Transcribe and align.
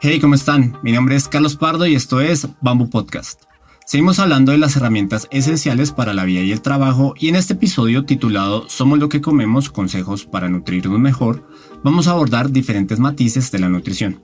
Hey, 0.00 0.20
¿cómo 0.20 0.36
están? 0.36 0.78
Mi 0.84 0.92
nombre 0.92 1.16
es 1.16 1.26
Carlos 1.26 1.56
Pardo 1.56 1.84
y 1.84 1.96
esto 1.96 2.20
es 2.20 2.46
Bamboo 2.60 2.88
Podcast. 2.88 3.42
Seguimos 3.84 4.20
hablando 4.20 4.52
de 4.52 4.58
las 4.58 4.76
herramientas 4.76 5.26
esenciales 5.32 5.90
para 5.90 6.14
la 6.14 6.24
vida 6.24 6.40
y 6.42 6.52
el 6.52 6.62
trabajo 6.62 7.14
y 7.18 7.26
en 7.26 7.34
este 7.34 7.54
episodio 7.54 8.04
titulado 8.04 8.68
Somos 8.68 9.00
lo 9.00 9.08
que 9.08 9.20
comemos, 9.20 9.70
consejos 9.70 10.24
para 10.24 10.48
nutrirnos 10.48 11.00
mejor, 11.00 11.48
vamos 11.82 12.06
a 12.06 12.12
abordar 12.12 12.52
diferentes 12.52 13.00
matices 13.00 13.50
de 13.50 13.58
la 13.58 13.68
nutrición. 13.68 14.22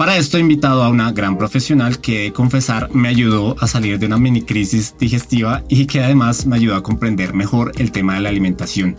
Para 0.00 0.16
esto 0.16 0.38
he 0.38 0.40
invitado 0.40 0.82
a 0.82 0.88
una 0.88 1.12
gran 1.12 1.36
profesional 1.36 2.00
que, 2.00 2.32
confesar, 2.32 2.88
me 2.94 3.10
ayudó 3.10 3.54
a 3.60 3.66
salir 3.66 3.98
de 3.98 4.06
una 4.06 4.16
mini 4.16 4.40
crisis 4.40 4.94
digestiva 4.98 5.62
y 5.68 5.84
que 5.84 6.02
además 6.02 6.46
me 6.46 6.56
ayudó 6.56 6.76
a 6.76 6.82
comprender 6.82 7.34
mejor 7.34 7.72
el 7.76 7.92
tema 7.92 8.14
de 8.14 8.20
la 8.20 8.30
alimentación. 8.30 8.96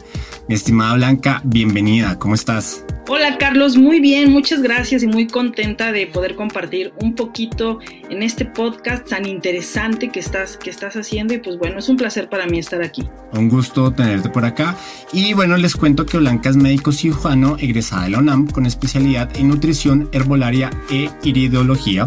Mi 0.47 0.53
estimada 0.53 0.93
Blanca, 0.93 1.41
bienvenida, 1.43 2.19
¿cómo 2.19 2.35
estás? 2.35 2.85
Hola 3.07 3.37
Carlos, 3.37 3.77
muy 3.77 3.99
bien, 3.99 4.31
muchas 4.31 4.61
gracias 4.61 5.01
y 5.03 5.07
muy 5.07 5.27
contenta 5.27 5.91
de 5.91 6.07
poder 6.07 6.35
compartir 6.35 6.93
un 7.01 7.15
poquito 7.15 7.79
en 8.09 8.21
este 8.21 8.45
podcast 8.45 9.09
tan 9.09 9.25
interesante 9.25 10.09
que 10.09 10.19
estás, 10.19 10.55
que 10.55 10.69
estás 10.69 10.95
haciendo 10.95 11.33
y 11.33 11.39
pues 11.39 11.57
bueno, 11.57 11.79
es 11.79 11.89
un 11.89 11.97
placer 11.97 12.29
para 12.29 12.45
mí 12.45 12.59
estar 12.59 12.81
aquí. 12.81 13.09
Un 13.33 13.49
gusto 13.49 13.91
tenerte 13.91 14.29
por 14.29 14.45
acá 14.45 14.77
y 15.11 15.33
bueno, 15.33 15.57
les 15.57 15.75
cuento 15.75 16.05
que 16.05 16.19
Blanca 16.19 16.49
es 16.49 16.55
médico 16.55 16.91
cirujano 16.91 17.57
egresada 17.59 18.03
de 18.03 18.11
la 18.11 18.19
UNAM 18.19 18.47
con 18.47 18.65
especialidad 18.65 19.29
en 19.35 19.49
nutrición, 19.49 20.07
herbolaria 20.13 20.69
e 20.91 21.09
iridología. 21.23 22.05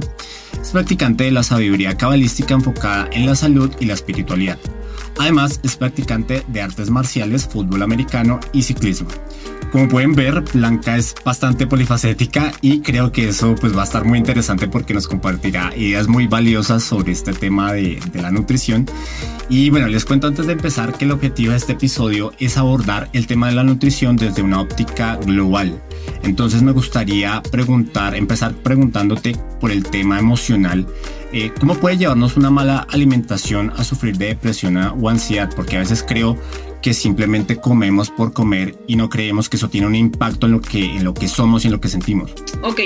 Es 0.61 0.71
practicante 0.71 1.25
de 1.25 1.33
la 1.33 1.43
sabiduría 1.43 1.97
cabalística 1.97 2.55
enfocada 2.55 3.09
en 3.13 3.27
la 3.27 3.35
salud 3.35 3.71
y 3.81 3.87
la 3.87 3.95
espiritualidad. 3.95 4.59
Además, 5.19 5.61
es 5.63 5.77
practicante 5.77 6.45
de 6.49 6.61
artes 6.61 6.91
marciales, 6.91 7.47
fútbol 7.47 7.83
americano 7.83 8.41
y 8.53 8.63
ciclismo. 8.63 9.09
Como 9.75 9.89
pueden 9.89 10.15
ver, 10.15 10.45
Blanca 10.53 10.97
es 10.97 11.17
bastante 11.25 11.67
polifacética 11.67 12.53
y 12.61 12.79
creo 12.79 13.11
que 13.11 13.31
eso 13.31 13.57
pues 13.61 13.77
va 13.77 13.81
a 13.81 13.85
estar 13.85 14.05
muy 14.05 14.19
interesante 14.21 14.69
porque 14.69 14.95
nos 14.95 15.09
compartirá 15.09 15.73
ideas 15.77 16.07
muy 16.07 16.29
valiosas 16.29 16.85
sobre 16.85 17.11
este 17.11 17.33
tema 17.33 17.73
de, 17.73 18.01
la 18.15 18.31
nutrición. 18.31 18.87
Y 19.49 19.71
bueno, 19.71 19.89
les 19.89 20.05
cuento 20.05 20.29
antes 20.29 20.47
de 20.47 20.53
empezar 20.53 20.97
que 20.97 21.07
el 21.07 21.11
objetivo 21.11 21.51
de 21.51 21.57
este 21.57 21.73
episodio 21.73 22.33
es 22.39 22.57
abordar 22.57 23.11
el 23.13 23.27
tema 23.27 23.49
de 23.49 23.57
la 23.57 23.65
nutrición 23.65 24.17
desde 24.17 24.43
una 24.43 24.61
óptica 24.61 25.17
global. 25.17 25.83
Entonces 26.23 26.63
me 26.63 26.71
gustaría 26.71 27.43
preguntar, 27.51 28.15
empezar 28.15 28.55
preguntándote 28.55 29.37
por 29.61 29.73
el 29.73 29.83
tema 29.83 30.21
emocional. 30.21 30.87
Eh, 31.33 31.51
¿Cómo 31.59 31.75
puede 31.75 31.99
llevarnos 31.99 32.37
una 32.37 32.51
mala 32.51 32.87
alimentación 32.93 33.73
a 33.77 33.83
sufrir 33.83 34.17
de 34.19 34.27
depresión 34.27 34.77
o 35.05 35.09
ansiedad? 35.09 35.51
Porque 35.55 35.77
a 35.77 35.81
veces 35.81 36.05
creo 36.07 36.39
que 36.83 36.93
simplemente 36.93 37.57
comemos 37.57 38.11
por 38.11 38.33
comer 38.33 38.77
y 38.87 38.97
no 38.97 39.09
creemos 39.09 39.49
que 39.49 39.57
eso 39.57 39.71
tiene 39.71 39.87
un 39.87 39.95
impacto 39.95 40.47
en 40.47 40.53
lo 40.53 40.61
que, 40.61 40.85
en 40.85 41.05
lo 41.05 41.15
que 41.15 41.29
somos 41.29 41.65
y 41.65 41.69
en 41.69 41.73
lo 41.73 41.81
que 41.81 41.89
sentimos. 41.89 42.33
Ok, 42.63 42.81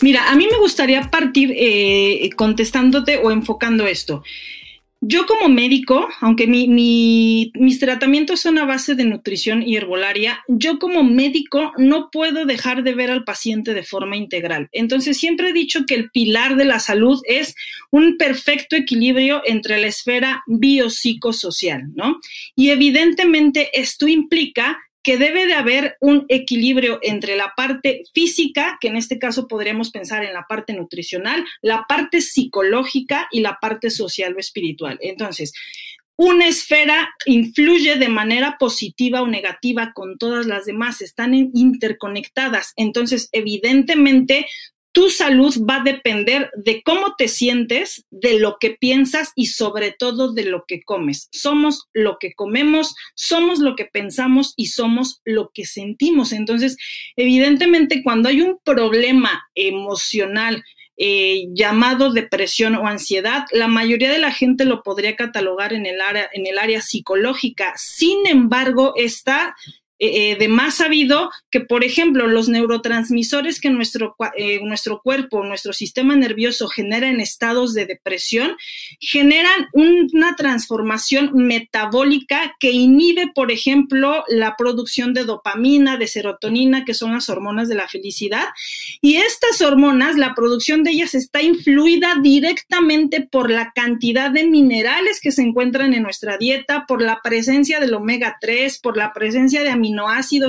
mira, 0.00 0.30
a 0.30 0.36
mí 0.36 0.48
me 0.50 0.58
gustaría 0.58 1.10
partir 1.10 1.52
eh, 1.54 2.30
contestándote 2.36 3.18
o 3.18 3.30
enfocando 3.30 3.86
esto. 3.86 4.22
Yo 5.06 5.26
como 5.26 5.50
médico, 5.50 6.08
aunque 6.20 6.46
mis 6.46 7.78
tratamientos 7.78 8.40
son 8.40 8.56
a 8.56 8.64
base 8.64 8.94
de 8.94 9.04
nutrición 9.04 9.62
y 9.62 9.76
herbolaria, 9.76 10.42
yo 10.48 10.78
como 10.78 11.04
médico 11.04 11.72
no 11.76 12.08
puedo 12.10 12.46
dejar 12.46 12.82
de 12.82 12.94
ver 12.94 13.10
al 13.10 13.22
paciente 13.24 13.74
de 13.74 13.82
forma 13.82 14.16
integral. 14.16 14.70
Entonces 14.72 15.18
siempre 15.18 15.50
he 15.50 15.52
dicho 15.52 15.84
que 15.86 15.94
el 15.94 16.10
pilar 16.10 16.56
de 16.56 16.64
la 16.64 16.78
salud 16.78 17.20
es 17.26 17.54
un 17.90 18.16
perfecto 18.16 18.76
equilibrio 18.76 19.42
entre 19.44 19.78
la 19.78 19.88
esfera 19.88 20.42
biopsicosocial, 20.46 21.94
¿no? 21.94 22.18
Y 22.56 22.70
evidentemente 22.70 23.78
esto 23.78 24.08
implica 24.08 24.78
que 25.04 25.18
debe 25.18 25.46
de 25.46 25.54
haber 25.54 25.96
un 26.00 26.24
equilibrio 26.28 26.98
entre 27.02 27.36
la 27.36 27.52
parte 27.54 28.02
física, 28.14 28.78
que 28.80 28.88
en 28.88 28.96
este 28.96 29.18
caso 29.18 29.46
podríamos 29.46 29.90
pensar 29.90 30.24
en 30.24 30.32
la 30.32 30.46
parte 30.48 30.72
nutricional, 30.72 31.44
la 31.60 31.84
parte 31.86 32.22
psicológica 32.22 33.28
y 33.30 33.40
la 33.40 33.58
parte 33.60 33.90
social 33.90 34.34
o 34.34 34.40
espiritual. 34.40 34.98
Entonces, 35.02 35.52
una 36.16 36.46
esfera 36.46 37.10
influye 37.26 37.96
de 37.96 38.08
manera 38.08 38.56
positiva 38.58 39.20
o 39.20 39.26
negativa 39.26 39.92
con 39.94 40.16
todas 40.16 40.46
las 40.46 40.64
demás, 40.64 41.02
están 41.02 41.34
interconectadas. 41.34 42.72
Entonces, 42.76 43.28
evidentemente, 43.32 44.46
tu 44.94 45.10
salud 45.10 45.52
va 45.68 45.80
a 45.80 45.82
depender 45.82 46.52
de 46.54 46.80
cómo 46.84 47.16
te 47.18 47.26
sientes, 47.26 48.06
de 48.10 48.38
lo 48.38 48.58
que 48.60 48.70
piensas 48.70 49.32
y 49.34 49.46
sobre 49.46 49.90
todo 49.90 50.32
de 50.32 50.44
lo 50.44 50.66
que 50.68 50.84
comes. 50.84 51.28
Somos 51.32 51.88
lo 51.92 52.18
que 52.20 52.32
comemos, 52.32 52.94
somos 53.16 53.58
lo 53.58 53.74
que 53.74 53.86
pensamos 53.86 54.54
y 54.56 54.66
somos 54.66 55.20
lo 55.24 55.50
que 55.52 55.66
sentimos. 55.66 56.32
Entonces, 56.32 56.76
evidentemente, 57.16 58.04
cuando 58.04 58.28
hay 58.28 58.40
un 58.40 58.58
problema 58.62 59.42
emocional, 59.56 60.62
eh, 60.96 61.46
llamado 61.52 62.12
depresión 62.12 62.76
o 62.76 62.86
ansiedad, 62.86 63.46
la 63.50 63.66
mayoría 63.66 64.12
de 64.12 64.20
la 64.20 64.30
gente 64.30 64.64
lo 64.64 64.84
podría 64.84 65.16
catalogar 65.16 65.72
en 65.72 65.86
el 65.86 66.00
área, 66.00 66.30
en 66.32 66.46
el 66.46 66.56
área 66.56 66.80
psicológica. 66.80 67.72
Sin 67.76 68.28
embargo, 68.28 68.92
está 68.94 69.56
eh, 70.00 70.32
eh, 70.32 70.36
de 70.36 70.48
más 70.48 70.74
sabido 70.74 71.30
que, 71.50 71.60
por 71.60 71.84
ejemplo, 71.84 72.26
los 72.26 72.48
neurotransmisores 72.48 73.60
que 73.60 73.70
nuestro, 73.70 74.16
eh, 74.36 74.58
nuestro 74.64 75.00
cuerpo, 75.00 75.44
nuestro 75.44 75.72
sistema 75.72 76.16
nervioso 76.16 76.68
genera 76.68 77.08
en 77.08 77.20
estados 77.20 77.74
de 77.74 77.86
depresión, 77.86 78.56
generan 78.98 79.68
una 79.72 80.34
transformación 80.34 81.30
metabólica 81.34 82.56
que 82.58 82.72
inhibe, 82.72 83.30
por 83.34 83.52
ejemplo, 83.52 84.24
la 84.28 84.56
producción 84.56 85.14
de 85.14 85.24
dopamina, 85.24 85.96
de 85.96 86.08
serotonina, 86.08 86.84
que 86.84 86.92
son 86.92 87.12
las 87.12 87.28
hormonas 87.28 87.68
de 87.68 87.76
la 87.76 87.86
felicidad. 87.86 88.48
Y 89.00 89.16
estas 89.16 89.62
hormonas, 89.62 90.16
la 90.16 90.34
producción 90.34 90.82
de 90.82 90.90
ellas 90.90 91.14
está 91.14 91.40
influida 91.40 92.16
directamente 92.20 93.20
por 93.20 93.48
la 93.48 93.72
cantidad 93.72 94.32
de 94.32 94.44
minerales 94.44 95.20
que 95.20 95.30
se 95.30 95.42
encuentran 95.42 95.94
en 95.94 96.02
nuestra 96.02 96.36
dieta, 96.36 96.84
por 96.86 97.00
la 97.00 97.20
presencia 97.22 97.78
del 97.78 97.94
omega 97.94 98.38
3, 98.40 98.80
por 98.80 98.96
la 98.96 99.12
presencia 99.12 99.62
de 99.62 99.70
aminoácidos 99.70 99.93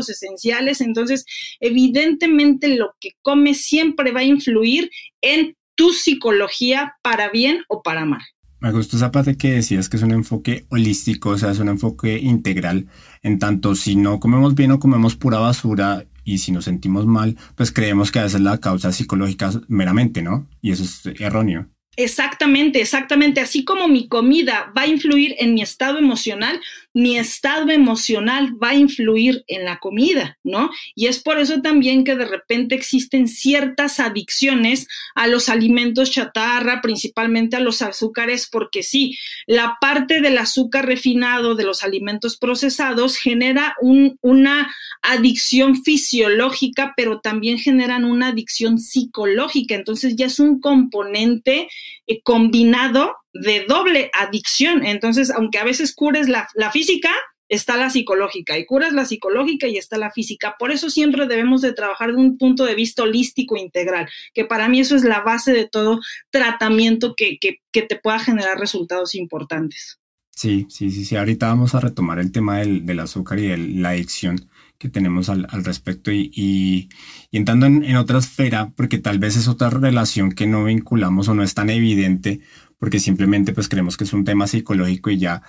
esenciales, 0.10 0.82
entonces 0.82 1.26
evidentemente 1.60 2.76
lo 2.76 2.96
que 3.00 3.12
comes 3.22 3.62
siempre 3.62 4.12
va 4.12 4.22
a 4.22 4.26
influir 4.26 4.90
en 5.22 5.56
tu 5.76 5.94
psicología 5.94 6.96
para 7.02 7.30
bien 7.30 7.64
o 7.68 7.82
para 7.82 8.06
mal. 8.06 8.22
Me 8.60 8.72
gustó 8.72 8.98
esa 8.98 9.12
parte 9.12 9.38
que 9.38 9.52
decías 9.52 9.90
que 9.90 9.98
es 9.98 10.04
un 10.04 10.12
enfoque 10.12 10.66
holístico, 10.70 11.30
o 11.30 11.38
sea, 11.38 11.52
es 11.52 11.60
un 11.60 11.70
enfoque 11.70 12.18
integral. 12.18 12.88
En 13.22 13.38
tanto, 13.38 13.76
si 13.76 13.96
no 13.96 14.20
comemos 14.20 14.56
bien 14.56 14.72
o 14.72 14.80
comemos 14.80 15.16
pura 15.16 15.40
basura 15.40 16.06
y 16.24 16.40
si 16.40 16.52
nos 16.52 16.66
sentimos 16.66 17.06
mal, 17.06 17.38
pues 17.56 17.72
creemos 17.72 18.12
que 18.12 18.20
esa 18.20 18.38
es 18.38 18.44
la 18.44 18.58
causa 18.58 18.92
psicológica 18.92 19.52
meramente, 19.68 20.22
¿no? 20.22 20.48
Y 20.62 20.72
eso 20.72 20.84
es 20.84 21.20
erróneo. 21.20 21.68
Exactamente, 21.98 22.82
exactamente. 22.82 23.40
Así 23.40 23.64
como 23.64 23.88
mi 23.88 24.08
comida 24.08 24.72
va 24.76 24.84
a 24.84 24.88
influir 24.88 25.36
en 25.38 25.54
mi 25.54 25.62
estado 25.62 25.98
emocional, 26.00 26.60
mi 26.96 27.18
estado 27.18 27.72
emocional 27.72 28.56
va 28.64 28.70
a 28.70 28.76
influir 28.76 29.44
en 29.48 29.66
la 29.66 29.80
comida, 29.80 30.38
¿no? 30.46 30.72
Y 30.96 31.08
es 31.08 31.20
por 31.20 31.40
eso 31.40 31.62
también 31.62 32.06
que 32.06 32.16
de 32.16 32.24
repente 32.24 32.74
existen 32.74 33.28
ciertas 33.28 34.00
adicciones 34.00 34.88
a 35.14 35.28
los 35.28 35.50
alimentos 35.50 36.10
chatarra, 36.12 36.80
principalmente 36.82 37.58
a 37.58 37.60
los 37.60 37.82
azúcares, 37.82 38.48
porque 38.50 38.82
sí, 38.82 39.18
la 39.46 39.78
parte 39.82 40.22
del 40.22 40.38
azúcar 40.38 40.86
refinado 40.86 41.56
de 41.56 41.66
los 41.66 41.84
alimentos 41.84 42.38
procesados 42.38 43.18
genera 43.18 43.76
una 43.82 44.74
adicción 45.02 45.84
fisiológica, 45.84 46.94
pero 46.96 47.20
también 47.20 47.60
generan 47.60 48.06
una 48.06 48.30
adicción 48.30 48.80
psicológica. 48.80 49.76
Entonces 49.76 50.16
ya 50.16 50.28
es 50.28 50.40
un 50.40 50.62
componente 50.62 51.68
eh, 52.08 52.22
combinado 52.22 53.18
de 53.36 53.66
doble 53.68 54.10
adicción. 54.14 54.86
Entonces, 54.86 55.30
aunque 55.30 55.60
a 55.60 55.64
veces 55.64 55.94
cures 55.94 56.28
la, 56.30 56.48
física, 56.72 57.12
está 57.50 57.78
la 57.78 57.90
psicológica 57.90 58.58
y 58.58 58.66
curas 58.66 58.94
la 58.94 59.06
psicológica 59.06 59.68
y 59.68 59.78
está 59.78 59.98
la 59.98 60.12
física. 60.12 60.56
Por 60.58 60.72
eso 60.72 60.90
siempre 60.90 61.28
debemos 61.28 61.62
de 61.62 61.74
trabajar 61.74 62.12
de 62.12 62.18
un 62.18 62.38
punto 62.38 62.66
de 62.66 62.76
vista 62.76 63.04
holístico 63.04 63.58
integral, 63.58 64.10
que 64.34 64.46
para 64.46 64.68
mí 64.70 64.80
eso 64.80 64.96
es 64.96 65.04
la 65.04 65.20
base 65.22 65.54
de 65.54 65.68
todo 65.68 66.00
tratamiento 66.32 67.14
que, 67.16 67.38
que, 67.40 67.60
te 67.82 67.98
pueda 67.98 68.20
generar 68.20 68.58
resultados 68.58 69.16
importantes. 69.16 70.00
Sí, 70.32 70.66
sí, 70.70 70.92
sí, 70.92 71.06
sí. 71.06 71.16
Ahorita 71.16 71.48
vamos 71.48 71.76
a 71.76 71.82
retomar 71.82 72.20
el 72.20 72.32
tema 72.32 72.60
del, 72.60 72.86
del 72.86 73.00
azúcar 73.02 73.40
y 73.40 73.48
de 73.48 73.58
la 73.58 73.90
adicción, 73.90 74.50
que 74.78 74.90
tenemos 74.90 75.30
al, 75.30 75.46
respecto 75.64 76.12
y, 76.12 76.32
y, 76.34 76.90
entrando 77.32 77.66
en, 77.66 77.84
en, 77.84 77.96
otra 77.96 78.20
esfera, 78.20 78.72
porque 78.76 78.98
tal 78.98 79.20
vez 79.20 79.38
es 79.38 79.48
otra 79.48 79.70
relación 79.70 80.32
que 80.32 80.48
no 80.48 80.66
vinculamos 80.66 81.28
o 81.28 81.34
no 81.34 81.44
es 81.44 81.54
tan 81.54 81.70
evidente, 81.70 82.42
porque 82.80 83.00
simplemente 83.00 83.54
pues 83.54 83.70
creemos 83.70 83.98
que 83.98 84.04
es 84.04 84.14
un 84.14 84.26
tema 84.26 84.48
psicológico 84.48 85.10
y 85.10 85.18
ya, 85.18 85.44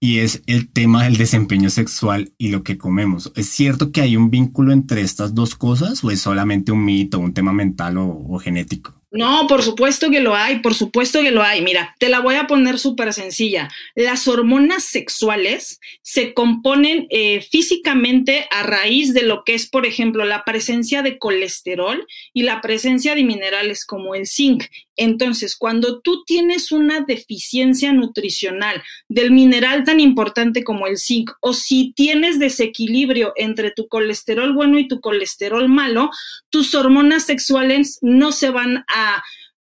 y 0.00 0.18
es 0.18 0.42
el 0.46 0.68
tema 0.72 1.04
del 1.04 1.16
desempeño 1.16 1.70
sexual 1.70 2.32
y 2.38 2.48
lo 2.48 2.62
que 2.64 2.78
comemos. 2.78 3.32
¿Es 3.36 3.48
cierto 3.48 3.92
que 3.92 4.00
hay 4.00 4.16
un 4.16 4.30
vínculo 4.30 4.72
entre 4.72 5.02
estas 5.02 5.34
dos 5.34 5.54
cosas 5.54 6.02
o 6.02 6.10
es 6.10 6.20
solamente 6.20 6.72
un 6.72 6.84
mito, 6.84 7.18
un 7.18 7.34
tema 7.34 7.52
mental 7.52 7.98
o 7.98 8.38
genético? 8.38 9.01
No, 9.12 9.46
por 9.46 9.62
supuesto 9.62 10.10
que 10.10 10.20
lo 10.20 10.34
hay, 10.34 10.60
por 10.60 10.74
supuesto 10.74 11.20
que 11.20 11.30
lo 11.30 11.42
hay. 11.42 11.60
Mira, 11.60 11.94
te 11.98 12.08
la 12.08 12.20
voy 12.20 12.36
a 12.36 12.46
poner 12.46 12.78
súper 12.78 13.12
sencilla. 13.12 13.68
Las 13.94 14.26
hormonas 14.26 14.84
sexuales 14.84 15.80
se 16.00 16.32
componen 16.32 17.08
eh, 17.10 17.42
físicamente 17.42 18.46
a 18.50 18.62
raíz 18.62 19.12
de 19.12 19.22
lo 19.22 19.44
que 19.44 19.52
es, 19.52 19.68
por 19.68 19.84
ejemplo, 19.84 20.24
la 20.24 20.44
presencia 20.44 21.02
de 21.02 21.18
colesterol 21.18 22.06
y 22.32 22.44
la 22.44 22.62
presencia 22.62 23.14
de 23.14 23.24
minerales 23.24 23.84
como 23.84 24.14
el 24.14 24.26
zinc. 24.26 24.64
Entonces, 24.96 25.56
cuando 25.56 26.00
tú 26.00 26.24
tienes 26.24 26.70
una 26.70 27.00
deficiencia 27.00 27.92
nutricional 27.92 28.82
del 29.08 29.30
mineral 29.30 29.84
tan 29.84 30.00
importante 30.00 30.64
como 30.64 30.86
el 30.86 30.98
zinc, 30.98 31.30
o 31.40 31.52
si 31.54 31.92
tienes 31.94 32.38
desequilibrio 32.38 33.32
entre 33.36 33.70
tu 33.70 33.88
colesterol 33.88 34.54
bueno 34.54 34.78
y 34.78 34.88
tu 34.88 35.00
colesterol 35.00 35.68
malo, 35.68 36.10
tus 36.50 36.74
hormonas 36.74 37.24
sexuales 37.24 37.98
no 38.02 38.32
se 38.32 38.50
van 38.50 38.84
a 38.88 39.01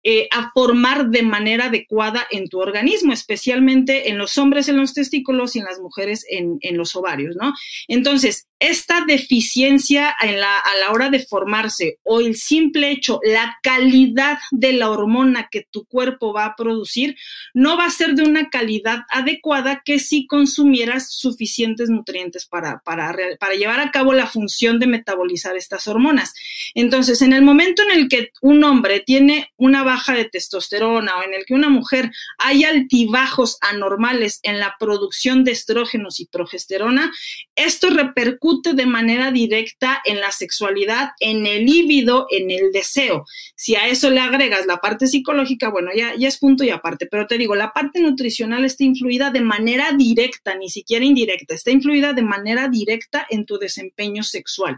eh, 0.04 0.28
a, 0.32 0.52
formar 0.52 1.10
de 1.10 1.22
manera 1.22 1.66
adecuada 1.66 2.26
en 2.32 2.50
tu 2.50 2.60
organismo, 2.60 3.14
especialmente 3.14 4.10
en 4.10 4.18
los 4.18 4.38
hombres 4.38 4.68
en 4.68 4.78
los 4.78 4.94
testículos 4.94 5.56
y 5.56 5.60
en 5.60 5.66
las 5.66 5.80
mujeres 5.80 6.26
en, 6.30 6.58
en 6.62 6.78
los 6.78 6.96
ovarios, 6.96 7.36
¿no? 7.36 7.54
Entonces, 7.88 8.48
esta 8.62 9.04
deficiencia 9.08 10.16
en 10.22 10.40
la, 10.40 10.60
a 10.60 10.76
la 10.76 10.92
hora 10.92 11.10
de 11.10 11.26
formarse 11.26 11.98
o 12.04 12.22
el 12.22 12.36
simple 12.36 12.92
hecho, 12.92 13.20
la 13.24 13.58
calidad 13.64 14.38
de 14.52 14.74
la 14.74 14.92
hormona 14.92 15.50
que 15.50 15.66
tu 15.72 15.86
cuerpo 15.86 16.32
va 16.32 16.46
a 16.46 16.56
producir, 16.56 17.18
no 17.56 17.76
va 17.76 17.86
a 17.86 17.90
ser 17.90 18.14
de 18.14 18.22
una 18.22 18.50
calidad 18.50 19.00
adecuada 19.10 19.82
que 19.84 19.98
si 19.98 20.28
consumieras 20.28 21.12
suficientes 21.12 21.90
nutrientes 21.90 22.46
para, 22.46 22.82
para, 22.86 23.16
para 23.40 23.56
llevar 23.56 23.80
a 23.80 23.90
cabo 23.90 24.14
la 24.14 24.28
función 24.28 24.78
de 24.78 24.86
metabolizar 24.86 25.58
estas 25.58 25.88
hormonas. 25.88 26.36
Entonces, 26.76 27.24
en 27.24 27.34
el 27.34 27.42
momento 27.42 27.82
en 27.82 28.00
el 28.00 28.10
que 28.10 28.32
un 28.42 28.64
hombre 28.64 29.00
tiene 29.00 29.52
una 29.58 29.84
baja 29.84 30.14
de 30.14 30.26
testosterona 30.26 31.18
o 31.18 31.24
en 31.24 31.34
el 31.34 31.46
que 31.46 31.56
una 31.56 31.70
mujer 31.70 32.12
hay 32.38 32.64
altibajos 32.64 33.58
anormales 33.62 34.40
en 34.44 34.60
la 34.60 34.76
producción 34.80 35.44
de 35.44 35.52
estrógenos 35.54 36.20
y 36.20 36.28
progesterona, 36.28 37.12
esto 37.56 37.90
repercute 37.90 38.51
de 38.60 38.86
manera 38.86 39.32
directa 39.32 40.02
en 40.06 40.20
la 40.20 40.32
sexualidad, 40.32 41.12
en 41.20 41.46
el 41.46 41.66
líbido, 41.66 42.28
en 42.30 42.52
el 42.52 42.72
deseo. 42.72 43.26
Si 43.56 43.76
a 43.76 43.88
eso 43.88 44.10
le 44.10 44.20
agregas 44.20 44.66
la 44.66 44.78
parte 44.78 45.08
psicológica, 45.08 45.70
bueno, 45.70 45.92
ya, 45.96 46.14
ya 46.16 46.28
es 46.28 46.38
punto 46.38 46.64
y 46.64 46.70
aparte, 46.70 47.08
pero 47.08 47.28
te 47.28 47.38
digo, 47.38 47.56
la 47.56 47.72
parte 47.72 48.02
nutricional 48.02 48.66
está 48.66 48.84
influida 48.84 49.32
de 49.32 49.42
manera 49.42 49.92
directa, 49.94 50.56
ni 50.56 50.70
siquiera 50.70 51.06
indirecta, 51.06 51.56
está 51.56 51.72
influida 51.72 52.14
de 52.14 52.24
manera 52.24 52.68
directa 52.68 53.26
en 53.30 53.46
tu 53.46 53.58
desempeño 53.58 54.24
sexual. 54.24 54.78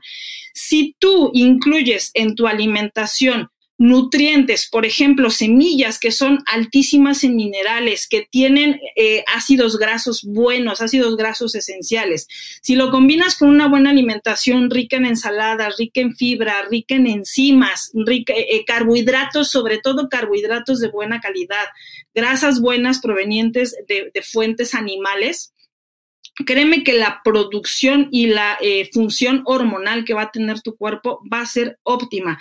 Si 0.53 0.95
tú 0.99 1.31
incluyes 1.33 2.11
en 2.13 2.35
tu 2.35 2.47
alimentación 2.47 3.49
nutrientes, 3.79 4.69
por 4.69 4.85
ejemplo, 4.85 5.29
semillas 5.29 5.99
que 5.99 6.11
son 6.11 6.43
altísimas 6.45 7.23
en 7.23 7.35
minerales, 7.35 8.07
que 8.07 8.27
tienen 8.29 8.79
eh, 8.95 9.23
ácidos 9.27 9.77
grasos 9.79 10.23
buenos, 10.23 10.81
ácidos 10.81 11.17
grasos 11.17 11.55
esenciales. 11.55 12.27
Si 12.61 12.75
lo 12.75 12.91
combinas 12.91 13.35
con 13.35 13.49
una 13.49 13.67
buena 13.67 13.89
alimentación 13.89 14.69
rica 14.69 14.97
en 14.97 15.05
ensaladas, 15.05 15.77
rica 15.77 16.01
en 16.01 16.15
fibra, 16.15 16.63
rica 16.69 16.95
en 16.95 17.07
enzimas, 17.07 17.91
rica, 17.93 18.33
eh, 18.33 18.47
eh, 18.51 18.65
carbohidratos, 18.65 19.49
sobre 19.49 19.79
todo 19.79 20.07
carbohidratos 20.07 20.79
de 20.79 20.89
buena 20.89 21.19
calidad, 21.19 21.65
grasas 22.13 22.61
buenas 22.61 22.99
provenientes 22.99 23.75
de, 23.87 24.11
fuentes 24.21 24.75
animales, 24.75 25.53
créeme 26.45 26.83
que 26.83 26.93
la 26.93 27.21
producción 27.23 28.07
y 28.11 28.27
la 28.27 28.57
función 28.93 29.41
hormonal 29.45 30.05
que 30.05 30.13
va 30.13 30.23
a 30.23 30.31
tener 30.31 30.61
tu 30.61 30.75
cuerpo 30.75 31.19
va 31.31 31.41
a 31.41 31.45
ser 31.45 31.77
óptima. 31.83 32.39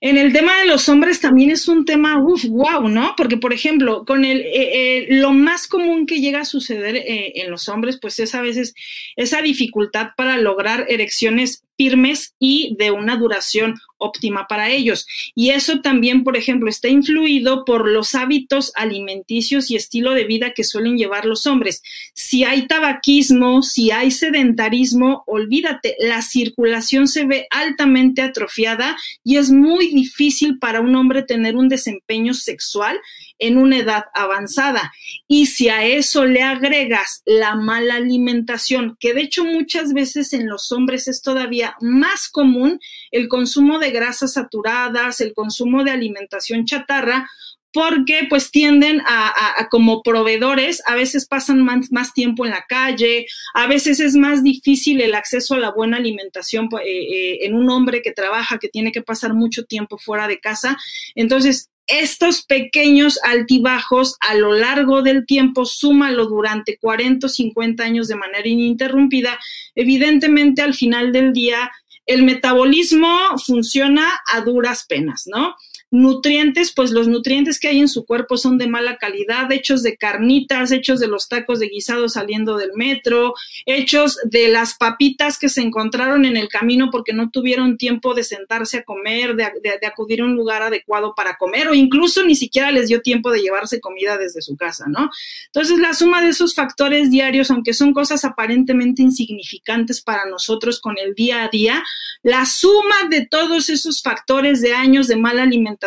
En 0.00 0.18
el 0.18 0.32
tema 0.32 0.58
de 0.58 0.66
los 0.66 0.88
hombres 0.88 1.20
también 1.20 1.50
es 1.50 1.68
un 1.68 1.84
tema, 1.84 2.22
uff, 2.22 2.44
wow, 2.46 2.88
¿no? 2.88 3.14
Porque, 3.16 3.36
por 3.36 3.52
ejemplo, 3.52 4.04
con 4.04 4.24
el, 4.24 4.40
eh, 4.40 4.48
eh, 4.52 5.06
lo 5.10 5.32
más 5.32 5.66
común 5.66 6.06
que 6.06 6.20
llega 6.20 6.40
a 6.40 6.44
suceder 6.44 6.96
eh, 6.96 7.32
en 7.36 7.50
los 7.50 7.68
hombres, 7.68 7.98
pues 8.00 8.18
es 8.18 8.34
a 8.34 8.42
veces 8.42 8.74
esa 9.16 9.42
dificultad 9.42 10.10
para 10.16 10.36
lograr 10.38 10.86
erecciones 10.88 11.64
firmes 11.76 12.34
y 12.38 12.76
de 12.78 12.90
una 12.90 13.16
duración 13.16 13.74
óptima 13.98 14.46
para 14.48 14.70
ellos. 14.70 15.06
Y 15.34 15.50
eso 15.50 15.80
también, 15.80 16.24
por 16.24 16.36
ejemplo, 16.36 16.68
está 16.68 16.88
influido 16.88 17.64
por 17.64 17.88
los 17.88 18.14
hábitos 18.14 18.72
alimenticios 18.74 19.70
y 19.70 19.76
estilo 19.76 20.12
de 20.12 20.24
vida 20.24 20.52
que 20.52 20.64
suelen 20.64 20.96
llevar 20.96 21.24
los 21.24 21.46
hombres. 21.46 21.82
Si 22.14 22.44
hay 22.44 22.66
tabaquismo, 22.66 23.62
si 23.62 23.90
hay 23.90 24.10
sedentarismo, 24.10 25.24
olvídate, 25.26 25.96
la 25.98 26.22
circulación 26.22 27.08
se 27.08 27.24
ve 27.24 27.46
altamente 27.50 28.22
atrofiada 28.22 28.96
y 29.22 29.36
es 29.36 29.50
muy 29.50 29.88
difícil 29.88 30.58
para 30.58 30.80
un 30.80 30.94
hombre 30.94 31.22
tener 31.22 31.56
un 31.56 31.68
desempeño 31.68 32.34
sexual 32.34 32.98
en 33.38 33.58
una 33.58 33.78
edad 33.78 34.04
avanzada. 34.14 34.92
Y 35.26 35.46
si 35.46 35.68
a 35.68 35.84
eso 35.84 36.24
le 36.24 36.42
agregas 36.42 37.22
la 37.24 37.54
mala 37.54 37.96
alimentación, 37.96 38.96
que 39.00 39.14
de 39.14 39.22
hecho 39.22 39.44
muchas 39.44 39.92
veces 39.92 40.32
en 40.32 40.48
los 40.48 40.72
hombres 40.72 41.08
es 41.08 41.22
todavía 41.22 41.76
más 41.80 42.28
común 42.28 42.80
el 43.10 43.28
consumo 43.28 43.78
de 43.78 43.90
grasas 43.90 44.34
saturadas, 44.34 45.20
el 45.20 45.34
consumo 45.34 45.84
de 45.84 45.90
alimentación 45.90 46.64
chatarra, 46.64 47.28
porque 47.74 48.26
pues 48.30 48.52
tienden 48.52 49.02
a, 49.04 49.66
como 49.68 50.04
proveedores, 50.04 50.80
a 50.86 50.94
veces 50.94 51.26
pasan 51.26 51.64
más, 51.64 52.14
tiempo 52.14 52.44
en 52.44 52.52
la 52.52 52.64
calle, 52.68 53.26
a 53.52 53.66
veces 53.66 53.98
es 53.98 54.14
más 54.14 54.44
difícil 54.44 55.00
el 55.00 55.12
acceso 55.12 55.54
a 55.54 55.58
la 55.58 55.72
buena 55.72 55.96
alimentación 55.96 56.68
eh, 56.84 56.86
eh, 56.86 57.38
en 57.40 57.54
un 57.54 57.68
hombre 57.68 58.00
que 58.00 58.12
trabaja, 58.12 58.58
que 58.58 58.68
tiene 58.68 58.92
que 58.92 59.02
pasar 59.02 59.34
mucho 59.34 59.64
tiempo 59.64 59.98
fuera 59.98 60.28
de 60.28 60.38
casa. 60.38 60.78
Entonces, 61.16 61.68
estos 61.86 62.44
pequeños 62.44 63.18
altibajos 63.22 64.16
a 64.20 64.34
lo 64.34 64.52
largo 64.52 65.02
del 65.02 65.26
tiempo, 65.26 65.64
súmalo 65.64 66.26
durante 66.26 66.78
40 66.78 67.26
o 67.26 67.30
50 67.30 67.82
años 67.82 68.08
de 68.08 68.16
manera 68.16 68.48
ininterrumpida, 68.48 69.38
evidentemente 69.74 70.62
al 70.62 70.74
final 70.74 71.12
del 71.12 71.32
día 71.32 71.70
el 72.06 72.22
metabolismo 72.22 73.38
funciona 73.44 74.20
a 74.32 74.40
duras 74.42 74.84
penas, 74.86 75.24
¿no? 75.26 75.54
Nutrientes, 75.96 76.72
pues 76.74 76.90
los 76.90 77.06
nutrientes 77.06 77.60
que 77.60 77.68
hay 77.68 77.78
en 77.78 77.86
su 77.86 78.04
cuerpo 78.04 78.36
son 78.36 78.58
de 78.58 78.66
mala 78.66 78.96
calidad, 78.96 79.52
hechos 79.52 79.84
de 79.84 79.96
carnitas, 79.96 80.72
hechos 80.72 80.98
de 80.98 81.06
los 81.06 81.28
tacos 81.28 81.60
de 81.60 81.68
guisado 81.68 82.08
saliendo 82.08 82.56
del 82.56 82.72
metro, 82.74 83.34
hechos 83.64 84.18
de 84.24 84.48
las 84.48 84.74
papitas 84.74 85.38
que 85.38 85.48
se 85.48 85.60
encontraron 85.60 86.24
en 86.24 86.36
el 86.36 86.48
camino 86.48 86.88
porque 86.90 87.12
no 87.12 87.30
tuvieron 87.30 87.78
tiempo 87.78 88.12
de 88.12 88.24
sentarse 88.24 88.78
a 88.78 88.82
comer, 88.82 89.36
de, 89.36 89.86
acudir 89.86 90.22
a 90.22 90.24
un 90.24 90.34
lugar 90.34 90.62
adecuado 90.62 91.14
para 91.14 91.36
comer 91.36 91.68
o 91.68 91.74
incluso 91.74 92.24
ni 92.24 92.34
siquiera 92.34 92.72
les 92.72 92.88
dio 92.88 93.00
tiempo 93.00 93.30
de 93.30 93.42
llevarse 93.42 93.78
comida 93.78 94.18
desde 94.18 94.42
su 94.42 94.56
casa, 94.56 94.86
¿no? 94.88 95.10
Entonces 95.46 95.78
la 95.78 95.94
suma 95.94 96.22
de 96.22 96.30
esos 96.30 96.56
factores 96.56 97.12
diarios, 97.12 97.52
aunque 97.52 97.72
son 97.72 97.94
cosas 97.94 98.24
aparentemente 98.24 99.00
insignificantes 99.00 100.02
para 100.02 100.26
nosotros 100.26 100.80
con 100.80 100.96
el 100.98 101.14
día 101.14 101.44
a 101.44 101.48
día, 101.50 101.84
la 102.24 102.46
suma 102.46 103.08
de 103.08 103.26
todos 103.26 103.68
esos 103.68 104.02
factores 104.02 104.60
de 104.60 104.74
años 104.74 105.06
de 105.06 105.14
mala 105.14 105.44
alimentación, 105.44 105.83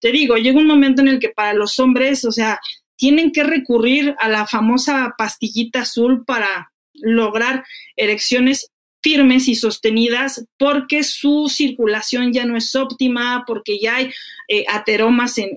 te 0.00 0.12
digo, 0.12 0.36
llega 0.36 0.58
un 0.58 0.66
momento 0.66 1.02
en 1.02 1.08
el 1.08 1.18
que 1.18 1.30
para 1.30 1.54
los 1.54 1.78
hombres, 1.78 2.24
o 2.24 2.32
sea, 2.32 2.60
tienen 2.96 3.32
que 3.32 3.44
recurrir 3.44 4.14
a 4.18 4.28
la 4.28 4.46
famosa 4.46 5.14
pastillita 5.16 5.82
azul 5.82 6.24
para 6.24 6.72
lograr 6.94 7.64
erecciones 7.96 8.70
firmes 9.00 9.46
y 9.46 9.54
sostenidas 9.54 10.44
porque 10.58 11.04
su 11.04 11.48
circulación 11.48 12.32
ya 12.32 12.44
no 12.44 12.56
es 12.56 12.74
óptima, 12.74 13.44
porque 13.46 13.78
ya 13.78 13.96
hay 13.96 14.10
eh, 14.48 14.64
ateromas 14.68 15.38
en, 15.38 15.48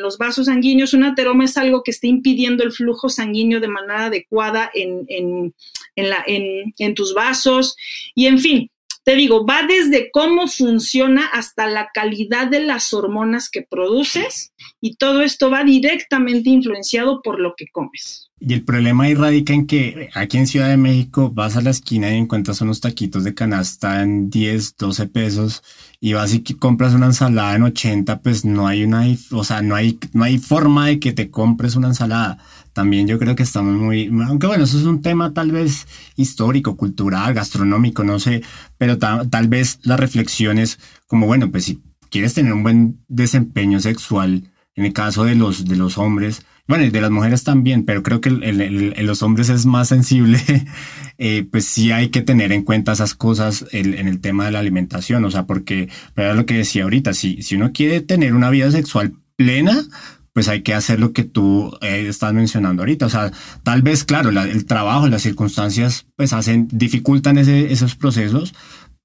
los 0.00 0.18
vasos 0.18 0.46
sanguíneos. 0.46 0.92
Un 0.92 1.04
ateroma 1.04 1.44
es 1.44 1.56
algo 1.56 1.82
que 1.82 1.92
está 1.92 2.08
impidiendo 2.08 2.64
el 2.64 2.72
flujo 2.72 3.08
sanguíneo 3.08 3.60
de 3.60 3.68
manera 3.68 4.06
adecuada 4.06 4.70
en, 4.74 5.54
en 5.96 6.94
tus 6.94 7.14
vasos. 7.14 7.76
Y 8.14 8.26
en 8.26 8.38
fin, 8.40 8.70
te 9.02 9.16
digo, 9.16 9.46
va 9.46 9.62
desde 9.66 10.10
cómo 10.10 10.46
funciona 10.46 11.26
hasta 11.26 11.66
la 11.66 11.88
calidad 11.92 12.48
de 12.48 12.60
las 12.60 12.92
hormonas 12.92 13.48
que 13.48 13.62
produces 13.62 14.52
y 14.80 14.96
todo 14.96 15.22
esto 15.22 15.50
va 15.50 15.64
directamente 15.64 16.50
influenciado 16.50 17.22
por 17.22 17.40
lo 17.40 17.54
que 17.56 17.66
comes. 17.72 18.30
Y 18.42 18.54
el 18.54 18.64
problema 18.64 19.04
ahí 19.04 19.14
radica 19.14 19.52
en 19.52 19.66
que 19.66 20.08
aquí 20.14 20.38
en 20.38 20.46
Ciudad 20.46 20.70
de 20.70 20.78
México 20.78 21.30
vas 21.30 21.56
a 21.56 21.60
la 21.60 21.70
esquina 21.70 22.10
y 22.10 22.16
encuentras 22.16 22.62
unos 22.62 22.80
taquitos 22.80 23.22
de 23.22 23.34
canasta 23.34 24.02
en 24.02 24.30
10, 24.30 24.76
12 24.78 25.06
pesos 25.08 25.62
y 26.00 26.14
vas 26.14 26.32
y 26.32 26.42
compras 26.54 26.94
una 26.94 27.06
ensalada 27.06 27.54
en 27.56 27.64
80, 27.64 28.22
pues 28.22 28.46
no 28.46 28.66
hay 28.66 28.84
una, 28.84 29.04
o 29.32 29.44
sea, 29.44 29.60
no 29.60 29.74
hay, 29.74 29.98
no 30.14 30.24
hay 30.24 30.38
forma 30.38 30.86
de 30.86 30.98
que 30.98 31.12
te 31.12 31.30
compres 31.30 31.76
una 31.76 31.88
ensalada. 31.88 32.38
También 32.72 33.06
yo 33.08 33.18
creo 33.18 33.34
que 33.34 33.42
estamos 33.42 33.74
muy, 33.76 34.10
aunque 34.26 34.46
bueno, 34.46 34.64
eso 34.64 34.78
es 34.78 34.84
un 34.84 35.02
tema 35.02 35.32
tal 35.32 35.50
vez 35.50 35.86
histórico, 36.16 36.76
cultural, 36.76 37.34
gastronómico, 37.34 38.04
no 38.04 38.20
sé, 38.20 38.42
pero 38.78 38.98
tal 38.98 39.48
vez 39.48 39.80
la 39.82 39.96
reflexión 39.96 40.58
es 40.58 40.78
como, 41.06 41.26
bueno, 41.26 41.50
pues 41.50 41.64
si 41.64 41.82
quieres 42.10 42.34
tener 42.34 42.52
un 42.52 42.62
buen 42.62 43.00
desempeño 43.08 43.80
sexual, 43.80 44.50
en 44.76 44.84
el 44.84 44.92
caso 44.92 45.24
de 45.24 45.34
los, 45.34 45.64
de 45.64 45.76
los 45.76 45.98
hombres, 45.98 46.44
bueno, 46.70 46.84
y 46.84 46.90
de 46.90 47.00
las 47.00 47.10
mujeres 47.10 47.42
también, 47.42 47.84
pero 47.84 48.04
creo 48.04 48.20
que 48.20 48.28
en 48.28 49.06
los 49.06 49.24
hombres 49.24 49.48
es 49.48 49.66
más 49.66 49.88
sensible, 49.88 50.40
eh, 51.18 51.44
pues 51.50 51.64
sí 51.64 51.90
hay 51.90 52.10
que 52.10 52.22
tener 52.22 52.52
en 52.52 52.62
cuenta 52.62 52.92
esas 52.92 53.14
cosas 53.14 53.66
en, 53.72 54.06
el 54.06 54.20
tema 54.20 54.46
de 54.46 54.52
la 54.52 54.60
alimentación, 54.60 55.24
o 55.24 55.30
sea, 55.32 55.46
porque, 55.46 55.88
pero 56.14 56.34
lo 56.34 56.46
que 56.46 56.54
decía 56.54 56.84
ahorita, 56.84 57.12
si, 57.12 57.42
si 57.42 57.56
uno 57.56 57.72
quiere 57.72 58.00
tener 58.00 58.34
una 58.36 58.50
vida 58.50 58.70
sexual 58.70 59.14
plena, 59.34 59.82
pues 60.40 60.48
hay 60.48 60.62
que 60.62 60.72
hacer 60.72 60.98
lo 60.98 61.12
que 61.12 61.24
tú 61.24 61.76
eh, 61.82 62.06
estás 62.08 62.32
mencionando 62.32 62.80
ahorita. 62.80 63.04
O 63.04 63.10
sea, 63.10 63.30
tal 63.62 63.82
vez, 63.82 64.04
claro, 64.04 64.30
el 64.30 64.64
trabajo, 64.64 65.06
las 65.06 65.20
circunstancias, 65.20 66.06
pues 66.16 66.32
hacen, 66.32 66.66
dificultan 66.72 67.36
ese, 67.36 67.70
esos 67.70 67.94
procesos, 67.94 68.54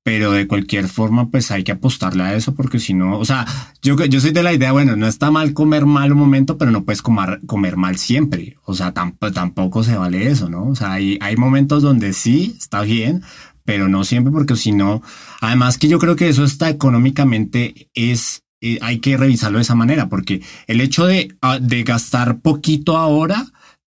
pero 0.02 0.32
de 0.32 0.48
cualquier 0.48 0.88
forma, 0.88 1.30
pues 1.30 1.52
hay 1.52 1.66
que 1.66 1.74
apostarle 1.74 2.24
a 2.24 2.36
eso, 2.36 2.56
porque 2.56 2.80
si 2.80 2.94
no, 2.94 3.20
o 3.20 3.26
sea, 3.26 3.46
yo, 3.82 3.98
yo 4.06 4.22
soy 4.22 4.32
de 4.32 4.44
la 4.44 4.54
idea, 4.54 4.72
bueno, 4.72 4.96
no 4.96 5.08
está 5.08 5.30
mal 5.30 5.52
comer 5.52 5.86
mal 5.86 6.14
un 6.14 6.20
momento, 6.20 6.58
pero 6.58 6.72
no 6.72 6.86
puedes 6.86 7.02
comer, 7.02 7.42
comer 7.46 7.76
mal 7.76 7.98
siempre. 7.98 8.56
O 8.64 8.74
sea, 8.74 8.94
tampoco 8.94 9.84
se 9.84 9.98
vale 9.98 10.30
eso, 10.30 10.48
¿no? 10.48 10.68
O 10.68 10.76
sea, 10.76 10.94
hay, 10.94 11.18
hay 11.20 11.36
momentos 11.36 11.84
donde 11.84 12.14
sí, 12.14 12.56
está 12.58 12.84
bien, 12.84 13.24
pero 13.66 13.90
no 13.90 14.06
siempre, 14.06 14.32
porque 14.32 14.56
si 14.56 14.72
no, 14.72 15.02
además 15.42 15.78
que 15.78 15.90
yo 15.90 16.00
creo 16.00 16.16
que 16.16 16.30
eso 16.30 16.46
está 16.46 16.70
económicamente 16.70 17.90
es 17.94 18.45
hay 18.82 19.00
que 19.00 19.18
revisarlo 19.18 19.58
de 19.58 19.64
esa 19.64 19.76
manera, 19.76 20.10
porque 20.10 20.42
el 20.68 20.82
hecho 20.82 21.06
de, 21.06 21.36
ah, 21.42 21.60
de 21.60 21.84
gastar 21.84 22.40
poquito 22.40 22.98
ahora 22.98 23.46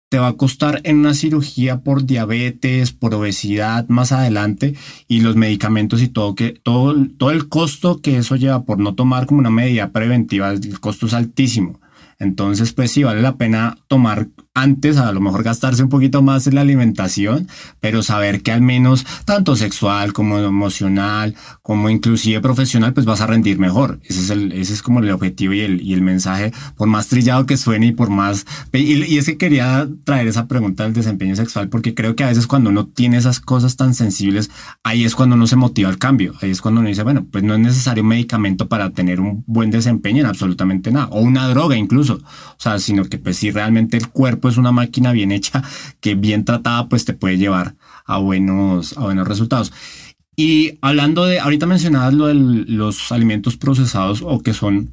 te 0.08 0.18
va 0.18 0.28
a 0.28 0.36
costar 0.36 0.80
en 0.84 0.98
una 0.98 1.14
cirugía 1.14 1.80
por 1.80 2.06
diabetes, 2.06 2.92
por 2.92 3.14
obesidad 3.14 3.88
más 3.88 4.12
adelante 4.12 4.74
y 5.08 5.20
los 5.20 5.36
medicamentos 5.36 6.00
y 6.00 6.08
todo 6.08 6.34
que 6.34 6.50
todo, 6.50 6.94
todo 7.18 7.30
el 7.30 7.48
costo 7.48 8.00
que 8.00 8.18
eso 8.18 8.36
lleva 8.36 8.64
por 8.64 8.78
no 8.78 8.94
tomar 8.94 9.26
como 9.26 9.40
una 9.40 9.50
medida 9.50 9.90
preventiva, 9.90 10.50
el 10.50 10.80
costo 10.80 11.06
es 11.06 11.14
altísimo. 11.14 11.80
Entonces, 12.18 12.72
pues 12.72 12.92
sí, 12.92 13.02
vale 13.02 13.20
la 13.20 13.36
pena 13.36 13.76
tomar 13.88 14.28
antes, 14.56 14.96
a 14.96 15.12
lo 15.12 15.20
mejor 15.20 15.42
gastarse 15.42 15.82
un 15.82 15.90
poquito 15.90 16.22
más 16.22 16.46
en 16.46 16.54
la 16.54 16.62
alimentación, 16.62 17.46
pero 17.78 18.02
saber 18.02 18.42
que 18.42 18.52
al 18.52 18.62
menos 18.62 19.04
tanto 19.26 19.54
sexual 19.54 20.14
como 20.14 20.38
emocional, 20.38 21.34
como 21.62 21.90
inclusive 21.90 22.40
profesional, 22.40 22.94
pues 22.94 23.04
vas 23.04 23.20
a 23.20 23.26
rendir 23.26 23.58
mejor. 23.58 24.00
Ese 24.04 24.20
es 24.20 24.30
el, 24.30 24.52
ese 24.52 24.72
es 24.72 24.82
como 24.82 25.00
el 25.00 25.10
objetivo 25.10 25.52
y 25.52 25.60
el, 25.60 25.82
y 25.82 25.92
el 25.92 26.00
mensaje, 26.00 26.52
por 26.74 26.88
más 26.88 27.08
trillado 27.08 27.44
que 27.44 27.58
suene 27.58 27.88
y 27.88 27.92
por 27.92 28.08
más, 28.08 28.46
y, 28.72 29.04
y 29.04 29.18
es 29.18 29.26
que 29.26 29.36
quería 29.36 29.86
traer 30.04 30.26
esa 30.26 30.46
pregunta 30.48 30.84
del 30.84 30.94
desempeño 30.94 31.36
sexual, 31.36 31.68
porque 31.68 31.94
creo 31.94 32.16
que 32.16 32.24
a 32.24 32.28
veces 32.28 32.46
cuando 32.46 32.70
uno 32.70 32.86
tiene 32.86 33.18
esas 33.18 33.40
cosas 33.40 33.76
tan 33.76 33.92
sensibles, 33.94 34.50
ahí 34.82 35.04
es 35.04 35.14
cuando 35.14 35.36
uno 35.36 35.46
se 35.46 35.56
motiva 35.56 35.90
al 35.90 35.98
cambio, 35.98 36.32
ahí 36.40 36.50
es 36.50 36.62
cuando 36.62 36.80
uno 36.80 36.88
dice, 36.88 37.02
bueno, 37.02 37.26
pues 37.30 37.44
no 37.44 37.52
es 37.52 37.60
necesario 37.60 38.02
un 38.02 38.08
medicamento 38.08 38.68
para 38.68 38.88
tener 38.90 39.20
un 39.20 39.44
buen 39.46 39.70
desempeño 39.70 40.22
en 40.22 40.26
absolutamente 40.26 40.90
nada, 40.90 41.08
o 41.10 41.20
una 41.20 41.46
droga 41.46 41.76
incluso, 41.76 42.14
o 42.14 42.56
sea, 42.56 42.78
sino 42.78 43.04
que 43.04 43.18
pues 43.18 43.36
si 43.36 43.50
realmente 43.50 43.98
el 43.98 44.08
cuerpo 44.08 44.45
es 44.48 44.56
una 44.56 44.72
máquina 44.72 45.12
bien 45.12 45.32
hecha 45.32 45.62
que 46.00 46.14
bien 46.14 46.44
tratada 46.44 46.88
pues 46.88 47.04
te 47.04 47.14
puede 47.14 47.38
llevar 47.38 47.76
a 48.04 48.18
buenos, 48.18 48.96
a 48.96 49.02
buenos 49.02 49.26
resultados. 49.26 49.72
Y 50.36 50.78
hablando 50.82 51.24
de, 51.24 51.40
ahorita 51.40 51.66
mencionabas 51.66 52.12
lo 52.12 52.26
de 52.26 52.34
los 52.34 53.10
alimentos 53.10 53.56
procesados 53.56 54.22
o 54.22 54.40
que 54.40 54.52
son 54.52 54.92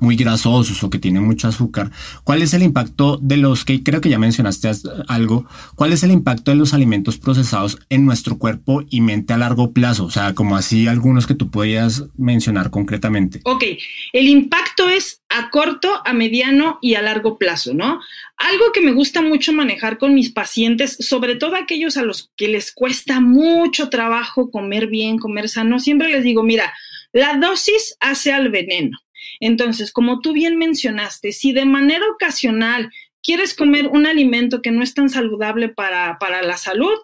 muy 0.00 0.16
grasosos 0.16 0.82
o 0.82 0.90
que 0.90 0.98
tienen 0.98 1.24
mucho 1.24 1.48
azúcar. 1.48 1.90
¿Cuál 2.24 2.42
es 2.42 2.54
el 2.54 2.62
impacto 2.62 3.18
de 3.22 3.36
los 3.36 3.64
que 3.64 3.82
creo 3.82 4.00
que 4.00 4.08
ya 4.08 4.18
mencionaste 4.18 4.70
algo? 5.08 5.46
¿Cuál 5.74 5.92
es 5.92 6.02
el 6.02 6.10
impacto 6.10 6.50
de 6.50 6.56
los 6.56 6.74
alimentos 6.74 7.18
procesados 7.18 7.78
en 7.88 8.04
nuestro 8.04 8.38
cuerpo 8.38 8.82
y 8.90 9.00
mente 9.00 9.32
a 9.32 9.38
largo 9.38 9.72
plazo? 9.72 10.06
O 10.06 10.10
sea, 10.10 10.34
como 10.34 10.56
así 10.56 10.88
algunos 10.88 11.26
que 11.26 11.34
tú 11.34 11.50
podías 11.50 12.04
mencionar 12.16 12.70
concretamente. 12.70 13.40
Ok, 13.44 13.64
el 14.12 14.28
impacto 14.28 14.88
es 14.88 15.22
a 15.28 15.50
corto, 15.50 16.02
a 16.04 16.12
mediano 16.12 16.78
y 16.82 16.94
a 16.94 17.02
largo 17.02 17.38
plazo, 17.38 17.72
¿no? 17.74 18.00
Algo 18.36 18.72
que 18.72 18.80
me 18.80 18.92
gusta 18.92 19.22
mucho 19.22 19.52
manejar 19.52 19.98
con 19.98 20.14
mis 20.14 20.30
pacientes, 20.30 20.96
sobre 21.00 21.36
todo 21.36 21.56
aquellos 21.56 21.96
a 21.96 22.02
los 22.02 22.30
que 22.36 22.48
les 22.48 22.72
cuesta 22.72 23.20
mucho 23.20 23.90
trabajo 23.90 24.50
comer 24.50 24.88
bien, 24.88 25.18
comer 25.18 25.48
sano, 25.48 25.78
siempre 25.78 26.08
les 26.08 26.24
digo, 26.24 26.42
mira, 26.42 26.72
la 27.12 27.36
dosis 27.36 27.96
hace 28.00 28.32
al 28.32 28.50
veneno. 28.50 28.98
Entonces, 29.40 29.92
como 29.92 30.20
tú 30.20 30.32
bien 30.32 30.56
mencionaste, 30.56 31.32
si 31.32 31.52
de 31.52 31.64
manera 31.64 32.04
ocasional 32.12 32.90
quieres 33.22 33.54
comer 33.54 33.88
un 33.88 34.06
alimento 34.06 34.62
que 34.62 34.70
no 34.70 34.82
es 34.82 34.94
tan 34.94 35.08
saludable 35.08 35.68
para, 35.68 36.18
para 36.18 36.42
la 36.42 36.56
salud, 36.56 36.96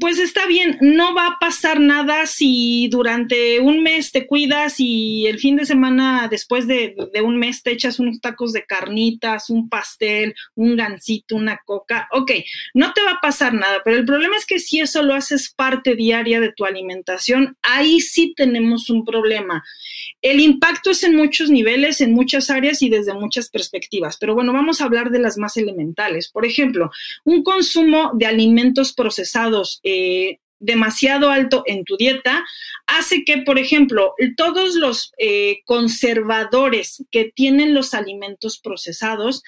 pues 0.00 0.18
está 0.18 0.46
bien, 0.46 0.78
no 0.80 1.14
va 1.14 1.26
a 1.26 1.38
pasar 1.38 1.80
nada 1.80 2.26
si 2.26 2.88
durante 2.88 3.60
un 3.60 3.82
mes 3.82 4.12
te 4.12 4.26
cuidas 4.26 4.76
y 4.78 5.26
el 5.26 5.38
fin 5.38 5.56
de 5.56 5.66
semana, 5.66 6.28
después 6.30 6.66
de, 6.66 6.94
un 7.22 7.38
mes, 7.38 7.62
te 7.62 7.72
echas 7.72 7.98
unos 7.98 8.20
tacos 8.20 8.52
de 8.52 8.64
carnitas, 8.64 9.50
un 9.50 9.68
pastel, 9.68 10.34
un 10.54 10.76
gansito, 10.76 11.36
una 11.36 11.60
coca. 11.64 12.08
Ok, 12.12 12.30
no 12.74 12.92
te 12.92 13.02
va 13.02 13.12
a 13.12 13.20
pasar 13.20 13.54
nada, 13.54 13.82
pero 13.84 13.96
el 13.96 14.04
problema 14.04 14.36
es 14.36 14.46
que 14.46 14.60
si 14.60 14.80
eso 14.80 15.02
lo 15.02 15.14
haces 15.14 15.52
parte 15.54 15.94
diaria 15.94 16.40
de 16.40 16.52
tu 16.52 16.64
alimentación, 16.64 17.56
ahí 17.62 18.00
sí 18.00 18.34
tenemos 18.36 18.88
un 18.88 19.04
problema. 19.04 19.62
El 20.22 20.40
impacto 20.40 20.90
es 20.90 21.02
en 21.02 21.16
muchos 21.16 21.50
niveles, 21.50 22.00
en 22.00 22.12
muchas 22.12 22.50
áreas 22.50 22.82
y 22.82 22.88
desde 22.88 23.14
muchas 23.14 23.50
perspectivas, 23.50 24.16
pero 24.16 24.34
bueno, 24.34 24.52
vamos 24.52 24.80
a 24.80 24.84
hablar 24.84 25.10
de 25.10 25.18
las 25.18 25.36
más 25.38 25.56
elementales. 25.56 26.30
Por 26.30 26.46
ejemplo, 26.46 26.90
un 27.24 27.42
consumo 27.42 28.12
de 28.14 28.26
alimentos 28.26 28.92
procesados 28.92 29.71
eh, 29.82 30.38
demasiado 30.58 31.30
alto 31.30 31.64
en 31.66 31.84
tu 31.84 31.96
dieta 31.96 32.44
hace 32.86 33.24
que, 33.24 33.38
por 33.38 33.58
ejemplo, 33.58 34.14
todos 34.36 34.76
los 34.76 35.12
eh, 35.18 35.60
conservadores 35.64 37.04
que 37.10 37.32
tienen 37.34 37.74
los 37.74 37.94
alimentos 37.94 38.60
procesados 38.60 39.42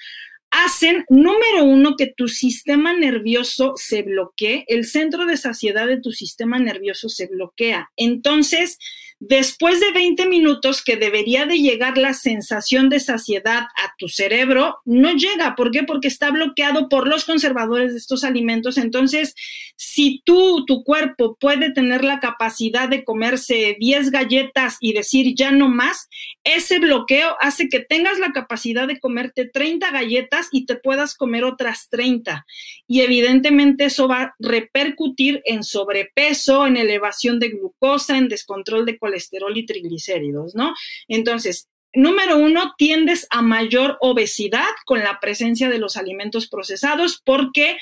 hacen, 0.51 1.05
número 1.09 1.63
uno, 1.63 1.95
que 1.97 2.07
tu 2.07 2.27
sistema 2.27 2.93
nervioso 2.93 3.73
se 3.75 4.03
bloquee, 4.03 4.63
el 4.67 4.85
centro 4.85 5.25
de 5.25 5.37
saciedad 5.37 5.87
de 5.87 5.99
tu 5.99 6.11
sistema 6.11 6.59
nervioso 6.59 7.09
se 7.09 7.27
bloquea. 7.27 7.91
Entonces, 7.97 8.77
Después 9.19 9.79
de 9.79 9.93
20 9.93 10.25
minutos 10.25 10.83
que 10.83 10.97
debería 10.97 11.45
de 11.45 11.57
llegar 11.57 11.97
la 11.97 12.13
sensación 12.13 12.89
de 12.89 12.99
saciedad 12.99 13.61
a 13.61 13.93
tu 13.97 14.09
cerebro, 14.09 14.79
no 14.83 15.13
llega. 15.13 15.55
¿Por 15.55 15.71
qué? 15.71 15.83
Porque 15.83 16.09
está 16.09 16.31
bloqueado 16.31 16.89
por 16.89 17.07
los 17.07 17.23
conservadores 17.23 17.93
de 17.93 17.97
estos 17.97 18.25
alimentos. 18.25 18.77
Entonces, 18.77 19.33
si 19.77 20.21
tú, 20.25 20.65
tu 20.65 20.83
cuerpo 20.83 21.37
puede 21.39 21.71
tener 21.71 22.03
la 22.03 22.19
capacidad 22.19 22.89
de 22.89 23.05
comerse 23.05 23.77
10 23.79 24.11
galletas 24.11 24.77
y 24.81 24.91
decir 24.91 25.33
ya 25.33 25.49
no 25.51 25.69
más, 25.69 26.09
ese 26.43 26.79
bloqueo 26.79 27.37
hace 27.39 27.69
que 27.69 27.79
tengas 27.79 28.19
la 28.19 28.33
capacidad 28.33 28.85
de 28.85 28.99
comerte 28.99 29.47
30 29.47 29.91
galletas 29.91 30.49
y 30.51 30.65
te 30.65 30.75
puedas 30.75 31.15
comer 31.15 31.45
otras 31.45 31.87
30. 31.89 32.45
Y 32.85 33.01
evidentemente 33.01 33.85
eso 33.85 34.09
va 34.09 34.21
a 34.21 34.35
repercutir 34.39 35.41
en 35.45 35.63
sobrepeso, 35.63 36.67
en 36.67 36.77
elevación 36.77 37.39
de 37.39 37.49
glucosa, 37.49 38.17
en 38.17 38.27
descontrol 38.27 38.85
de 38.85 38.97
colesterol 39.05 39.55
y 39.55 39.65
triglicéridos, 39.67 40.55
¿no? 40.55 40.73
Entonces, 41.07 41.69
número 41.93 42.37
uno, 42.37 42.73
tiendes 42.75 43.27
a 43.29 43.43
mayor 43.43 43.97
obesidad 44.01 44.71
con 44.85 44.99
la 44.99 45.19
presencia 45.19 45.69
de 45.69 45.77
los 45.77 45.95
alimentos 45.95 46.47
procesados 46.47 47.21
porque 47.23 47.77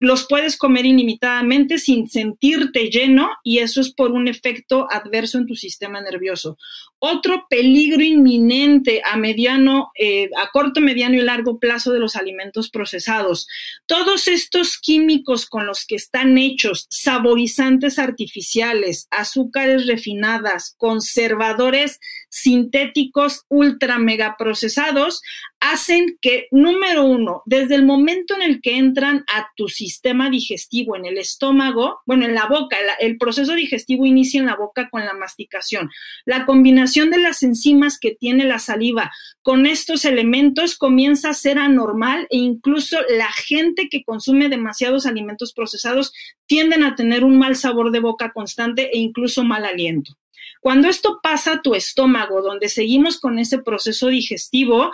los 0.00 0.26
puedes 0.26 0.56
comer 0.56 0.86
ilimitadamente 0.86 1.78
sin 1.78 2.08
sentirte 2.08 2.90
lleno 2.90 3.30
y 3.42 3.58
eso 3.58 3.80
es 3.80 3.92
por 3.92 4.12
un 4.12 4.28
efecto 4.28 4.86
adverso 4.90 5.38
en 5.38 5.46
tu 5.46 5.56
sistema 5.56 6.00
nervioso. 6.00 6.56
Otro 7.00 7.46
peligro 7.48 8.02
inminente 8.02 9.02
a 9.04 9.16
mediano, 9.16 9.92
eh, 9.98 10.30
a 10.36 10.50
corto, 10.50 10.80
mediano 10.80 11.14
y 11.16 11.20
largo 11.20 11.58
plazo 11.58 11.92
de 11.92 12.00
los 12.00 12.16
alimentos 12.16 12.70
procesados. 12.70 13.46
Todos 13.86 14.26
estos 14.28 14.78
químicos 14.78 15.46
con 15.46 15.66
los 15.66 15.84
que 15.84 15.94
están 15.96 16.38
hechos, 16.38 16.86
saborizantes 16.90 17.98
artificiales, 17.98 19.06
azúcares 19.10 19.86
refinadas, 19.86 20.74
conservadores 20.76 22.00
sintéticos 22.30 23.44
ultra 23.48 23.98
mega 23.98 24.36
procesados, 24.38 25.22
hacen 25.60 26.18
que, 26.20 26.46
número 26.50 27.04
uno, 27.04 27.42
desde 27.46 27.74
el 27.74 27.84
momento 27.84 28.34
en 28.34 28.42
el 28.42 28.60
que 28.60 28.76
entran 28.76 29.24
a 29.26 29.48
tu 29.56 29.68
sistema, 29.68 30.30
digestivo, 30.30 30.96
en 30.96 31.06
el 31.06 31.18
estómago, 31.18 32.00
bueno, 32.06 32.24
en 32.24 32.34
la 32.34 32.46
boca, 32.46 32.76
el, 32.78 33.10
el 33.10 33.18
proceso 33.18 33.54
digestivo 33.54 34.06
inicia 34.06 34.40
en 34.40 34.46
la 34.46 34.56
boca 34.56 34.88
con 34.90 35.04
la 35.04 35.14
masticación. 35.14 35.90
La 36.24 36.46
combinación 36.46 37.10
de 37.10 37.18
las 37.18 37.42
enzimas 37.42 37.98
que 37.98 38.14
tiene 38.14 38.44
la 38.44 38.58
saliva 38.58 39.10
con 39.42 39.66
estos 39.66 40.04
elementos 40.04 40.76
comienza 40.76 41.30
a 41.30 41.34
ser 41.34 41.58
anormal 41.58 42.26
e 42.30 42.36
incluso 42.36 42.98
la 43.16 43.30
gente 43.32 43.88
que 43.88 44.04
consume 44.04 44.48
demasiados 44.48 45.06
alimentos 45.06 45.52
procesados 45.52 46.12
tienden 46.46 46.84
a 46.84 46.94
tener 46.94 47.24
un 47.24 47.38
mal 47.38 47.56
sabor 47.56 47.90
de 47.90 48.00
boca 48.00 48.32
constante 48.32 48.90
e 48.92 48.98
incluso 48.98 49.44
mal 49.44 49.64
aliento. 49.64 50.12
Cuando 50.60 50.88
esto 50.88 51.20
pasa 51.22 51.54
a 51.54 51.62
tu 51.62 51.74
estómago, 51.74 52.42
donde 52.42 52.68
seguimos 52.68 53.20
con 53.20 53.38
ese 53.38 53.58
proceso 53.58 54.08
digestivo, 54.08 54.90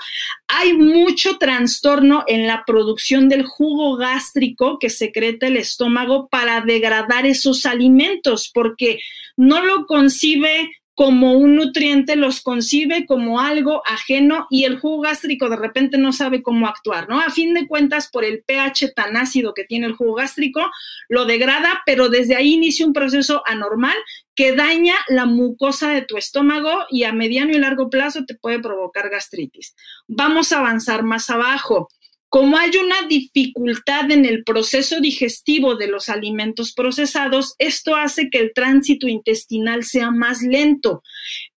hay 0.47 0.75
mucho 0.75 1.39
trastorno 1.39 2.25
en 2.27 2.47
la 2.47 2.65
producción 2.67 3.29
del 3.29 3.45
jugo 3.45 3.97
gástrico 3.97 4.79
que 4.79 4.91
secreta 4.91 5.47
el 5.47 5.57
estómago 5.57 6.29
para 6.29 6.61
degradar 6.61 7.27
esos 7.27 7.67
alimentos, 7.67 8.51
porque 8.53 8.99
no 9.37 9.65
lo 9.65 9.87
concibe 9.87 10.71
como 10.95 11.33
un 11.33 11.57
nutriente, 11.57 12.15
los 12.15 12.41
concibe 12.41 13.05
como 13.07 13.41
algo 13.41 13.83
ajeno 13.85 14.47
y 14.49 14.65
el 14.65 14.79
jugo 14.79 15.03
gástrico 15.03 15.49
de 15.49 15.57
repente 15.57 15.99
no 15.99 16.13
sabe 16.13 16.43
cómo 16.43 16.69
actuar, 16.69 17.09
¿no? 17.09 17.21
A 17.21 17.31
fin 17.31 17.53
de 17.53 17.67
cuentas, 17.67 18.09
por 18.11 18.25
el 18.25 18.45
pH 18.45 18.93
tan 18.95 19.17
ácido 19.17 19.55
que 19.55 19.65
tiene 19.65 19.87
el 19.87 19.95
jugo 19.95 20.15
gástrico, 20.15 20.61
lo 21.09 21.25
degrada, 21.25 21.83
pero 21.85 22.09
desde 22.09 22.37
ahí 22.37 22.55
inicia 22.55 22.87
un 22.87 22.93
proceso 22.93 23.43
anormal 23.45 23.97
que 24.35 24.55
daña 24.55 24.95
la 25.09 25.27
mucosa 25.27 25.91
de 25.91 26.03
tu 26.03 26.17
estómago 26.17 26.85
y 26.91 27.05
a 27.05 27.13
mediano 27.13 27.53
y 27.53 27.59
largo 27.59 27.91
plazo 27.91 28.25
te 28.25 28.35
puede 28.35 28.59
provocar 28.61 29.09
gastritis. 29.11 29.75
Vamos 30.09 30.53
a 30.53 30.59
avanzar 30.59 31.03
más 31.03 31.31
abajo. 31.31 31.89
Como 32.29 32.57
hay 32.57 32.73
una 32.77 33.07
dificultad 33.07 34.11
en 34.11 34.25
el 34.25 34.43
proceso 34.43 34.99
digestivo 34.99 35.77
de 35.77 35.87
los 35.87 36.09
alimentos 36.09 36.73
procesados, 36.73 37.55
esto 37.61 37.95
hace 37.95 38.29
que 38.29 38.41
el 38.41 38.53
tránsito 38.53 39.07
intestinal 39.07 39.85
sea 39.85 40.11
más 40.11 40.43
lento. 40.43 41.05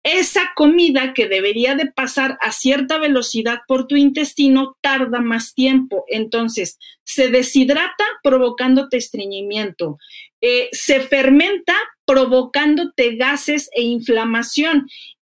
Esa 0.04 0.52
comida 0.54 1.14
que 1.14 1.30
debería 1.30 1.76
de 1.76 1.90
pasar 1.90 2.38
a 2.42 2.52
cierta 2.52 2.98
velocidad 2.98 3.60
por 3.70 3.88
tu 3.88 3.96
intestino 3.96 4.76
tarda 4.82 5.22
más 5.22 5.54
tiempo. 5.54 6.04
Entonces, 6.10 6.78
se 7.06 7.30
deshidrata 7.30 8.04
provocándote 8.22 8.98
estreñimiento. 8.98 9.98
Eh, 10.42 10.68
se 10.74 11.00
fermenta 11.00 11.74
provocándote 12.06 13.16
gases 13.16 13.70
e 13.74 13.82
inflamación. 13.82 14.88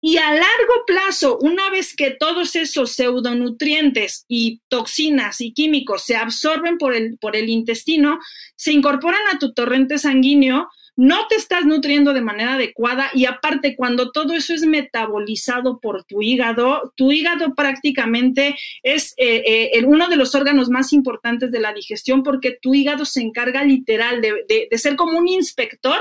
Y 0.03 0.17
a 0.17 0.31
largo 0.31 0.73
plazo, 0.87 1.37
una 1.41 1.69
vez 1.69 1.95
que 1.95 2.09
todos 2.09 2.55
esos 2.55 2.93
pseudonutrientes 2.93 4.25
y 4.27 4.61
toxinas 4.67 5.41
y 5.41 5.53
químicos 5.53 6.03
se 6.05 6.15
absorben 6.15 6.79
por 6.79 6.95
el, 6.95 7.19
por 7.19 7.35
el 7.35 7.49
intestino, 7.49 8.19
se 8.55 8.71
incorporan 8.71 9.21
a 9.31 9.37
tu 9.37 9.53
torrente 9.53 9.99
sanguíneo, 9.99 10.69
no 10.97 11.27
te 11.27 11.35
estás 11.35 11.65
nutriendo 11.65 12.13
de 12.13 12.21
manera 12.21 12.55
adecuada 12.55 13.09
y 13.13 13.25
aparte 13.25 13.75
cuando 13.75 14.11
todo 14.11 14.33
eso 14.33 14.53
es 14.53 14.65
metabolizado 14.65 15.79
por 15.79 16.03
tu 16.03 16.21
hígado, 16.21 16.93
tu 16.95 17.11
hígado 17.11 17.55
prácticamente 17.55 18.55
es 18.83 19.13
eh, 19.17 19.71
eh, 19.73 19.85
uno 19.85 20.09
de 20.09 20.17
los 20.17 20.35
órganos 20.35 20.69
más 20.69 20.91
importantes 20.91 21.51
de 21.51 21.59
la 21.59 21.73
digestión 21.73 22.23
porque 22.23 22.57
tu 22.61 22.73
hígado 22.73 23.05
se 23.05 23.21
encarga 23.21 23.63
literal 23.63 24.21
de, 24.21 24.67
de, 24.69 24.77
ser 24.77 24.95
como 24.95 25.17
un 25.17 25.27
inspector 25.27 25.97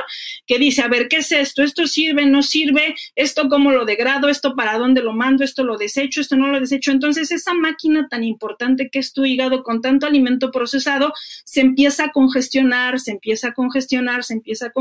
que 0.46 0.58
dice, 0.58 0.82
a 0.82 0.88
ver, 0.88 1.06
¿qué 1.08 1.18
es 1.18 1.30
esto? 1.32 1.62
¿Esto 1.62 1.86
sirve? 1.86 2.26
¿No 2.26 2.42
sirve? 2.42 2.94
¿Esto 3.14 3.48
cómo 3.48 3.70
lo 3.70 3.84
degrado? 3.84 4.28
¿Esto 4.28 4.56
para 4.56 4.78
dónde 4.78 5.02
lo 5.02 5.12
mando? 5.12 5.44
¿Esto 5.44 5.64
lo 5.64 5.76
desecho? 5.76 6.20
¿Esto 6.20 6.36
no 6.36 6.48
lo 6.48 6.58
desecho? 6.58 6.90
Entonces 6.90 7.30
esa 7.30 7.54
máquina 7.54 8.08
tan 8.08 8.24
importante 8.24 8.90
que 8.90 8.98
es 8.98 9.12
tu 9.12 9.24
hígado 9.24 9.62
con 9.62 9.80
tanto 9.80 10.06
alimento 10.06 10.50
procesado 10.50 11.12
se 11.44 11.60
empieza 11.60 12.06
a 12.06 12.12
congestionar, 12.12 12.98
se 12.98 13.12
empieza 13.12 13.48
a 13.48 13.54
congestionar, 13.54 14.24
se 14.24 14.34
empieza 14.34 14.66
a 14.66 14.70
congestionar 14.70 14.79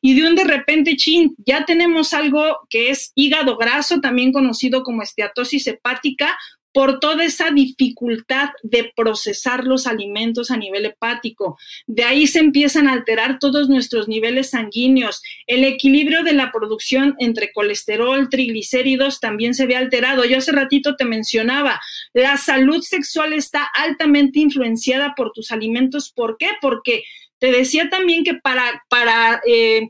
y 0.00 0.14
de 0.14 0.28
un 0.28 0.34
de 0.34 0.44
repente, 0.44 0.96
chin, 0.96 1.34
ya 1.44 1.64
tenemos 1.64 2.12
algo 2.12 2.58
que 2.68 2.90
es 2.90 3.12
hígado 3.14 3.56
graso, 3.56 4.00
también 4.00 4.32
conocido 4.32 4.82
como 4.82 5.02
esteatosis 5.02 5.66
hepática, 5.66 6.36
por 6.72 7.00
toda 7.00 7.24
esa 7.24 7.50
dificultad 7.50 8.50
de 8.62 8.92
procesar 8.96 9.64
los 9.64 9.86
alimentos 9.86 10.50
a 10.50 10.56
nivel 10.56 10.86
hepático. 10.86 11.58
De 11.86 12.04
ahí 12.04 12.26
se 12.26 12.38
empiezan 12.38 12.88
a 12.88 12.92
alterar 12.92 13.38
todos 13.38 13.68
nuestros 13.68 14.08
niveles 14.08 14.50
sanguíneos. 14.50 15.22
El 15.46 15.64
equilibrio 15.64 16.22
de 16.22 16.32
la 16.32 16.50
producción 16.50 17.14
entre 17.18 17.52
colesterol, 17.52 18.28
triglicéridos 18.30 19.20
también 19.20 19.54
se 19.54 19.66
ve 19.66 19.76
alterado. 19.76 20.24
Yo 20.24 20.38
hace 20.38 20.52
ratito 20.52 20.96
te 20.96 21.04
mencionaba, 21.04 21.80
la 22.14 22.36
salud 22.38 22.80
sexual 22.80 23.32
está 23.34 23.64
altamente 23.64 24.40
influenciada 24.40 25.14
por 25.14 25.32
tus 25.32 25.52
alimentos. 25.52 26.10
¿Por 26.10 26.38
qué? 26.38 26.48
Porque 26.60 27.04
te 27.42 27.50
decía 27.50 27.90
también 27.90 28.22
que 28.22 28.34
para, 28.34 28.84
para, 28.88 29.42
eh, 29.44 29.88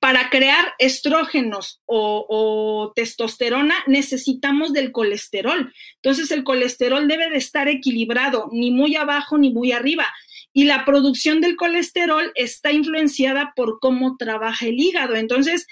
para 0.00 0.30
crear 0.30 0.72
estrógenos 0.78 1.82
o, 1.84 2.90
testosterona 2.96 3.74
necesitamos 3.86 4.72
del 4.72 4.90
colesterol. 4.90 5.74
Entonces 5.96 6.30
el 6.30 6.42
colesterol 6.42 7.06
debe 7.06 7.28
de 7.28 7.36
estar 7.36 7.68
equilibrado, 7.68 8.48
ni 8.50 8.70
muy 8.70 8.96
abajo 8.96 9.36
ni 9.36 9.52
muy 9.52 9.72
arriba. 9.72 10.06
Y 10.54 10.64
la 10.64 10.86
producción 10.86 11.42
del 11.42 11.56
colesterol 11.56 12.32
está 12.34 12.72
influenciada 12.72 13.52
por 13.54 13.78
cómo 13.78 14.16
trabaja 14.16 14.64
el 14.64 14.80
hígado. 14.80 15.16
Entonces, 15.16 15.66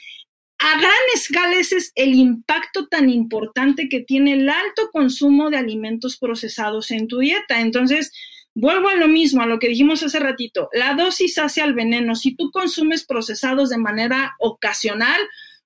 a 0.58 0.78
gran 0.78 0.92
escala 1.14 1.56
ese 1.56 1.78
es 1.78 1.92
el 1.94 2.14
impacto 2.16 2.88
tan 2.88 3.08
importante 3.08 3.88
que 3.88 4.00
tiene 4.00 4.34
el 4.34 4.50
alto 4.50 4.90
consumo 4.92 5.48
de 5.48 5.56
alimentos 5.56 6.18
procesados 6.18 6.90
en 6.90 7.08
tu 7.08 7.20
dieta. 7.20 7.62
Entonces, 7.62 8.12
Vuelvo 8.54 8.88
a 8.88 8.96
lo 8.96 9.08
mismo, 9.08 9.42
a 9.42 9.46
lo 9.46 9.58
que 9.58 9.68
dijimos 9.68 10.02
hace 10.02 10.18
ratito, 10.18 10.68
la 10.72 10.94
dosis 10.94 11.38
hace 11.38 11.62
al 11.62 11.74
veneno. 11.74 12.14
Si 12.14 12.34
tú 12.36 12.50
consumes 12.50 13.04
procesados 13.04 13.70
de 13.70 13.78
manera 13.78 14.34
ocasional, 14.38 15.20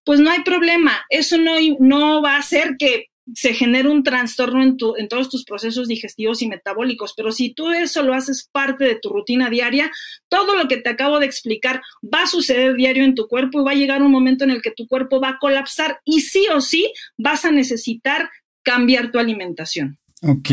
pues 0.04 0.20
no 0.20 0.30
hay 0.30 0.42
problema. 0.42 1.04
Eso 1.10 1.36
no, 1.36 1.54
no 1.80 2.22
va 2.22 2.36
a 2.36 2.38
hacer 2.38 2.76
que 2.78 3.06
se 3.34 3.54
genere 3.54 3.88
un 3.88 4.04
trastorno 4.04 4.62
en, 4.62 4.76
tu, 4.76 4.94
en 4.96 5.08
todos 5.08 5.28
tus 5.28 5.44
procesos 5.44 5.88
digestivos 5.88 6.42
y 6.42 6.48
metabólicos, 6.48 7.12
pero 7.16 7.32
si 7.32 7.52
tú 7.52 7.70
eso 7.70 8.02
lo 8.02 8.14
haces 8.14 8.48
parte 8.52 8.84
de 8.84 9.00
tu 9.00 9.08
rutina 9.08 9.50
diaria, 9.50 9.90
todo 10.28 10.54
lo 10.54 10.68
que 10.68 10.76
te 10.76 10.90
acabo 10.90 11.18
de 11.18 11.26
explicar 11.26 11.82
va 12.02 12.22
a 12.22 12.26
suceder 12.28 12.74
diario 12.76 13.04
en 13.04 13.14
tu 13.14 13.26
cuerpo 13.26 13.60
y 13.60 13.64
va 13.64 13.72
a 13.72 13.76
llegar 13.76 14.02
un 14.02 14.12
momento 14.12 14.44
en 14.44 14.50
el 14.50 14.62
que 14.62 14.70
tu 14.70 14.86
cuerpo 14.86 15.20
va 15.20 15.30
a 15.30 15.38
colapsar 15.38 16.00
y 16.04 16.20
sí 16.20 16.46
o 16.54 16.60
sí 16.60 16.92
vas 17.16 17.44
a 17.44 17.50
necesitar 17.50 18.30
cambiar 18.62 19.10
tu 19.10 19.18
alimentación. 19.18 19.98
Ok, 20.22 20.48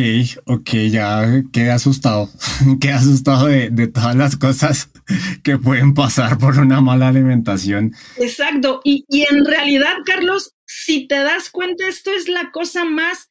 ok, 0.46 0.70
ya 0.92 1.42
quedé 1.54 1.72
asustado. 1.72 2.30
quedé 2.82 2.92
asustado 2.92 3.48
de, 3.48 3.70
de, 3.70 3.88
todas 3.88 4.16
las 4.16 4.36
cosas 4.36 4.90
que 5.44 5.58
pueden 5.58 5.94
pasar 5.94 6.38
por 6.38 6.60
una 6.60 6.82
mala 6.82 7.08
alimentación. 7.08 7.94
Exacto. 8.18 8.82
Y, 8.84 9.06
y 9.08 9.22
en 9.22 9.46
realidad, 9.46 9.94
Carlos, 10.06 10.54
si 10.66 11.08
te 11.08 11.16
das 11.16 11.50
cuenta, 11.50 11.88
esto 11.88 12.12
es 12.12 12.28
la 12.28 12.52
cosa 12.52 12.84
más, 12.84 13.30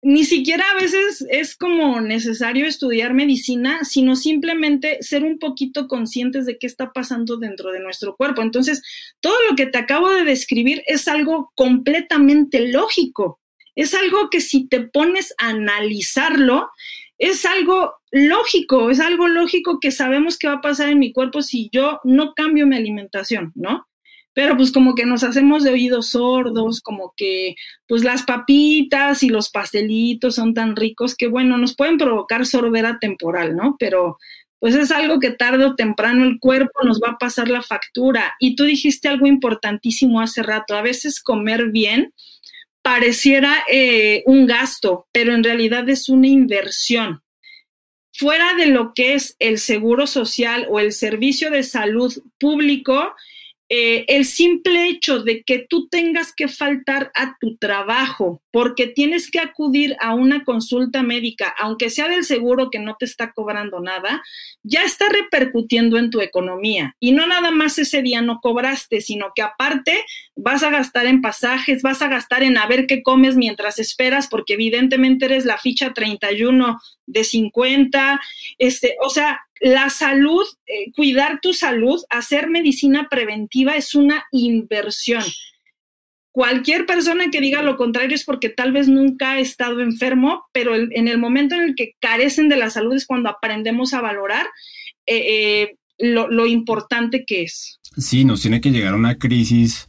ni 0.00 0.24
siquiera 0.24 0.64
a 0.70 0.80
veces 0.80 1.22
es 1.28 1.54
como 1.54 2.00
necesario 2.00 2.64
estudiar 2.64 3.12
medicina, 3.12 3.84
sino 3.84 4.16
simplemente 4.16 5.02
ser 5.02 5.22
un 5.22 5.38
poquito 5.38 5.86
conscientes 5.86 6.46
de 6.46 6.56
qué 6.56 6.66
está 6.66 6.92
pasando 6.92 7.36
dentro 7.36 7.72
de 7.72 7.80
nuestro 7.80 8.16
cuerpo. 8.16 8.40
Entonces, 8.40 8.82
todo 9.20 9.36
lo 9.50 9.54
que 9.54 9.66
te 9.66 9.78
acabo 9.78 10.10
de 10.10 10.24
describir 10.24 10.82
es 10.86 11.08
algo 11.08 11.52
completamente 11.54 12.68
lógico 12.68 13.38
es 13.74 13.94
algo 13.94 14.30
que 14.30 14.40
si 14.40 14.68
te 14.68 14.80
pones 14.80 15.34
a 15.38 15.48
analizarlo, 15.48 16.70
es 17.18 17.44
algo 17.44 17.94
lógico, 18.10 18.90
es 18.90 19.00
algo 19.00 19.28
lógico 19.28 19.78
que 19.80 19.90
sabemos 19.90 20.38
que 20.38 20.48
va 20.48 20.54
a 20.54 20.60
pasar 20.60 20.88
en 20.88 20.98
mi 20.98 21.12
cuerpo 21.12 21.42
si 21.42 21.68
yo 21.72 22.00
no 22.04 22.34
cambio 22.34 22.66
mi 22.66 22.76
alimentación, 22.76 23.52
¿no? 23.54 23.86
Pero 24.32 24.56
pues 24.56 24.72
como 24.72 24.96
que 24.96 25.06
nos 25.06 25.22
hacemos 25.22 25.62
de 25.62 25.70
oídos 25.70 26.08
sordos, 26.10 26.80
como 26.80 27.14
que 27.16 27.54
pues 27.86 28.02
las 28.02 28.24
papitas 28.24 29.22
y 29.22 29.28
los 29.28 29.48
pastelitos 29.48 30.34
son 30.34 30.54
tan 30.54 30.74
ricos 30.74 31.14
que 31.14 31.28
bueno, 31.28 31.56
nos 31.56 31.76
pueden 31.76 31.98
provocar 31.98 32.44
sordera 32.44 32.98
temporal, 33.00 33.54
¿no? 33.54 33.76
Pero 33.78 34.18
pues 34.58 34.74
es 34.74 34.90
algo 34.90 35.20
que 35.20 35.30
tarde 35.30 35.66
o 35.66 35.76
temprano 35.76 36.24
el 36.24 36.38
cuerpo 36.40 36.84
nos 36.84 36.98
va 37.00 37.10
a 37.10 37.18
pasar 37.18 37.48
la 37.48 37.62
factura. 37.62 38.34
Y 38.40 38.56
tú 38.56 38.64
dijiste 38.64 39.08
algo 39.08 39.26
importantísimo 39.26 40.20
hace 40.20 40.42
rato, 40.42 40.74
a 40.74 40.82
veces 40.82 41.22
comer 41.22 41.70
bien 41.70 42.12
pareciera 42.84 43.64
eh, 43.66 44.22
un 44.26 44.46
gasto, 44.46 45.08
pero 45.10 45.34
en 45.34 45.42
realidad 45.42 45.88
es 45.88 46.10
una 46.10 46.28
inversión. 46.28 47.22
Fuera 48.12 48.52
de 48.56 48.66
lo 48.66 48.92
que 48.94 49.14
es 49.14 49.36
el 49.38 49.58
seguro 49.58 50.06
social 50.06 50.66
o 50.68 50.78
el 50.78 50.92
servicio 50.92 51.50
de 51.50 51.62
salud 51.62 52.12
público, 52.38 53.14
eh, 53.76 54.04
el 54.06 54.24
simple 54.24 54.88
hecho 54.88 55.18
de 55.24 55.42
que 55.42 55.66
tú 55.68 55.88
tengas 55.88 56.32
que 56.32 56.46
faltar 56.46 57.10
a 57.16 57.36
tu 57.40 57.56
trabajo 57.56 58.40
porque 58.52 58.86
tienes 58.86 59.32
que 59.32 59.40
acudir 59.40 59.96
a 59.98 60.14
una 60.14 60.44
consulta 60.44 61.02
médica, 61.02 61.52
aunque 61.58 61.90
sea 61.90 62.06
del 62.06 62.24
seguro 62.24 62.70
que 62.70 62.78
no 62.78 62.94
te 62.96 63.04
está 63.04 63.32
cobrando 63.32 63.80
nada, 63.80 64.22
ya 64.62 64.84
está 64.84 65.08
repercutiendo 65.08 65.98
en 65.98 66.10
tu 66.10 66.20
economía. 66.20 66.94
Y 67.00 67.10
no 67.10 67.26
nada 67.26 67.50
más 67.50 67.76
ese 67.80 68.00
día 68.00 68.22
no 68.22 68.38
cobraste, 68.40 69.00
sino 69.00 69.32
que 69.34 69.42
aparte 69.42 70.04
vas 70.36 70.62
a 70.62 70.70
gastar 70.70 71.06
en 71.06 71.20
pasajes, 71.20 71.82
vas 71.82 72.00
a 72.00 72.06
gastar 72.06 72.44
en 72.44 72.56
a 72.56 72.68
ver 72.68 72.86
qué 72.86 73.02
comes 73.02 73.34
mientras 73.34 73.80
esperas, 73.80 74.28
porque 74.28 74.54
evidentemente 74.54 75.24
eres 75.24 75.46
la 75.46 75.58
ficha 75.58 75.92
31 75.92 76.78
de 77.06 77.24
50. 77.24 78.20
Este, 78.58 78.96
o 79.02 79.10
sea, 79.10 79.40
la 79.60 79.90
salud, 79.90 80.44
eh, 80.66 80.92
cuidar 80.94 81.40
tu 81.40 81.52
salud, 81.52 82.00
hacer 82.10 82.48
medicina 82.48 83.08
preventiva 83.08 83.76
es 83.76 83.94
una 83.94 84.24
inversión. 84.32 85.22
Cualquier 86.32 86.84
persona 86.86 87.30
que 87.30 87.40
diga 87.40 87.62
lo 87.62 87.76
contrario 87.76 88.16
es 88.16 88.24
porque 88.24 88.48
tal 88.48 88.72
vez 88.72 88.88
nunca 88.88 89.32
ha 89.32 89.38
estado 89.38 89.80
enfermo, 89.80 90.44
pero 90.52 90.74
en 90.74 91.06
el 91.06 91.18
momento 91.18 91.54
en 91.54 91.62
el 91.62 91.74
que 91.76 91.94
carecen 92.00 92.48
de 92.48 92.56
la 92.56 92.70
salud 92.70 92.94
es 92.94 93.06
cuando 93.06 93.28
aprendemos 93.28 93.94
a 93.94 94.00
valorar 94.00 94.46
eh, 95.06 95.76
lo, 95.98 96.28
lo 96.28 96.46
importante 96.46 97.24
que 97.24 97.44
es. 97.44 97.78
Sí, 97.96 98.24
nos 98.24 98.42
tiene 98.42 98.60
que 98.60 98.72
llegar 98.72 98.94
una 98.94 99.16
crisis 99.16 99.88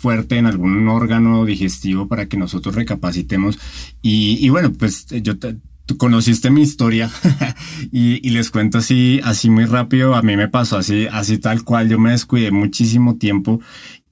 fuerte 0.00 0.38
en 0.38 0.46
algún 0.46 0.88
órgano 0.88 1.44
digestivo 1.44 2.08
para 2.08 2.26
que 2.26 2.38
nosotros 2.38 2.74
recapacitemos. 2.74 3.58
Y, 4.00 4.48
bueno, 4.48 4.72
pues 4.72 5.06
yo 5.06 5.34
tú 5.90 5.96
conociste 5.96 6.52
mi 6.52 6.62
historia 6.62 7.10
y, 7.90 8.30
les 8.30 8.52
cuento 8.52 8.78
así, 8.78 9.20
así 9.24 9.50
muy 9.50 9.64
rápido. 9.64 10.14
A 10.14 10.22
mí 10.22 10.36
me 10.36 10.46
pasó 10.46 10.76
así, 10.76 11.08
así 11.10 11.38
tal 11.38 11.64
cual. 11.64 11.88
Yo 11.88 11.98
me 11.98 12.12
descuidé 12.12 12.52
muchísimo 12.52 13.16
tiempo 13.16 13.60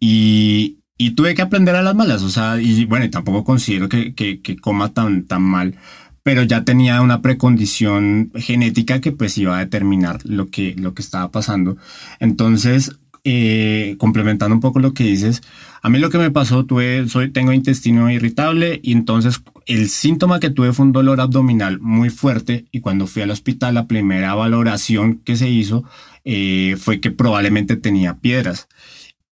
y, 0.01 0.81
tuve 1.15 1.37
que 1.37 1.43
aprender 1.43 1.77
a 1.77 1.83
las 1.83 1.95
malas. 1.95 2.23
O 2.23 2.31
sea, 2.31 2.61
y 2.61 2.85
bueno, 2.85 3.09
tampoco 3.11 3.45
considero 3.45 3.89
que, 3.89 4.13
que, 4.13 4.43
que 4.43 4.57
coma 4.57 4.93
tan, 4.93 5.25
tan 5.27 5.43
mal 5.43 5.77
pero 6.25 6.43
ya 6.43 6.63
tenía 6.63 7.01
una 7.01 7.23
precondición 7.23 8.33
genética 8.35 9.01
que 9.01 9.13
pues 9.13 9.39
iba 9.39 9.57
a 9.57 9.61
determinar 9.61 10.19
lo 10.25 10.49
que, 10.49 10.75
lo 10.77 10.93
que 10.93 11.01
estaba 11.01 11.31
pasando. 11.31 11.79
Entonces, 12.21 12.99
eh, 13.31 13.97
complementando 13.99 14.55
un 14.55 14.63
poco 14.63 14.81
lo 14.81 14.95
que 14.95 15.05
dices, 15.05 15.43
a 15.83 15.91
mí 15.91 15.99
lo 15.99 16.09
que 16.09 16.17
me 16.17 16.31
pasó, 16.31 16.65
tuve, 16.65 17.07
soy, 17.09 17.31
tengo 17.31 17.53
intestino 17.53 18.11
irritable 18.11 18.81
y 18.83 18.93
entonces 18.93 19.43
el 19.67 19.91
síntoma 19.91 20.41
que 20.41 20.49
tuve 20.49 20.73
fue 20.73 20.87
un 20.87 20.93
dolor 20.93 21.21
abdominal 21.21 21.79
muy 21.79 22.09
fuerte 22.09 22.65
y 22.73 22.81
cuando 22.81 23.07
fui 23.07 23.21
al 23.21 23.31
hospital 23.31 23.75
la 23.75 23.87
primera 23.87 24.35
valoración 24.35 25.19
que 25.19 25.37
se 25.37 25.51
hizo 25.51 25.85
eh, 26.25 26.77
fue 26.81 27.01
que 27.01 27.11
probablemente 27.11 27.77
tenía 27.77 28.17
piedras 28.17 28.67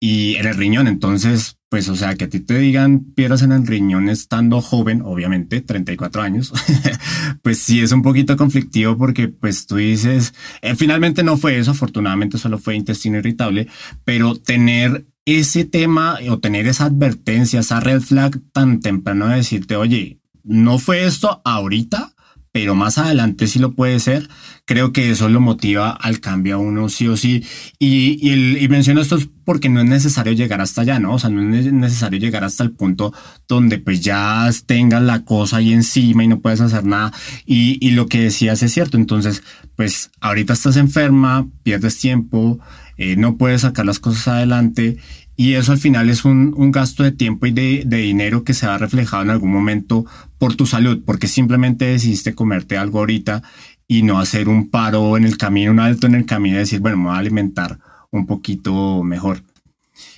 y 0.01 0.37
en 0.37 0.47
el 0.47 0.57
riñón. 0.57 0.89
Entonces, 0.89 1.57
pues, 1.69 1.89
o 1.89 1.97
sea, 1.97 2.15
que 2.15 2.25
a 2.25 2.29
ti 2.29 2.41
te 2.41 2.59
digan 2.59 3.01
piedras 3.15 3.43
en 3.43 3.53
el 3.53 3.67
riñón 3.67 4.09
estando 4.09 4.61
joven, 4.61 5.03
obviamente, 5.05 5.61
34 5.61 6.23
años, 6.23 6.53
pues 7.43 7.59
sí 7.59 7.81
es 7.81 7.93
un 7.93 8.03
poquito 8.03 8.37
conflictivo 8.37 8.97
porque, 8.97 9.29
pues, 9.29 9.67
tú 9.67 9.77
dices, 9.77 10.35
eh, 10.63 10.77
finalmente 10.77 11.23
no 11.23 11.37
fue 11.37 11.59
eso, 11.59 11.73
afortunadamente 11.73 12.39
solo 12.39 12.59
fue 12.59 12.77
intestino 12.77 13.19
irritable, 13.19 13.69
pero 14.05 14.37
tener 14.37 15.07
ese 15.25 15.65
tema 15.65 16.19
o 16.31 16.39
tener 16.39 16.67
esa 16.69 16.85
advertencia, 16.85 17.61
esa 17.61 17.81
red 17.81 18.01
flag 18.01 18.41
tan 18.53 18.81
temprano 18.81 19.27
de 19.27 19.37
decirte, 19.37 19.75
oye, 19.75 20.21
no 20.45 20.79
fue 20.79 21.05
esto 21.05 21.43
ahorita, 21.45 22.15
pero 22.57 22.75
más 22.75 22.97
adelante 22.97 23.49
sí 23.49 23.59
lo 23.59 23.75
puede 23.75 24.01
ser. 24.01 24.31
Creo 24.65 24.91
que 24.91 25.11
eso 25.11 25.29
lo 25.29 25.43
motiva 25.43 25.91
al 25.91 26.21
cambio 26.21 26.55
a 26.55 26.59
uno 26.59 26.89
sí 26.89 27.07
o 27.07 27.15
sí. 27.15 27.45
Y, 27.79 28.33
y, 28.33 28.67
menciono 28.69 29.03
esto 29.03 29.19
porque 29.45 29.69
no 29.69 29.81
es 29.81 29.87
necesario 29.87 30.33
llegar 30.33 30.63
hasta 30.63 30.81
allá, 30.81 30.99
¿no? 30.99 31.13
O 31.13 31.19
sea, 31.19 31.29
no 31.29 31.55
es 31.55 31.71
necesario 31.71 32.19
llegar 32.19 32.45
hasta 32.45 32.65
el 32.65 32.71
punto 32.71 33.13
donde 33.47 33.77
pues 33.77 34.01
ya 34.01 34.49
tengas 34.65 35.03
la 35.03 35.23
cosa 35.23 35.59
ahí 35.59 35.75
encima 35.75 36.25
y 36.25 36.29
no 36.29 36.41
puedes 36.41 36.63
hacer 36.63 36.87
nada. 36.87 37.13
Y, 37.45 37.77
y 37.87 37.91
lo 37.91 38.07
que 38.07 38.23
decías 38.23 38.63
es 38.63 38.73
cierto. 38.73 38.97
Entonces, 38.97 39.43
pues 39.77 40.11
ahorita 40.21 40.55
estás 40.55 40.79
enferma, 40.79 41.47
pierdes 41.63 41.99
tiempo, 41.99 42.59
eh, 42.97 43.17
no 43.17 43.37
puedes 43.37 43.61
sacar 43.61 43.85
las 43.85 43.99
cosas 43.99 44.29
adelante 44.29 44.97
y 45.37 45.55
eso 45.55 45.73
al 45.73 45.79
final 45.79 46.09
es 46.09 46.25
un, 46.25 46.55
un 46.57 46.73
gasto 46.73 47.03
de 47.03 47.13
tiempo 47.13 47.47
y 47.47 47.51
de, 47.51 47.83
de, 47.85 47.99
dinero 47.99 48.43
que 48.43 48.55
se 48.55 48.67
va 48.67 48.79
reflejado 48.79 49.23
en 49.23 49.31
algún 49.31 49.53
momento 49.53 50.07
por 50.39 50.55
tu 50.55 50.67
salud, 50.67 51.03
porque 51.05 51.29
simplemente 51.29 51.85
decidiste 51.85 52.35
comerte 52.35 52.79
algo 52.79 53.01
ahorita 53.01 53.43
y 53.87 54.03
no 54.03 54.19
hacer 54.19 54.49
un 54.49 54.71
paro 54.71 55.17
en 55.17 55.25
el 55.25 55.37
camino, 55.37 55.71
un 55.71 55.81
alto 55.81 56.07
en 56.07 56.15
el 56.15 56.27
camino 56.27 56.57
y 56.57 56.61
decir, 56.61 56.81
bueno, 56.81 56.97
me 56.97 57.05
voy 57.05 57.15
a 57.15 57.19
alimentar 57.19 57.79
un 58.11 58.27
poquito 58.27 59.03
mejor. 59.03 59.43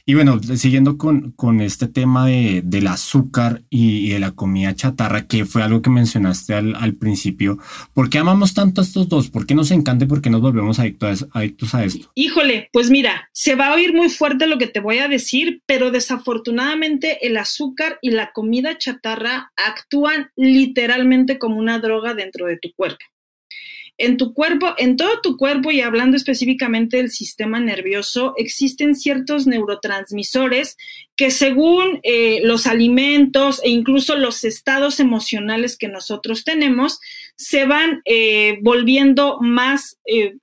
Y 0.04 0.14
bueno, 0.14 0.40
siguiendo 0.42 0.96
con, 0.96 1.32
con 1.32 1.60
este 1.60 1.86
tema 1.86 2.26
de, 2.26 2.62
del 2.64 2.86
azúcar 2.86 3.62
y, 3.70 4.10
de 4.10 4.18
la 4.18 4.32
comida 4.32 4.74
chatarra, 4.74 5.26
que 5.26 5.44
fue 5.44 5.62
algo 5.62 5.82
que 5.82 5.90
mencionaste 5.90 6.54
al, 6.54 6.74
al, 6.76 6.94
principio, 6.94 7.58
¿por 7.94 8.08
qué 8.10 8.18
amamos 8.18 8.54
tanto 8.54 8.80
a 8.80 8.84
estos 8.84 9.08
dos? 9.08 9.28
¿Por 9.28 9.46
qué 9.46 9.54
nos 9.54 9.70
encanta 9.70 10.04
y 10.04 10.08
por 10.08 10.22
qué 10.22 10.30
nos 10.30 10.40
volvemos 10.40 10.78
adictos 10.78 11.26
a, 11.32 11.38
adictos 11.38 11.74
a 11.74 11.84
esto? 11.84 12.10
Híjole, 12.14 12.68
pues 12.72 12.90
mira, 12.90 13.28
se 13.32 13.54
va 13.54 13.68
a 13.68 13.74
oír 13.74 13.94
muy 13.94 14.08
fuerte 14.08 14.46
lo 14.46 14.58
que 14.58 14.66
te 14.66 14.80
voy 14.80 14.98
a 14.98 15.08
decir, 15.08 15.62
pero 15.66 15.90
desafortunadamente 15.90 17.26
el 17.26 17.36
azúcar 17.36 17.98
y 18.02 18.10
la 18.10 18.32
comida 18.32 18.78
chatarra 18.78 19.52
actúan 19.56 20.30
literalmente 20.36 21.38
como 21.38 21.58
una 21.58 21.78
droga 21.78 22.14
dentro 22.14 22.46
de 22.46 22.58
tu 22.58 22.72
cuerpo 22.74 23.04
en 23.98 24.16
tu 24.16 24.32
cuerpo, 24.32 24.74
en 24.78 24.96
todo 24.96 25.20
tu 25.20 25.36
cuerpo 25.36 25.72
y 25.72 25.80
hablando 25.80 26.16
específicamente 26.16 26.98
del 26.98 27.10
sistema 27.10 27.58
nervioso, 27.58 28.32
existen 28.36 28.94
ciertos 28.94 29.46
neurotransmisores 29.46 30.76
que 31.16 31.32
según 31.32 31.98
eh, 32.04 32.40
los 32.44 32.68
alimentos 32.68 33.60
e 33.64 33.70
incluso 33.70 34.16
los 34.16 34.44
estados 34.44 35.00
emocionales 35.00 35.76
que 35.76 35.88
nosotros 35.88 36.44
tenemos, 36.44 37.00
se 37.34 37.66
van 37.66 38.02
eh, 38.04 38.58
volviendo 38.62 39.38
más 39.40 39.98
eh, 40.06 40.36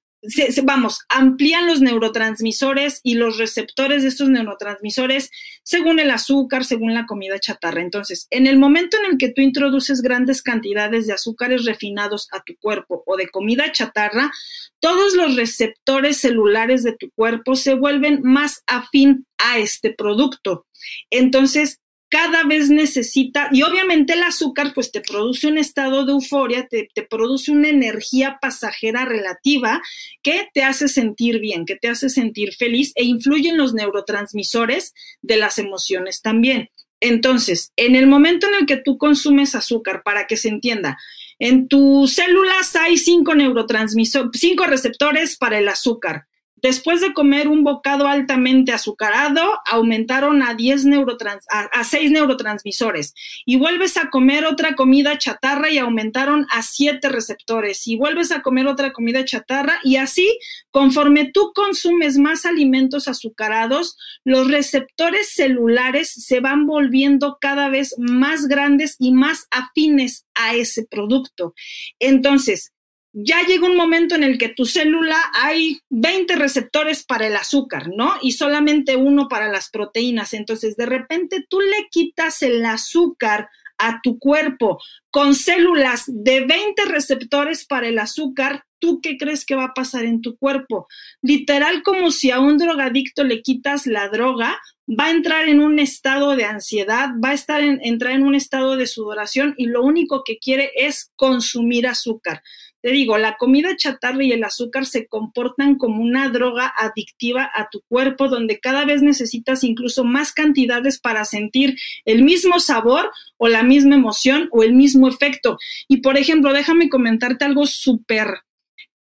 vamos, 0.64 1.02
amplían 1.10 1.68
los 1.68 1.82
neurotransmisores 1.82 3.00
y 3.04 3.16
los 3.16 3.38
receptores 3.38 4.04
de 4.04 4.10
estos 4.10 4.30
neurotransmisores 4.30 5.30
según 5.64 6.00
el 6.00 6.12
azúcar, 6.12 6.66
según 6.66 6.94
la 6.94 7.06
comida 7.06 7.40
chatarra. 7.40 7.82
Entonces, 7.82 8.28
en 8.30 8.48
el 8.48 8.58
momento 8.58 8.98
en 8.98 9.12
el 9.12 9.18
que 9.18 9.30
tú 9.30 9.42
introduces 9.42 10.02
grandes 10.02 10.42
cantidades 10.42 11.08
de 11.08 11.14
azúcares 11.14 11.66
refinados 11.66 12.28
a 12.32 12.42
tu 12.44 12.56
cuerpo 12.58 13.04
o 13.06 13.18
de 13.18 13.30
comida 13.30 13.72
chatarra, 13.72 14.32
todos 14.80 15.16
los 15.16 15.36
receptores 15.36 16.18
celulares 16.18 16.84
de 16.84 16.96
tu 16.96 17.10
cuerpo 17.12 17.56
se 17.56 17.74
vuelven 17.74 18.22
más 18.24 18.64
afín 18.68 19.26
a 19.38 19.58
este 19.58 19.94
producto. 19.94 20.66
Entonces, 21.10 21.80
cada 22.16 22.46
vez 22.46 22.70
necesita, 22.70 23.50
y 23.52 23.64
obviamente 23.64 24.14
el 24.14 24.24
azúcar 24.24 24.72
pues 24.74 24.90
te 24.90 25.02
produce 25.02 25.48
un 25.48 25.58
estado 25.58 26.06
de 26.06 26.14
euforia, 26.14 26.66
te, 26.66 26.88
produce 27.10 27.52
una 27.52 27.68
energía 27.68 28.38
pasajera 28.42 29.04
relativa 29.04 29.82
que 30.24 30.48
te 30.54 30.64
hace 30.64 30.88
sentir 30.88 31.42
bien, 31.42 31.66
que 31.66 31.76
te 31.76 31.90
hace 31.90 32.08
sentir 32.08 32.54
feliz 32.54 32.94
e 32.96 33.04
influye 33.04 33.50
en 33.50 33.58
los 33.58 33.74
neurotransmisores 33.74 34.94
de 35.22 35.36
las 35.36 35.60
emociones 35.60 36.22
también. 36.22 36.70
Entonces, 37.02 37.74
en 37.76 37.98
el 37.98 38.08
momento 38.08 38.48
en 38.48 38.54
el 38.62 38.66
que 38.66 38.78
tú 38.78 38.98
consumes 38.98 39.54
azúcar, 39.54 40.02
para 40.02 40.26
que 40.26 40.38
se 40.38 40.48
entienda, 40.48 40.98
en 41.38 41.68
tus 41.68 42.14
células 42.14 42.78
hay 42.78 42.96
cinco 42.96 43.36
neurotransmisores, 43.36 44.40
cinco 44.40 44.64
receptores 44.68 45.36
para 45.36 45.60
el 45.60 45.68
azúcar. 45.68 46.28
Después 46.66 47.00
de 47.00 47.14
comer 47.14 47.48
un 47.48 47.64
bocado 47.64 48.08
altamente 48.08 48.72
azucarado, 48.72 49.60
aumentaron 49.68 50.42
a, 50.42 50.56
10 50.56 50.86
neurotrans 50.86 51.46
a, 51.48 51.84
6 51.84 52.10
neurotransmisores. 52.10 53.14
Y 53.46 53.58
vuelves 53.58 53.98
a 53.98 54.10
comer 54.10 54.46
otra 54.46 54.74
comida 54.74 55.16
chatarra 55.20 55.70
y 55.70 55.78
aumentaron 55.78 56.48
a 56.50 56.64
7 56.64 57.08
receptores. 57.10 57.86
Y 57.86 57.98
vuelves 57.98 58.32
a 58.32 58.42
comer 58.42 58.66
otra 58.66 58.94
comida 58.94 59.24
chatarra 59.24 59.80
y 59.84 59.98
así, 59.98 60.40
conforme 60.72 61.30
tú 61.32 61.52
consumes 61.54 62.18
más 62.18 62.48
alimentos 62.48 63.08
azucarados, 63.08 63.96
los 64.24 64.50
receptores 64.50 65.30
celulares 65.36 66.12
se 66.14 66.40
van 66.40 66.66
volviendo 66.66 67.38
cada 67.40 67.70
vez 67.70 67.94
más 68.00 68.48
grandes 68.48 68.96
y 68.98 69.12
más 69.12 69.46
afines 69.52 70.26
a 70.34 70.56
ese 70.56 70.84
producto. 70.90 71.54
Entonces, 72.00 72.74
ya 73.18 73.44
llega 73.44 73.66
un 73.66 73.78
momento 73.78 74.14
en 74.16 74.24
el 74.24 74.38
que 74.38 74.50
tu 74.50 74.66
célula 74.66 75.18
hay 75.34 75.80
20 75.90 76.36
receptores 76.36 77.06
para 77.06 77.28
el 77.28 77.36
azúcar, 77.38 77.88
¿no? 77.96 78.16
Y 78.22 78.34
solamente 78.34 78.98
uno 78.98 79.30
para 79.30 79.50
las 79.50 79.70
proteínas. 79.70 80.34
Entonces, 80.34 80.76
de 80.76 80.86
repente 80.86 81.46
tú 81.50 81.62
le 81.62 81.88
quitas 81.90 82.42
el 82.42 82.66
azúcar 82.66 83.50
a 83.78 84.02
tu 84.02 84.20
cuerpo 84.20 84.80
con 85.12 85.34
células 85.34 86.04
de 86.08 86.46
20 86.46 86.86
receptores 86.86 87.66
para 87.66 87.88
el 87.88 88.00
azúcar, 88.00 88.64
¿tú 88.80 89.00
qué 89.02 89.18
crees 89.18 89.46
que 89.46 89.56
va 89.56 89.66
a 89.66 89.74
pasar 89.74 90.06
en 90.06 90.22
tu 90.22 90.38
cuerpo? 90.38 90.88
Literal 91.22 91.84
como 91.84 92.12
si 92.12 92.32
a 92.32 92.40
un 92.40 92.58
drogadicto 92.58 93.24
le 93.24 93.42
quitas 93.42 93.88
la 93.88 94.10
droga, 94.10 94.58
va 94.88 95.06
a 95.06 95.12
entrar 95.12 95.48
en 95.48 95.62
un 95.62 95.80
estado 95.80 96.36
de 96.36 96.46
ansiedad, 96.46 97.10
va 97.24 97.30
a 97.30 97.34
estar 97.34 97.62
en, 97.62 97.80
entrar 97.84 98.14
en 98.14 98.24
un 98.24 98.36
estado 98.36 98.76
de 98.76 98.88
sudoración 98.88 99.56
y 99.58 99.68
lo 99.68 99.84
único 99.84 100.24
que 100.24 100.38
quiere 100.38 100.72
es 100.76 101.12
consumir 101.16 101.88
azúcar. 101.88 102.44
Te 102.86 102.92
digo, 102.92 103.18
la 103.18 103.36
comida 103.38 103.76
chatarra 103.76 104.24
y 104.24 104.32
el 104.32 104.44
azúcar 104.44 104.86
se 104.86 105.08
comportan 105.08 105.74
como 105.74 106.04
una 106.04 106.30
droga 106.30 106.72
adictiva 106.78 107.50
a 107.52 107.68
tu 107.72 107.82
cuerpo, 107.90 108.28
donde 108.30 108.60
cada 108.60 108.86
vez 108.86 109.02
necesitas 109.02 109.64
incluso 109.64 110.04
más 110.04 110.32
cantidades 110.32 111.00
para 111.00 111.26
sentir 111.26 111.80
el 112.06 112.22
mismo 112.22 112.60
sabor 112.60 113.10
o 113.38 113.48
la 113.48 113.64
misma 113.64 113.96
emoción 113.96 114.50
o 114.52 114.62
el 114.62 114.74
mismo 114.74 115.08
efecto. 115.08 115.58
Y 115.88 116.02
por 116.02 116.16
ejemplo, 116.16 116.54
déjame 116.54 116.88
comentarte 116.88 117.44
algo 117.44 117.66
súper 117.66 118.28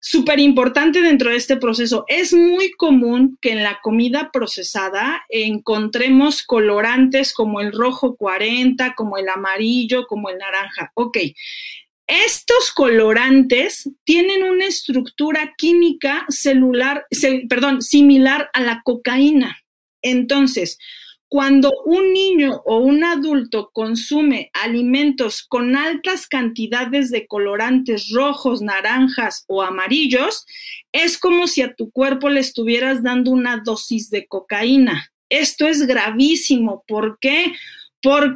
súper 0.05 0.41
importante 0.41 1.01
dentro 1.01 1.31
de 1.31 1.37
este 1.37 1.57
proceso. 1.57 2.05
Es 2.09 2.35
muy 2.35 2.73
común 2.73 3.39
que 3.41 3.53
en 3.53 3.63
la 3.63 3.79
comida 3.81 4.31
procesada 4.33 5.23
encontremos 5.29 6.43
colorantes 6.43 7.33
como 7.33 7.61
el 7.61 7.73
rojo 7.73 8.17
40, 8.17 8.95
como 8.97 9.17
el 9.17 9.29
amarillo, 9.29 10.07
como 10.09 10.29
el 10.29 10.39
naranja. 10.39 10.91
Ok, 10.95 11.19
Estos 12.07 12.73
colorantes 12.73 13.89
tienen 14.05 14.43
una 14.43 14.67
estructura 14.67 15.55
química 15.57 16.27
celular, 16.29 17.07
perdón, 17.49 17.83
similar 17.83 18.51
a 18.53 18.61
la 18.61 18.83
cocaína. 18.85 19.59
Entonces, 20.03 20.79
cuando 21.33 21.73
un 21.87 22.13
niño 22.13 22.61
o 22.67 22.77
un 22.81 23.05
adulto 23.05 23.71
consume 23.73 24.51
alimentos 24.53 25.43
con 25.43 25.77
altas 25.77 26.27
cantidades 26.27 27.11
de 27.11 27.27
colorantes 27.27 28.11
rojos, 28.13 28.61
naranjas 28.61 29.47
o 29.47 29.63
amarillos, 29.63 30.45
es 30.93 31.17
como 31.17 31.47
si 31.47 31.63
a 31.63 31.75
tu 31.75 31.91
cuerpo 31.91 32.29
le 32.29 32.41
estuvieras 32.41 33.03
dando 33.03 33.31
una 33.31 33.63
dosis 33.65 34.11
de 34.11 34.27
cocaína. 34.27 35.11
Esto 35.31 35.67
es 35.67 35.87
gravísimo. 35.87 36.85
¿Por 36.87 37.19
qué? 37.19 37.55
Porque 37.55 37.59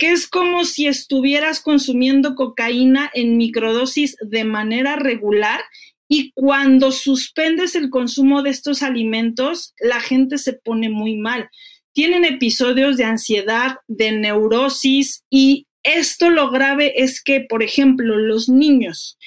es 0.01 0.29
como 0.29 0.65
si 0.65 0.87
estuvieras 0.87 1.61
consumiendo 1.61 2.35
cocaína 2.35 3.11
en 3.15 3.37
microdosis 3.37 4.17
de 4.21 4.45
manera 4.45 4.97
regular 4.97 5.61
y 6.09 6.31
cuando 6.33 6.93
suspendes 6.93 7.75
el 7.75 7.91
consumo 7.91 8.43
de 8.43 8.51
estos 8.51 8.83
alimentos, 8.83 9.75
la 9.81 10.01
gente 10.01 10.39
se 10.39 10.53
pone 10.53 10.89
muy 10.89 11.17
mal. 11.17 11.51
Tienen 11.93 12.25
episodios 12.25 12.97
de 12.97 13.05
ansiedad, 13.05 13.79
de 13.89 14.13
neurosis 14.13 15.25
y 15.31 15.67
esto 15.83 16.31
lo 16.31 16.51
grave 16.51 17.03
es 17.03 17.23
que, 17.23 17.41
por 17.41 17.63
ejemplo, 17.63 18.17
los 18.19 18.49
niños, 18.49 19.19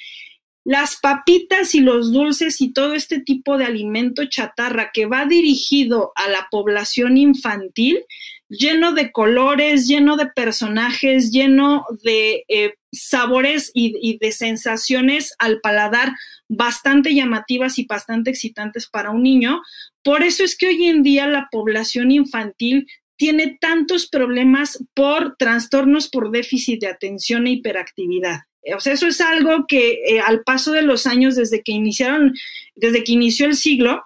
las 0.64 0.96
papitas 1.00 1.74
y 1.74 1.80
los 1.80 2.12
dulces 2.12 2.60
y 2.60 2.72
todo 2.72 2.94
este 2.94 3.20
tipo 3.20 3.56
de 3.56 3.64
alimento 3.64 4.26
chatarra 4.26 4.90
que 4.92 5.06
va 5.06 5.24
dirigido 5.24 6.12
a 6.14 6.28
la 6.28 6.48
población 6.50 7.16
infantil, 7.16 8.04
lleno 8.48 8.92
de 8.92 9.10
colores, 9.10 9.88
lleno 9.88 10.16
de 10.16 10.26
personajes, 10.26 11.30
lleno 11.30 11.86
de 12.02 12.44
eh, 12.48 12.74
sabores 12.92 13.70
y, 13.72 13.94
y, 14.02 14.18
de 14.18 14.32
sensaciones 14.32 15.34
al 15.38 15.60
paladar 15.60 16.12
bastante 16.48 17.14
llamativas 17.14 17.78
y 17.78 17.86
bastante 17.86 18.30
excitantes 18.30 18.88
para 18.88 19.10
un 19.10 19.22
niño. 19.22 19.62
Por 20.02 20.22
eso 20.22 20.44
es 20.44 20.56
que 20.56 20.68
hoy 20.68 20.86
en 20.86 21.02
día 21.02 21.26
la 21.26 21.48
población 21.50 22.10
infantil 22.10 22.86
tiene 23.16 23.58
tantos 23.60 24.08
problemas 24.08 24.82
por 24.94 25.36
trastornos 25.36 26.08
por 26.08 26.30
déficit 26.30 26.80
de 26.80 26.88
atención 26.88 27.46
e 27.46 27.52
hiperactividad. 27.52 28.49
O 28.76 28.80
sea, 28.80 28.92
eso 28.92 29.06
es 29.06 29.20
algo 29.20 29.66
que 29.66 30.02
eh, 30.06 30.20
al 30.20 30.42
paso 30.42 30.72
de 30.72 30.82
los 30.82 31.06
años, 31.06 31.36
desde 31.36 31.62
que 31.62 31.72
iniciaron, 31.72 32.34
desde 32.74 33.04
que 33.04 33.12
inició 33.12 33.46
el 33.46 33.56
siglo, 33.56 34.04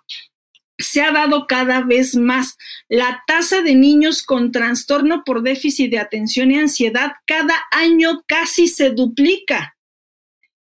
se 0.78 1.02
ha 1.02 1.12
dado 1.12 1.46
cada 1.46 1.82
vez 1.82 2.16
más. 2.16 2.56
La 2.88 3.22
tasa 3.26 3.62
de 3.62 3.74
niños 3.74 4.22
con 4.22 4.52
trastorno 4.52 5.22
por 5.24 5.42
déficit 5.42 5.90
de 5.90 5.98
atención 5.98 6.50
y 6.50 6.58
ansiedad 6.58 7.12
cada 7.26 7.54
año 7.70 8.24
casi 8.26 8.68
se 8.68 8.90
duplica. 8.90 9.76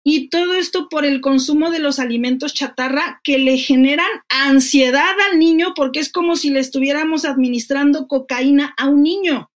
Y 0.04 0.28
todo 0.30 0.54
esto 0.54 0.88
por 0.88 1.04
el 1.04 1.20
consumo 1.20 1.70
de 1.70 1.78
los 1.78 2.00
alimentos 2.00 2.54
chatarra 2.54 3.20
que 3.22 3.38
le 3.38 3.56
generan 3.56 4.10
ansiedad 4.28 5.14
al 5.30 5.38
niño 5.38 5.74
porque 5.76 6.00
es 6.00 6.10
como 6.10 6.34
si 6.34 6.50
le 6.50 6.58
estuviéramos 6.58 7.24
administrando 7.24 8.08
cocaína 8.08 8.74
a 8.76 8.88
un 8.88 9.04
niño. 9.04 9.51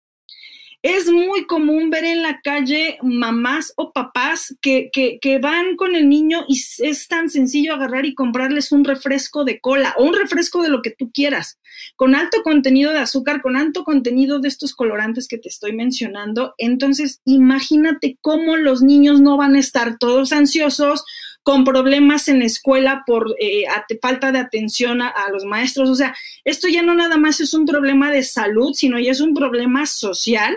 Es 0.82 1.08
muy 1.08 1.46
común 1.46 1.90
ver 1.90 2.04
en 2.04 2.22
la 2.22 2.40
calle 2.42 2.98
mamás 3.02 3.72
o 3.76 3.92
papás 3.92 4.56
que, 4.60 4.90
que, 4.92 5.38
van 5.38 5.76
con 5.76 5.94
el 5.94 6.08
niño 6.08 6.44
y 6.48 6.60
es 6.78 7.06
tan 7.06 7.30
sencillo 7.30 7.74
agarrar 7.74 8.04
y 8.04 8.16
comprarles 8.16 8.72
un 8.72 8.84
refresco 8.84 9.44
de 9.44 9.60
cola 9.60 9.94
o 9.96 10.02
un 10.02 10.14
refresco 10.14 10.60
de 10.60 10.70
lo 10.70 10.82
que 10.82 10.90
tú 10.90 11.12
quieras, 11.12 11.60
con 11.94 12.16
alto 12.16 12.42
contenido 12.42 12.90
de 12.90 12.98
azúcar, 12.98 13.42
con 13.42 13.56
alto 13.56 13.84
contenido 13.84 14.40
de 14.40 14.48
estos 14.48 14.74
colorantes 14.74 15.28
que 15.28 15.38
te 15.38 15.48
estoy 15.48 15.72
mencionando. 15.72 16.54
Entonces, 16.58 17.20
imagínate 17.24 18.18
cómo 18.20 18.56
los 18.56 18.82
niños 18.82 19.20
no 19.20 19.36
van 19.36 19.54
a 19.54 19.60
estar 19.60 19.98
todos 19.98 20.32
ansiosos 20.32 21.04
con 21.42 21.64
problemas 21.64 22.28
en 22.28 22.38
la 22.38 22.44
escuela 22.44 23.02
por 23.06 23.34
eh, 23.40 23.64
falta 24.00 24.30
de 24.32 24.38
atención 24.38 25.02
a, 25.02 25.12
los 25.32 25.44
maestros. 25.44 25.88
O 25.90 25.94
sea, 25.94 26.14
esto 26.44 26.68
ya 26.68 26.82
no 26.82 26.94
nada 26.94 27.16
más 27.16 27.40
es 27.40 27.52
un 27.54 27.66
problema 27.66 28.10
de 28.10 28.22
salud, 28.22 28.72
sino 28.74 28.98
ya 28.98 29.10
es 29.10 29.20
un 29.20 29.34
problema 29.34 29.86
social 29.86 30.56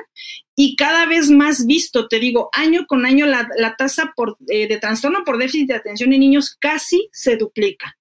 y 0.55 0.75
cada 0.75 1.05
vez 1.05 1.29
más 1.29 1.65
visto, 1.65 2.07
te 2.07 2.19
digo, 2.19 2.49
año 2.53 2.85
con 2.87 3.05
año 3.05 3.25
la, 3.25 3.75
tasa 3.77 4.13
por, 4.15 4.37
eh, 4.47 4.67
de 4.67 4.77
trastorno 4.77 5.23
por 5.25 5.37
déficit 5.37 5.67
de 5.67 5.75
atención 5.75 6.13
en 6.13 6.21
niños 6.21 6.55
casi 6.59 7.09
se 7.11 7.35
duplica. 7.35 7.97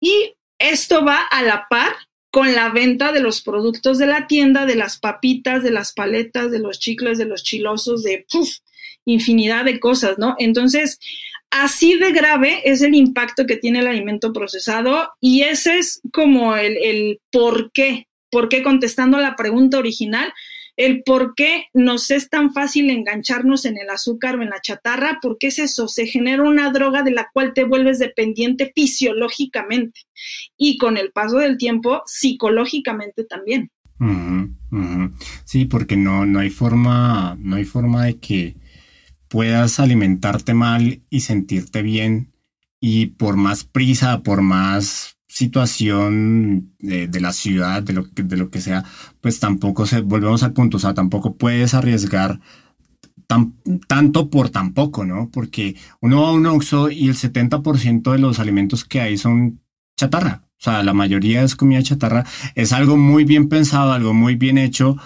Y 0.00 0.34
esto 0.58 1.04
va 1.04 1.22
a 1.22 1.42
la 1.42 1.66
par 1.70 1.94
con 2.30 2.54
la 2.54 2.68
venta 2.68 3.12
de 3.12 3.20
los 3.20 3.42
productos 3.42 3.98
de 3.98 4.06
la 4.06 4.26
tienda, 4.26 4.66
de 4.66 4.76
las 4.76 4.98
papitas, 4.98 5.62
de 5.62 5.70
las 5.70 5.92
paletas, 5.92 6.50
de 6.50 6.60
los 6.60 6.78
chicles, 6.78 7.18
de 7.18 7.24
los 7.24 7.42
chilosos, 7.42 8.02
de 8.02 8.26
infinidad 9.04 9.64
de 9.64 9.80
cosas, 9.80 10.18
¿no? 10.18 10.36
Entonces, 10.38 10.98
Así 11.50 11.98
de 11.98 12.12
grave 12.12 12.62
es 12.64 12.80
el 12.80 12.94
impacto 12.94 13.44
que 13.44 13.56
tiene 13.56 13.80
el 13.80 13.88
alimento 13.88 14.32
procesado 14.32 15.10
y 15.20 15.42
ese 15.42 15.78
es 15.78 16.00
como 16.12 16.54
el, 16.56 17.20
por 17.32 17.72
qué, 17.72 18.06
por 18.30 18.48
qué 18.48 18.62
contestando 18.62 19.18
la 19.18 19.34
pregunta 19.34 19.78
original, 19.78 20.32
el 20.76 21.02
por 21.02 21.34
qué 21.34 21.66
nos 21.74 22.12
es 22.12 22.30
tan 22.30 22.52
fácil 22.52 22.88
engancharnos 22.88 23.64
en 23.64 23.78
el 23.78 23.90
azúcar 23.90 24.36
o 24.36 24.42
en 24.42 24.50
la 24.50 24.60
chatarra, 24.60 25.18
porque 25.20 25.48
es 25.48 25.58
eso, 25.58 25.88
se 25.88 26.06
genera 26.06 26.44
una 26.44 26.70
droga 26.70 27.02
de 27.02 27.10
la 27.10 27.28
cual 27.32 27.52
te 27.52 27.64
vuelves 27.64 27.98
dependiente 27.98 28.70
fisiológicamente 28.72 30.02
y 30.56 30.78
con 30.78 30.96
el 30.96 31.10
paso 31.10 31.38
del 31.38 31.58
tiempo 31.58 32.02
psicológicamente 32.06 33.24
también. 33.24 33.72
Sí, 35.44 35.64
porque 35.64 35.96
no, 35.96 36.24
no 36.24 36.38
hay 36.38 36.50
forma, 36.50 37.36
no 37.40 37.56
hay 37.56 37.64
forma 37.64 38.06
de 38.06 38.18
que 38.18 38.54
puedas 39.30 39.78
alimentarte 39.78 40.54
mal 40.54 41.02
y 41.08 41.20
sentirte 41.20 41.82
bien 41.82 42.32
y 42.80 43.06
por 43.06 43.36
más 43.36 43.62
prisa, 43.64 44.22
por 44.22 44.42
más 44.42 45.16
situación 45.28 46.74
de, 46.80 47.20
la 47.20 47.32
ciudad, 47.32 47.82
de 47.84 47.92
lo, 47.92 48.10
que, 48.10 48.24
de 48.24 48.36
lo 48.36 48.50
que 48.50 48.60
sea, 48.60 48.84
pues 49.20 49.38
tampoco 49.38 49.86
se, 49.86 50.00
volvemos 50.00 50.42
al 50.42 50.52
punto, 50.52 50.78
o 50.78 50.80
sea, 50.80 50.92
tampoco 50.92 51.36
puedes 51.36 51.74
arriesgar 51.74 52.40
tan, 53.28 53.54
tanto 53.86 54.28
por 54.28 54.50
tampoco, 54.50 55.04
¿no? 55.04 55.30
Porque 55.32 55.76
uno 56.00 56.22
va 56.22 56.28
a 56.30 56.32
un 56.32 56.46
Oxxo 56.46 56.90
y 56.90 57.08
el 57.08 57.14
70% 57.14 58.10
de 58.10 58.18
los 58.18 58.40
alimentos 58.40 58.84
que 58.84 59.00
hay 59.00 59.16
son 59.16 59.60
chatarra, 59.96 60.42
o 60.44 60.62
sea, 60.62 60.82
la 60.82 60.94
mayoría 60.94 61.44
es 61.44 61.54
comida 61.54 61.82
chatarra, 61.82 62.26
es 62.56 62.72
algo 62.72 62.96
muy 62.96 63.22
bien 63.24 63.48
pensado, 63.48 63.92
algo 63.92 64.12
muy 64.12 64.34
bien 64.34 64.58
hecho 64.58 64.96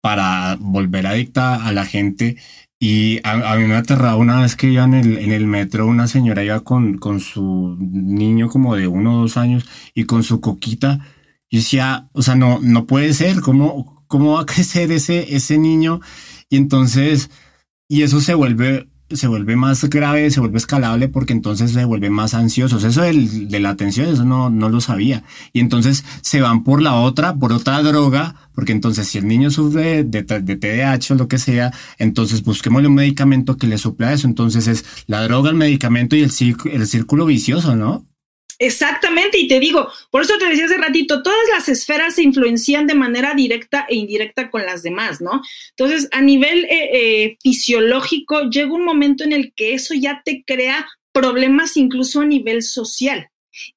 para 0.00 0.56
volver 0.60 1.08
adicta 1.08 1.66
a 1.66 1.72
la 1.72 1.84
gente 1.84 2.36
y 2.86 3.18
a, 3.24 3.56
mí 3.56 3.64
me 3.64 3.76
aterraba 3.76 4.16
una 4.16 4.42
vez 4.42 4.56
que 4.56 4.68
iba 4.68 4.84
en 4.84 4.92
el, 4.92 5.16
en 5.16 5.32
el 5.32 5.46
metro, 5.46 5.86
una 5.86 6.06
señora 6.06 6.44
iba 6.44 6.60
con, 6.60 6.98
con 6.98 7.18
su 7.18 7.78
niño 7.80 8.50
como 8.50 8.76
de 8.76 8.88
uno 8.88 9.16
o 9.16 9.20
dos 9.22 9.38
años 9.38 9.64
y 9.94 10.04
con 10.04 10.22
su 10.22 10.42
coquita. 10.42 10.98
Y 11.48 11.56
decía, 11.56 12.10
o 12.12 12.20
sea, 12.20 12.34
no, 12.34 12.58
no 12.60 12.84
puede 12.84 13.14
ser, 13.14 13.40
¿cómo, 13.40 14.04
cómo 14.06 14.34
va 14.34 14.42
a 14.42 14.44
crecer 14.54 14.92
ese, 14.92 15.34
ese 15.34 15.56
niño? 15.56 16.02
Y 16.50 16.58
entonces, 16.58 17.30
y 17.88 18.02
eso 18.02 18.20
se 18.20 18.34
vuelve 18.34 18.86
se 19.10 19.26
vuelve 19.28 19.54
más 19.56 19.84
grave, 19.84 20.30
se 20.30 20.40
vuelve 20.40 20.58
escalable 20.58 21.08
porque 21.08 21.32
entonces 21.32 21.72
se 21.72 21.84
vuelve 21.84 22.10
más 22.10 22.34
ansiosos. 22.34 22.84
Eso 22.84 23.02
del, 23.02 23.48
de 23.48 23.60
la 23.60 23.70
atención, 23.70 24.08
eso 24.08 24.24
no, 24.24 24.50
no 24.50 24.68
lo 24.68 24.80
sabía. 24.80 25.24
Y 25.52 25.60
entonces 25.60 26.04
se 26.22 26.40
van 26.40 26.64
por 26.64 26.80
la 26.80 26.94
otra, 26.94 27.34
por 27.34 27.52
otra 27.52 27.82
droga, 27.82 28.34
porque 28.54 28.72
entonces 28.72 29.08
si 29.08 29.18
el 29.18 29.28
niño 29.28 29.50
sufre 29.50 30.04
de, 30.04 30.22
de, 30.22 30.56
TDAH 30.56 31.14
o 31.14 31.16
lo 31.16 31.28
que 31.28 31.38
sea, 31.38 31.72
entonces 31.98 32.42
busquémosle 32.42 32.88
un 32.88 32.94
medicamento 32.94 33.56
que 33.56 33.66
le 33.66 33.78
supla 33.78 34.12
eso. 34.12 34.26
Entonces 34.26 34.66
es 34.66 34.84
la 35.06 35.22
droga, 35.22 35.50
el 35.50 35.56
medicamento 35.56 36.16
y 36.16 36.22
el, 36.22 36.32
el 36.72 36.86
círculo 36.86 37.26
vicioso, 37.26 37.76
¿no? 37.76 38.04
Exactamente, 38.58 39.38
y 39.38 39.48
te 39.48 39.58
digo, 39.58 39.88
por 40.10 40.22
eso 40.22 40.38
te 40.38 40.46
decía 40.46 40.66
hace 40.66 40.78
ratito, 40.78 41.22
todas 41.22 41.38
las 41.52 41.68
esferas 41.68 42.14
se 42.14 42.22
influencian 42.22 42.86
de 42.86 42.94
manera 42.94 43.34
directa 43.34 43.86
e 43.88 43.96
indirecta 43.96 44.50
con 44.50 44.64
las 44.64 44.82
demás, 44.82 45.20
¿no? 45.20 45.42
Entonces, 45.70 46.08
a 46.12 46.20
nivel 46.20 46.64
eh, 46.66 46.90
eh, 46.92 47.38
fisiológico, 47.42 48.48
llega 48.50 48.72
un 48.72 48.84
momento 48.84 49.24
en 49.24 49.32
el 49.32 49.52
que 49.54 49.74
eso 49.74 49.94
ya 49.94 50.22
te 50.24 50.44
crea 50.44 50.86
problemas 51.12 51.76
incluso 51.76 52.20
a 52.20 52.26
nivel 52.26 52.62
social 52.62 53.28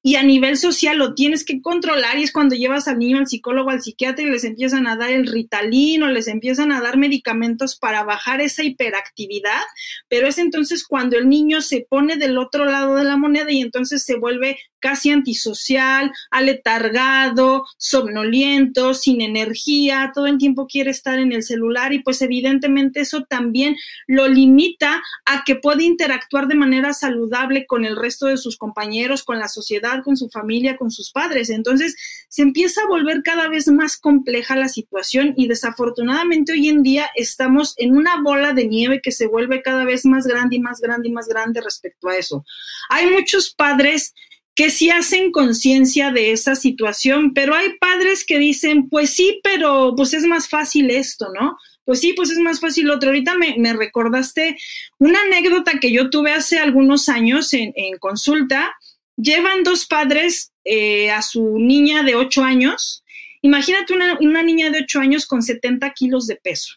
y 0.02 0.16
a 0.16 0.22
nivel 0.22 0.56
social 0.56 0.98
lo 0.98 1.14
tienes 1.14 1.44
que 1.44 1.60
controlar 1.60 2.18
y 2.18 2.24
es 2.24 2.32
cuando 2.32 2.54
llevas 2.54 2.88
al 2.88 2.98
niño 2.98 3.18
al 3.18 3.26
psicólogo, 3.26 3.70
al 3.70 3.82
psiquiatra 3.82 4.24
y 4.24 4.30
les 4.30 4.44
empiezan 4.44 4.86
a 4.86 4.96
dar 4.96 5.10
el 5.10 5.26
ritalin 5.26 6.02
o 6.02 6.08
les 6.08 6.28
empiezan 6.28 6.72
a 6.72 6.80
dar 6.80 6.96
medicamentos 6.96 7.76
para 7.76 8.04
bajar 8.04 8.40
esa 8.40 8.64
hiperactividad, 8.64 9.62
pero 10.08 10.26
es 10.26 10.38
entonces 10.38 10.84
cuando 10.86 11.16
el 11.16 11.28
niño 11.28 11.60
se 11.60 11.86
pone 11.88 12.16
del 12.16 12.38
otro 12.38 12.64
lado 12.64 12.96
de 12.96 13.04
la 13.04 13.16
moneda 13.16 13.50
y 13.50 13.60
entonces 13.60 14.04
se 14.04 14.16
vuelve 14.16 14.58
casi 14.80 15.10
antisocial, 15.10 16.12
aletargado, 16.30 17.64
somnoliento, 17.76 18.94
sin 18.94 19.20
energía, 19.20 20.12
todo 20.14 20.26
el 20.26 20.38
tiempo 20.38 20.66
quiere 20.66 20.90
estar 20.90 21.18
en 21.18 21.32
el 21.32 21.42
celular 21.42 21.92
y 21.92 22.00
pues 22.00 22.22
evidentemente 22.22 23.00
eso 23.00 23.24
también 23.24 23.76
lo 24.06 24.28
limita 24.28 25.02
a 25.24 25.42
que 25.44 25.56
pueda 25.56 25.82
interactuar 25.82 26.46
de 26.46 26.54
manera 26.54 26.92
saludable 26.92 27.66
con 27.66 27.84
el 27.84 27.96
resto 27.96 28.26
de 28.26 28.36
sus 28.36 28.56
compañeros, 28.56 29.24
con 29.24 29.38
la 29.38 29.48
sociedad 29.48 29.67
con 30.04 30.16
su 30.16 30.28
familia, 30.28 30.76
con 30.76 30.90
sus 30.90 31.10
padres. 31.10 31.50
Entonces 31.50 31.96
se 32.28 32.42
empieza 32.42 32.82
a 32.82 32.86
volver 32.86 33.22
cada 33.22 33.48
vez 33.48 33.68
más 33.68 33.96
compleja 33.96 34.56
la 34.56 34.68
situación 34.68 35.34
y 35.36 35.48
desafortunadamente 35.48 36.52
hoy 36.52 36.68
en 36.68 36.82
día 36.82 37.08
estamos 37.14 37.74
en 37.76 37.96
una 37.96 38.20
bola 38.22 38.52
de 38.52 38.66
nieve 38.66 39.00
que 39.02 39.12
se 39.12 39.26
vuelve 39.26 39.62
cada 39.62 39.84
vez 39.84 40.04
más 40.04 40.26
grande 40.26 40.56
y 40.56 40.60
más 40.60 40.80
grande 40.80 41.08
y 41.08 41.12
más 41.12 41.28
grande 41.28 41.60
respecto 41.60 42.08
a 42.08 42.16
eso. 42.16 42.44
Hay 42.90 43.10
muchos 43.10 43.54
padres 43.54 44.14
que 44.54 44.70
sí 44.70 44.90
hacen 44.90 45.30
conciencia 45.30 46.10
de 46.10 46.32
esa 46.32 46.56
situación, 46.56 47.32
pero 47.32 47.54
hay 47.54 47.78
padres 47.78 48.24
que 48.24 48.40
dicen, 48.40 48.88
pues 48.88 49.10
sí, 49.10 49.40
pero 49.44 49.94
pues 49.96 50.14
es 50.14 50.24
más 50.24 50.48
fácil 50.48 50.90
esto, 50.90 51.28
¿no? 51.32 51.56
Pues 51.84 52.00
sí, 52.00 52.12
pues 52.12 52.30
es 52.30 52.38
más 52.38 52.60
fácil 52.60 52.90
otro. 52.90 53.08
Ahorita 53.08 53.36
me, 53.36 53.72
recordaste 53.72 54.58
una 54.98 55.22
anécdota 55.22 55.78
que 55.80 55.92
yo 55.92 56.10
tuve 56.10 56.32
hace 56.32 56.58
algunos 56.58 57.08
años 57.08 57.54
en, 57.54 57.72
consulta. 57.98 58.74
Llevan 59.20 59.64
dos 59.64 59.84
padres 59.84 60.52
eh, 60.64 61.10
a 61.10 61.22
su 61.22 61.58
niña 61.58 62.04
de 62.04 62.14
ocho 62.14 62.44
años. 62.44 63.02
Imagínate 63.42 63.92
una, 63.92 64.16
una, 64.20 64.44
niña 64.44 64.70
de 64.70 64.82
ocho 64.82 65.00
años 65.00 65.26
con 65.26 65.42
70 65.42 65.90
kilos 65.92 66.28
de 66.28 66.36
peso. 66.36 66.74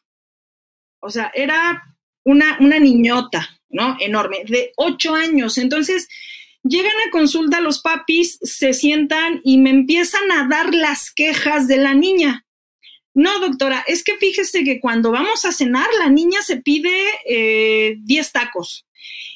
O 1.01 1.11
sea, 1.11 1.31
era 1.35 1.95
una, 2.23 2.57
niñota, 2.59 3.47
¿no? 3.69 3.95
Enorme, 3.99 4.39
de 4.47 4.71
ocho 4.75 5.13
años. 5.13 5.59
Entonces, 5.59 6.07
llegan 6.63 6.95
a 7.07 7.11
consulta 7.11 7.61
los 7.61 7.81
papis, 7.81 8.39
se 8.41 8.73
sientan 8.73 9.41
y 9.43 9.59
me 9.59 9.69
empiezan 9.69 10.31
a 10.31 10.47
dar 10.47 10.73
las 10.73 11.11
quejas 11.11 11.67
de 11.67 11.77
la 11.77 11.93
niña. 11.93 12.43
No, 13.13 13.39
doctora, 13.39 13.83
es 13.85 14.03
que 14.03 14.17
fíjese 14.17 14.63
que 14.63 14.79
cuando 14.79 15.11
vamos 15.11 15.45
a 15.45 15.51
cenar, 15.51 15.87
la 15.99 16.09
niña 16.09 16.41
se 16.41 16.57
pide 16.57 16.91
10 17.99 18.27
eh, 18.27 18.29
tacos 18.33 18.87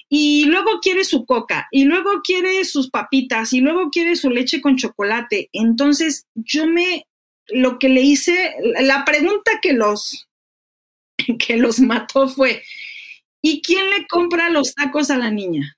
y 0.09 0.45
luego 0.45 0.79
quiere 0.81 1.03
su 1.03 1.25
coca 1.25 1.67
y 1.71 1.85
luego 1.85 2.21
quiere 2.23 2.63
sus 2.65 2.89
papitas 2.89 3.53
y 3.53 3.61
luego 3.61 3.89
quiere 3.89 4.15
su 4.15 4.29
leche 4.29 4.61
con 4.61 4.77
chocolate. 4.77 5.49
Entonces, 5.51 6.25
yo 6.35 6.67
me, 6.67 7.07
lo 7.47 7.79
que 7.79 7.89
le 7.89 8.01
hice, 8.01 8.55
la 8.81 9.03
pregunta 9.03 9.59
que 9.61 9.73
los, 9.73 10.27
que 11.39 11.57
los 11.57 11.79
mató 11.79 12.27
fue, 12.27 12.63
¿y 13.41 13.61
quién 13.61 13.89
le 13.89 14.07
compra 14.07 14.49
los 14.49 14.73
tacos 14.73 15.09
a 15.09 15.17
la 15.17 15.31
niña? 15.31 15.77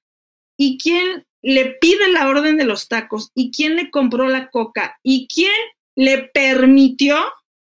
¿Y 0.57 0.77
quién 0.77 1.25
le 1.41 1.77
pide 1.79 2.09
la 2.09 2.27
orden 2.27 2.57
de 2.57 2.65
los 2.65 2.87
tacos? 2.87 3.31
¿Y 3.33 3.51
quién 3.51 3.75
le 3.75 3.91
compró 3.91 4.27
la 4.27 4.49
coca? 4.49 4.99
¿Y 5.03 5.27
quién 5.33 5.53
le 5.95 6.29
permitió 6.33 7.17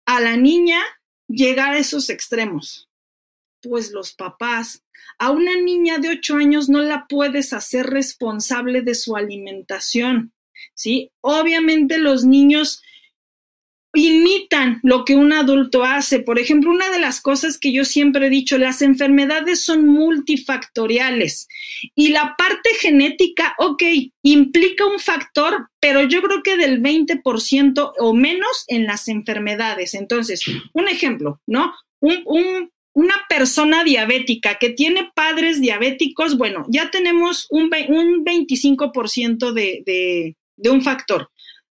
a 0.06 0.20
la 0.22 0.38
niña 0.38 0.82
llegar 1.28 1.74
a 1.74 1.78
esos 1.78 2.10
extremos? 2.10 2.85
Pues 3.68 3.92
los 3.92 4.14
papás. 4.14 4.84
A 5.18 5.32
una 5.32 5.56
niña 5.56 5.98
de 5.98 6.10
ocho 6.10 6.36
años 6.36 6.70
no 6.70 6.82
la 6.82 7.08
puedes 7.08 7.52
hacer 7.54 7.88
responsable 7.88 8.82
de 8.82 8.96
su 8.96 9.16
alimentación, 9.16 10.34
¿sí? 10.74 11.12
Obviamente 11.22 11.98
los 11.98 12.26
niños 12.26 12.82
imitan 13.96 14.80
lo 14.84 15.06
que 15.06 15.16
un 15.16 15.34
adulto 15.34 15.84
hace. 15.84 16.20
Por 16.20 16.38
ejemplo, 16.38 16.70
una 16.70 16.90
de 16.92 17.00
las 17.00 17.22
cosas 17.22 17.58
que 17.58 17.72
yo 17.72 17.86
siempre 17.86 18.28
he 18.28 18.30
dicho, 18.30 18.58
las 18.58 18.82
enfermedades 18.82 19.64
son 19.64 19.88
multifactoriales 19.88 21.48
y 21.96 22.10
la 22.10 22.36
parte 22.38 22.70
genética, 22.80 23.56
ok, 23.58 23.84
implica 24.22 24.86
un 24.86 25.00
factor, 25.00 25.70
pero 25.80 26.04
yo 26.04 26.22
creo 26.22 26.44
que 26.44 26.58
del 26.58 26.82
20% 26.82 27.94
o 27.98 28.14
menos 28.14 28.66
en 28.68 28.86
las 28.86 29.08
enfermedades. 29.08 29.94
Entonces, 29.94 30.44
un 30.74 30.88
ejemplo, 30.88 31.42
¿no? 31.48 31.74
Una 32.96 33.16
persona 33.30 33.84
diabética 33.84 34.56
que 34.56 34.70
tiene 34.70 35.12
padres 35.14 35.60
diabéticos, 35.60 36.38
bueno, 36.38 36.66
ya 36.70 36.90
tenemos 36.90 37.46
un, 37.50 37.70
un 37.90 38.26
25% 38.26 39.52
de, 39.52 40.36
de 40.56 40.70
un 40.70 40.82
factor. 40.82 41.30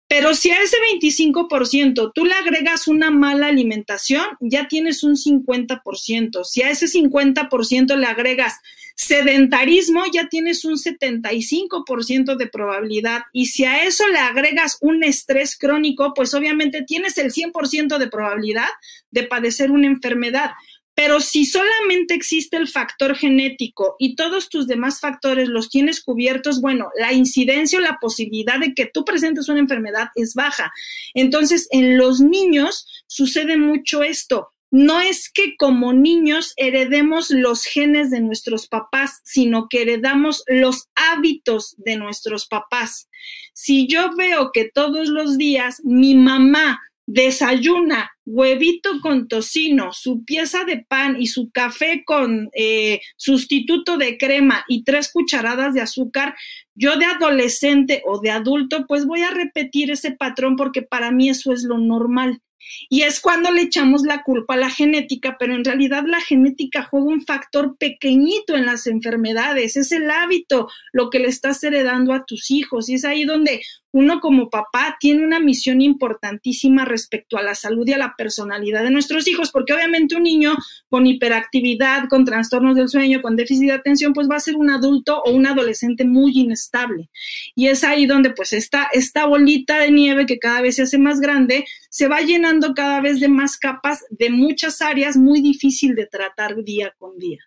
Pero 0.08 0.35
si 0.35 0.50
a 0.50 0.61
ese 0.61 0.76
25% 0.94 2.12
tú 2.14 2.26
le 2.26 2.35
agregas 2.35 2.87
una 2.87 3.11
mala 3.11 3.46
alimentación, 3.46 4.26
ya 4.40 4.68
tienes 4.68 5.02
un 5.04 5.16
50%. 5.16 6.44
Si 6.44 6.61
a 6.61 6.68
ese 6.68 6.87
50% 6.87 7.96
le 7.96 8.06
agregas 8.06 8.56
sedentarismo, 8.94 10.02
ya 10.12 10.28
tienes 10.28 10.66
un 10.66 10.74
75% 10.74 12.37
de 12.37 12.46
probabilidad. 12.46 13.22
Y 13.32 13.46
si 13.46 13.64
a 13.64 13.85
eso 13.85 14.06
le 14.08 14.18
agregas 14.18 14.76
un 14.82 15.02
estrés 15.02 15.56
crónico, 15.56 16.12
pues 16.14 16.35
obviamente 16.35 16.82
tienes 16.82 17.16
el 17.16 17.32
100% 17.32 17.96
de 17.96 18.08
probabilidad 18.08 18.68
de 19.11 19.22
padecer 19.22 19.70
una 19.70 19.87
enfermedad. 19.87 20.50
Pero 20.94 21.20
si 21.20 21.46
solamente 21.46 22.14
existe 22.14 22.57
el 22.57 22.68
factor 22.68 23.16
genético 23.16 23.96
y 23.98 24.14
todos 24.14 24.48
tus 24.48 24.66
demás 24.66 25.00
factores 25.00 25.48
los 25.48 25.70
tienes 25.70 26.02
cubiertos, 26.02 26.61
bueno, 26.61 26.90
la 26.98 27.12
incidencia 27.12 27.78
o 27.78 27.83
la 27.83 27.98
posibilidad 27.98 28.61
de 28.61 28.74
que 28.74 28.87
tú 28.87 29.05
presentes 29.05 29.48
una 29.48 29.61
enfermedad 29.61 30.09
es 30.14 30.35
baja. 30.35 30.72
Entonces, 31.14 31.66
en 31.70 31.96
los 31.96 32.20
niños 32.20 32.87
sucede 33.07 33.57
mucho 33.57 34.02
esto. 34.02 34.52
No 34.70 35.00
es 35.00 35.31
que 35.31 35.55
como 35.59 35.92
niños 35.92 36.55
heredemos 36.57 37.31
los 37.31 37.64
genes 37.64 38.11
de 38.11 38.20
nuestros 38.20 38.68
papás, 38.68 39.20
sino 39.22 39.68
que 39.68 39.83
heredamos 39.83 40.44
los 40.46 40.88
hábitos 40.94 41.74
de 41.76 41.96
nuestros 41.96 42.46
papás. 42.46 43.07
Si 43.52 43.87
yo 43.87 44.16
veo 44.16 44.50
que 44.50 44.70
todos 44.72 45.09
los 45.09 45.37
días 45.37 45.83
mi 45.85 46.14
mamá 46.14 46.81
desayuna 47.07 48.11
huevito 48.25 49.01
con 49.01 49.29
tocino, 49.29 49.93
su 49.93 50.25
pieza 50.25 50.65
de 50.65 50.85
pan 50.87 51.21
y 51.21 51.27
su 51.27 51.51
café 51.51 52.05
con 52.05 52.51
eh, 52.55 53.01
sustituto 53.17 53.97
de 53.99 54.17
crema 54.17 54.65
y 54.69 54.85
tres 54.85 55.11
cucharadas 55.12 55.75
de 55.75 55.81
azúcar, 55.81 56.35
yo 56.75 56.97
de 56.97 57.07
adolescente 57.07 58.03
o 58.07 58.21
de 58.21 58.31
adulto, 58.31 58.87
pues 58.87 59.07
voy 59.07 59.23
a 59.23 59.31
repetir 59.31 59.91
ese 59.91 60.12
patrón 60.12 60.57
porque 60.57 60.83
para 60.83 61.11
mí 61.11 61.29
eso 61.29 61.53
es 61.53 61.65
lo 61.65 61.79
normal. 61.79 62.41
Y 62.88 63.03
es 63.03 63.20
cuando 63.20 63.51
le 63.51 63.62
echamos 63.62 64.03
la 64.03 64.22
culpa 64.22 64.55
a 64.55 64.59
la 64.59 64.70
genética, 64.70 65.37
pero 65.38 65.55
en 65.55 65.64
realidad 65.64 66.05
la 66.07 66.20
genética 66.20 66.83
juega 66.83 67.07
un 67.07 67.25
factor 67.25 67.77
pequeñito 67.77 68.57
en 68.57 68.66
las 68.66 68.87
enfermedades, 68.87 69.77
es 69.77 69.92
el 69.92 70.11
hábito 70.11 70.68
lo 70.92 71.11
que 71.11 71.18
le 71.18 71.29
estás 71.29 71.62
heredando 71.64 72.12
a 72.12 72.25
tus 72.25 72.51
hijos 72.51 72.88
y 72.88 72.94
es 72.94 73.05
ahí 73.05 73.25
donde 73.25 73.62
uno 73.92 74.20
como 74.20 74.48
papá 74.48 74.96
tiene 74.98 75.25
una 75.25 75.38
misión 75.38 75.83
importantísima 75.83 76.85
respecto 76.85 77.37
a 77.37 77.42
la 77.42 77.55
salud 77.55 77.87
y 77.87 77.92
a 77.92 77.98
la 77.98 78.14
personalidad 78.16 78.83
de 78.83 78.90
nuestros 78.90 79.29
hijos, 79.29 79.51
porque 79.51 79.75
obviamente 79.75 80.16
un 80.16 80.22
niño 80.22 80.55
con 80.88 81.07
hiperactividad, 81.07 82.09
con 82.09 82.25
trastornos 82.25 82.75
del 82.75 82.88
sueño, 82.88 83.20
con 83.20 83.37
déficit 83.37 83.66
de 83.66 83.72
atención, 83.72 84.14
pues 84.14 84.29
va 84.31 84.37
a 84.37 84.40
ser 84.40 84.57
un 84.57 84.70
adulto 84.70 85.20
o 85.22 85.31
un 85.33 85.46
adolescente 85.46 86.05
muy 86.05 86.33
inestable. 86.35 87.11
Y 87.55 87.66
es 87.66 87.85
ahí 87.85 88.07
donde 88.07 88.31
pues 88.31 88.55
esta, 88.55 88.88
esta 88.92 89.27
bolita 89.27 89.79
de 89.79 89.90
nieve 89.90 90.25
que 90.25 90.38
cada 90.38 90.62
vez 90.62 90.77
se 90.77 90.83
hace 90.83 90.96
más 90.96 91.20
grande, 91.20 91.66
se 91.90 92.09
va 92.09 92.22
llenando 92.22 92.52
cada 92.75 93.01
vez 93.01 93.21
de 93.21 93.29
más 93.29 93.57
capas 93.57 94.05
de 94.11 94.31
muchas 94.31 94.83
áreas 94.83 95.17
muy 95.17 95.41
difícil 95.41 95.95
de 95.95 96.07
tratar 96.07 96.62
día 96.65 96.93
con 96.99 97.19
día. 97.19 97.38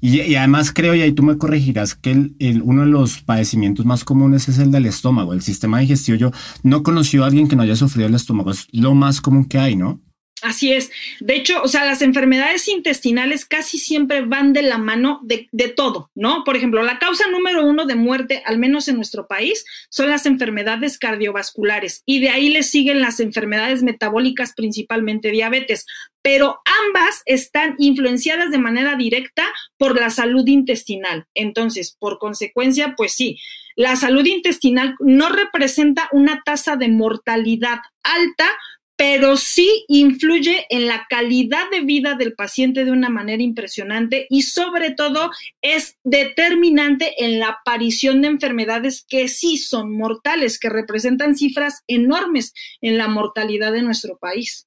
Y, 0.00 0.34
además 0.34 0.72
creo, 0.72 0.94
y 0.94 1.00
ahí 1.00 1.12
tú 1.12 1.22
me 1.22 1.38
corregirás, 1.38 1.94
que 1.94 2.10
el, 2.10 2.62
uno 2.62 2.82
de 2.82 2.88
los 2.88 3.22
padecimientos 3.22 3.86
más 3.86 4.04
comunes 4.04 4.48
es 4.48 4.58
el 4.58 4.70
del 4.70 4.86
estómago, 4.86 5.32
el 5.32 5.42
sistema 5.42 5.78
digestivo. 5.78 6.18
Yo 6.18 6.30
no 6.62 6.82
conocí 6.82 7.16
a 7.18 7.24
alguien 7.24 7.48
que 7.48 7.56
no 7.56 7.62
haya 7.62 7.76
sufrido 7.76 8.08
el 8.08 8.14
estómago, 8.14 8.50
es 8.50 8.66
lo 8.72 8.94
más 8.94 9.20
común 9.20 9.46
que 9.46 9.58
hay, 9.58 9.74
¿no? 9.74 10.00
Así 10.42 10.70
es. 10.70 10.90
De 11.18 11.34
hecho, 11.34 11.62
o 11.62 11.68
sea, 11.68 11.86
las 11.86 12.02
enfermedades 12.02 12.68
intestinales 12.68 13.46
casi 13.46 13.78
siempre 13.78 14.20
van 14.20 14.52
de 14.52 14.60
la 14.60 14.76
mano 14.76 15.20
de, 15.22 15.48
de, 15.50 15.68
todo, 15.68 16.10
¿no? 16.14 16.44
Por 16.44 16.56
ejemplo, 16.56 16.82
la 16.82 16.98
causa 16.98 17.26
número 17.30 17.64
uno 17.64 17.86
de 17.86 17.94
muerte, 17.94 18.42
al 18.44 18.58
menos 18.58 18.86
en 18.88 18.96
nuestro 18.96 19.26
país, 19.26 19.64
son 19.88 20.10
las 20.10 20.26
enfermedades 20.26 20.98
cardiovasculares 20.98 22.02
y 22.04 22.20
de 22.20 22.28
ahí 22.28 22.50
le 22.50 22.64
siguen 22.64 23.00
las 23.00 23.18
enfermedades 23.18 23.82
metabólicas, 23.82 24.52
principalmente 24.54 25.30
diabetes, 25.30 25.86
pero 26.20 26.60
ambas 26.86 27.22
están 27.24 27.76
influenciadas 27.78 28.50
de 28.50 28.58
manera 28.58 28.94
directa 28.96 29.44
por 29.78 29.98
la 29.98 30.10
salud 30.10 30.46
intestinal. 30.46 31.24
Entonces, 31.34 31.96
por 31.98 32.18
consecuencia, 32.18 32.94
pues 32.94 33.14
sí, 33.14 33.38
la 33.76 33.94
salud 33.94 34.24
intestinal 34.24 34.96
no 35.00 35.28
representa 35.28 36.08
una 36.10 36.42
tasa 36.44 36.76
de 36.76 36.88
mortalidad 36.88 37.78
alta, 38.02 38.48
pero 38.96 39.36
sí 39.36 39.84
influye 39.88 40.66
en 40.70 40.86
la 40.86 41.06
calidad 41.08 41.70
de 41.70 41.80
vida 41.80 42.14
del 42.14 42.34
paciente 42.34 42.84
de 42.84 42.90
una 42.90 43.10
manera 43.10 43.42
impresionante 43.42 44.26
y 44.30 44.42
sobre 44.42 44.90
todo 44.90 45.30
es 45.60 45.98
determinante 46.02 47.24
en 47.24 47.38
la 47.38 47.48
aparición 47.48 48.22
de 48.22 48.28
enfermedades 48.28 49.04
que 49.06 49.28
sí 49.28 49.58
son 49.58 49.92
mortales, 49.96 50.58
que 50.58 50.70
representan 50.70 51.36
cifras 51.36 51.82
enormes 51.86 52.54
en 52.80 52.96
la 52.96 53.08
mortalidad 53.08 53.72
de 53.72 53.82
nuestro 53.82 54.16
país. 54.16 54.66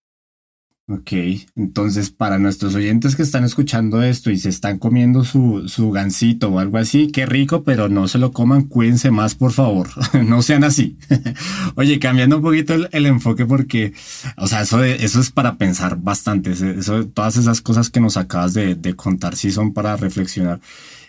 Ok, 0.91 1.11
entonces 1.55 2.09
para 2.09 2.39
nuestros 2.39 2.73
oyentes 2.73 3.15
que 3.15 3.21
están 3.21 3.43
escuchando 3.43 4.01
esto 4.01 4.31
y 4.31 4.39
se 4.39 4.49
están 4.49 4.79
comiendo 4.79 5.23
su, 5.23 5.67
su 5.67 5.91
gansito 5.91 6.49
o 6.49 6.57
algo 6.57 6.79
así, 6.79 7.11
qué 7.11 7.27
rico, 7.27 7.63
pero 7.63 7.89
no 7.89 8.07
se 8.07 8.17
lo 8.17 8.31
coman, 8.31 8.63
cuídense 8.63 9.11
más, 9.11 9.35
por 9.35 9.51
favor, 9.51 9.89
no 10.25 10.41
sean 10.41 10.63
así. 10.63 10.97
Oye, 11.75 11.99
cambiando 11.99 12.37
un 12.37 12.41
poquito 12.41 12.73
el, 12.73 13.05
enfoque 13.05 13.45
porque, 13.45 13.93
o 14.35 14.47
sea, 14.47 14.61
eso, 14.61 14.83
eso 14.83 15.19
es 15.19 15.29
para 15.29 15.59
pensar 15.59 15.95
bastante, 16.01 16.53
eso, 16.53 17.05
todas 17.05 17.37
esas 17.37 17.61
cosas 17.61 17.91
que 17.91 17.99
nos 17.99 18.17
acabas 18.17 18.55
de, 18.55 18.73
de 18.73 18.95
contar 18.95 19.35
sí 19.35 19.51
son 19.51 19.73
para 19.73 19.95
reflexionar. 19.95 20.59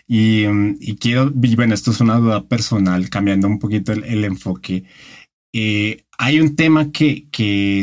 Y, 0.07 0.45
mm, 0.45 0.77
quiero, 0.99 1.31
bueno, 1.31 1.73
esto 1.73 1.89
es 1.89 2.01
una 2.01 2.17
duda 2.17 2.43
personal, 2.43 3.09
cambiando 3.09 3.47
un 3.47 3.57
poquito 3.57 3.93
el, 3.93 4.25
enfoque. 4.25 4.83
Eh, 5.53 6.03
hay 6.23 6.39
un 6.39 6.55
tema 6.55 6.91
que, 6.91 7.25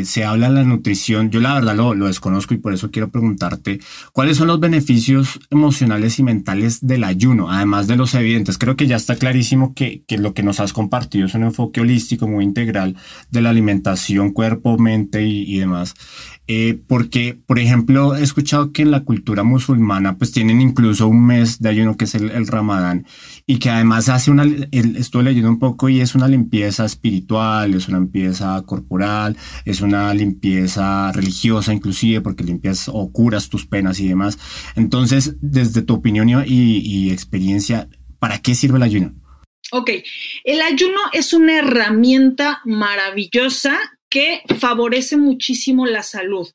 se 0.05 0.23
habla 0.23 0.47
en 0.47 0.55
la 0.55 0.63
nutrición, 0.63 1.29
yo 1.29 1.41
la 1.41 1.55
verdad 1.55 1.75
lo, 1.75 1.93
desconozco 1.93 2.53
y 2.53 2.57
por 2.57 2.73
eso 2.73 2.89
quiero 2.89 3.09
preguntarte, 3.09 3.81
¿cuáles 4.13 4.37
son 4.37 4.47
los 4.47 4.61
beneficios 4.61 5.41
emocionales 5.49 6.19
y 6.19 6.23
mentales 6.23 6.79
del 6.87 7.03
ayuno, 7.03 7.51
además 7.51 7.87
de 7.87 7.97
los 7.97 8.15
evidentes? 8.15 8.57
Creo 8.57 8.77
que 8.77 8.87
ya 8.87 8.95
está 8.95 9.17
clarísimo 9.17 9.73
que, 9.73 10.03
que 10.07 10.17
lo 10.17 10.33
que 10.33 10.41
nos 10.41 10.61
has 10.61 10.71
compartido 10.71 11.25
es 11.25 11.33
un 11.33 11.43
enfoque 11.43 11.81
holístico 11.81 12.29
muy 12.29 12.45
integral 12.45 12.95
de 13.29 13.41
la 13.41 13.49
alimentación, 13.49 14.31
cuerpo, 14.31 14.77
mente 14.77 15.27
y 15.27 15.57
demás. 15.57 15.93
Eh, 16.51 16.79
porque, 16.87 17.37
por 17.45 17.59
ejemplo, 17.59 18.15
he 18.15 18.23
escuchado 18.23 18.71
que 18.71 18.81
en 18.81 18.89
la 18.89 19.03
cultura 19.03 19.43
musulmana 19.43 20.17
pues 20.17 20.31
tienen 20.31 20.61
incluso 20.61 21.07
un 21.07 21.27
mes 21.27 21.59
de 21.59 21.69
ayuno 21.69 21.95
que 21.95 22.05
es 22.05 22.15
el, 22.15 22.47
Ramadán 22.47 23.05
y 23.45 23.59
que 23.59 23.69
además 23.69 24.09
hace 24.09 24.31
una, 24.31 24.45
estoy 24.71 25.25
leyendo 25.25 25.47
un 25.47 25.59
poco 25.59 25.89
y 25.89 26.01
es 26.01 26.15
una 26.15 26.27
limpieza 26.27 26.85
espiritual, 26.85 27.75
es 27.75 27.87
una 27.87 27.99
limpieza 27.99 28.59
corporal, 28.65 29.37
es 29.63 29.81
una 29.81 30.11
limpieza 30.15 31.11
religiosa 31.11 31.71
inclusive 31.71 32.21
porque 32.21 32.43
limpias 32.43 32.89
o 32.91 33.11
curas 33.11 33.49
tus 33.49 33.67
penas 33.67 33.99
y 33.99 34.07
demás. 34.07 34.39
Entonces, 34.75 35.35
desde 35.41 35.83
tu 35.83 35.93
opinión 35.93 36.29
y, 36.47 36.77
y 36.79 37.11
experiencia, 37.11 37.89
¿para 38.17 38.39
qué 38.39 38.55
sirve 38.55 38.77
el 38.77 38.83
ayuno? 38.83 39.13
Ok, 39.71 39.91
el 40.45 40.61
ayuno 40.61 40.99
es 41.13 41.31
una 41.31 41.59
herramienta 41.59 42.61
maravillosa 42.65 43.77
que 44.09 44.41
favorece 44.59 45.17
muchísimo 45.17 45.85
la 45.85 46.03
salud. 46.03 46.47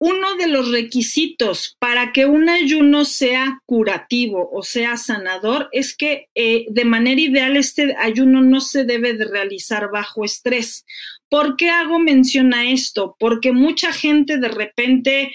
Uno 0.00 0.36
de 0.36 0.46
los 0.46 0.70
requisitos 0.70 1.76
para 1.80 2.12
que 2.12 2.24
un 2.24 2.48
ayuno 2.48 3.04
sea 3.04 3.60
curativo 3.66 4.48
o 4.52 4.62
sea 4.62 4.96
sanador 4.96 5.68
es 5.72 5.96
que 5.96 6.28
eh, 6.36 6.66
de 6.70 6.84
manera 6.84 7.20
ideal 7.20 7.56
este 7.56 7.96
ayuno 7.98 8.40
no 8.40 8.60
se 8.60 8.84
debe 8.84 9.14
de 9.14 9.24
realizar 9.24 9.90
bajo 9.90 10.24
estrés. 10.24 10.84
¿Por 11.28 11.56
qué 11.56 11.70
hago 11.70 11.98
mención 11.98 12.54
a 12.54 12.70
esto? 12.70 13.16
Porque 13.18 13.50
mucha 13.50 13.92
gente 13.92 14.38
de 14.38 14.48
repente 14.48 15.32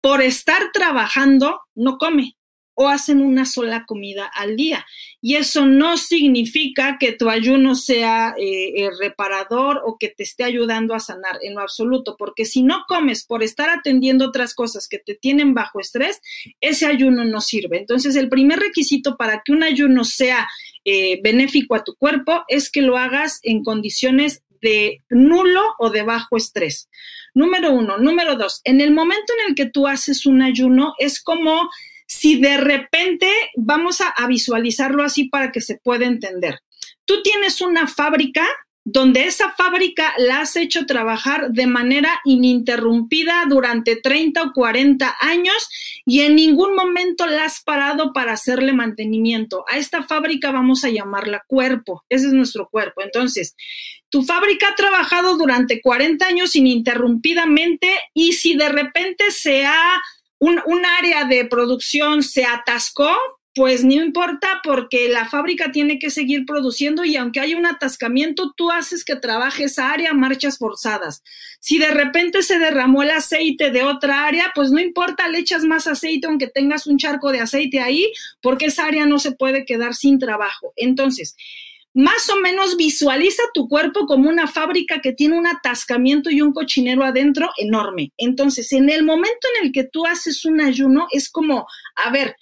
por 0.00 0.22
estar 0.22 0.72
trabajando 0.72 1.60
no 1.74 1.98
come 1.98 2.36
o 2.76 2.88
hacen 2.88 3.22
una 3.22 3.46
sola 3.46 3.84
comida 3.86 4.26
al 4.26 4.54
día. 4.54 4.86
Y 5.20 5.34
eso 5.34 5.66
no 5.66 5.96
significa 5.96 6.98
que 7.00 7.12
tu 7.12 7.28
ayuno 7.28 7.74
sea 7.74 8.34
eh, 8.38 8.74
eh, 8.76 8.90
reparador 9.00 9.82
o 9.84 9.96
que 9.98 10.08
te 10.08 10.22
esté 10.22 10.44
ayudando 10.44 10.94
a 10.94 11.00
sanar 11.00 11.38
en 11.42 11.54
lo 11.54 11.62
absoluto, 11.62 12.16
porque 12.18 12.44
si 12.44 12.62
no 12.62 12.84
comes 12.86 13.24
por 13.24 13.42
estar 13.42 13.70
atendiendo 13.70 14.26
otras 14.26 14.54
cosas 14.54 14.88
que 14.88 14.98
te 14.98 15.14
tienen 15.14 15.54
bajo 15.54 15.80
estrés, 15.80 16.20
ese 16.60 16.86
ayuno 16.86 17.24
no 17.24 17.40
sirve. 17.40 17.78
Entonces, 17.78 18.14
el 18.14 18.28
primer 18.28 18.60
requisito 18.60 19.16
para 19.16 19.42
que 19.42 19.52
un 19.52 19.62
ayuno 19.62 20.04
sea 20.04 20.46
eh, 20.84 21.18
benéfico 21.22 21.74
a 21.74 21.82
tu 21.82 21.96
cuerpo 21.96 22.44
es 22.46 22.70
que 22.70 22.82
lo 22.82 22.98
hagas 22.98 23.40
en 23.42 23.64
condiciones 23.64 24.42
de 24.60 25.02
nulo 25.08 25.62
o 25.78 25.90
de 25.90 26.02
bajo 26.02 26.36
estrés. 26.36 26.88
Número 27.34 27.72
uno. 27.72 27.98
Número 27.98 28.36
dos, 28.36 28.60
en 28.64 28.80
el 28.80 28.92
momento 28.92 29.32
en 29.38 29.50
el 29.50 29.54
que 29.54 29.66
tú 29.66 29.86
haces 29.86 30.26
un 30.26 30.42
ayuno, 30.42 30.94
es 30.98 31.22
como 31.22 31.70
si 32.06 32.40
de 32.40 32.56
repente 32.56 33.28
vamos 33.56 34.00
a, 34.00 34.26
visualizarlo 34.26 35.02
así 35.02 35.28
para 35.28 35.52
que 35.52 35.60
se 35.60 35.76
pueda 35.76 36.06
entender. 36.06 36.60
Tú 37.04 37.22
tienes 37.22 37.60
una 37.60 37.86
fábrica 37.86 38.46
donde 38.88 39.24
esa 39.24 39.50
fábrica 39.50 40.14
la 40.16 40.40
has 40.40 40.54
hecho 40.54 40.86
trabajar 40.86 41.50
de 41.50 41.66
manera 41.66 42.20
ininterrumpida 42.24 43.44
durante 43.48 43.96
30 43.96 44.42
o 44.44 44.52
40 44.52 45.16
años 45.20 45.68
y 46.04 46.20
en 46.20 46.36
ningún 46.36 46.76
momento 46.76 47.26
la 47.26 47.46
has 47.46 47.64
parado 47.64 48.12
para 48.12 48.32
hacerle 48.32 48.72
mantenimiento. 48.72 49.64
A 49.68 49.76
esta 49.76 50.04
fábrica 50.04 50.52
vamos 50.52 50.84
a 50.84 50.90
llamarla 50.90 51.42
cuerpo, 51.48 52.04
ese 52.08 52.28
es 52.28 52.32
nuestro 52.32 52.68
cuerpo. 52.68 53.02
Entonces, 53.02 53.56
tu 54.08 54.22
fábrica 54.22 54.68
ha 54.68 54.74
trabajado 54.76 55.36
durante 55.36 55.80
40 55.80 56.24
años 56.24 56.54
ininterrumpidamente 56.54 57.88
y 58.14 58.34
si 58.34 58.54
de 58.54 58.68
repente 58.68 59.32
se 59.32 59.66
ha 59.66 60.00
un, 60.46 60.86
área 60.86 61.24
de 61.24 61.44
producción 61.44 62.22
se 62.22 62.44
atascó, 62.44 63.10
pues 63.54 63.84
no 63.84 63.94
importa 63.94 64.60
porque 64.62 65.08
la 65.08 65.26
fábrica 65.28 65.72
tiene 65.72 65.98
que 65.98 66.10
seguir 66.10 66.44
produciendo 66.44 67.04
y 67.04 67.16
aunque 67.16 67.40
haya 67.40 67.56
un 67.56 67.66
atascamiento, 67.66 68.52
tú 68.54 68.70
haces 68.70 69.04
que 69.04 69.16
trabaje 69.16 69.64
esa 69.64 69.90
área 69.90 70.12
marchas 70.12 70.58
forzadas. 70.58 71.22
Si 71.58 71.78
de 71.78 71.90
repente 71.90 72.42
se 72.42 72.58
derramó 72.58 73.02
el 73.02 73.10
aceite 73.10 73.70
de 73.70 73.82
otra 73.82 74.26
área, 74.26 74.52
pues 74.54 74.70
no 74.70 74.78
importa, 74.78 75.28
le 75.28 75.38
echas 75.38 75.64
más 75.64 75.86
aceite 75.86 76.26
aunque 76.26 76.48
tengas 76.48 76.86
un 76.86 76.98
charco 76.98 77.32
de 77.32 77.40
aceite 77.40 77.80
ahí, 77.80 78.12
porque 78.42 78.66
esa 78.66 78.84
área 78.84 79.06
no 79.06 79.18
se 79.18 79.32
puede 79.32 79.64
quedar 79.64 79.94
sin 79.94 80.18
trabajo. 80.18 80.74
Entonces, 80.76 81.34
más 81.96 82.28
o 82.28 82.38
menos 82.42 82.76
visualiza 82.76 83.42
tu 83.54 83.70
cuerpo 83.70 84.04
como 84.04 84.28
una 84.28 84.46
fábrica 84.46 85.00
que 85.00 85.14
tiene 85.14 85.38
un 85.38 85.46
atascamiento 85.46 86.28
y 86.28 86.42
un 86.42 86.52
cochinero 86.52 87.02
adentro 87.02 87.48
enorme. 87.56 88.12
Entonces, 88.18 88.70
en 88.72 88.90
el 88.90 89.02
momento 89.02 89.48
en 89.54 89.64
el 89.64 89.72
que 89.72 89.84
tú 89.84 90.04
haces 90.04 90.44
un 90.44 90.60
ayuno, 90.60 91.06
es 91.10 91.30
como, 91.30 91.66
a 91.94 92.10
ver, 92.10 92.36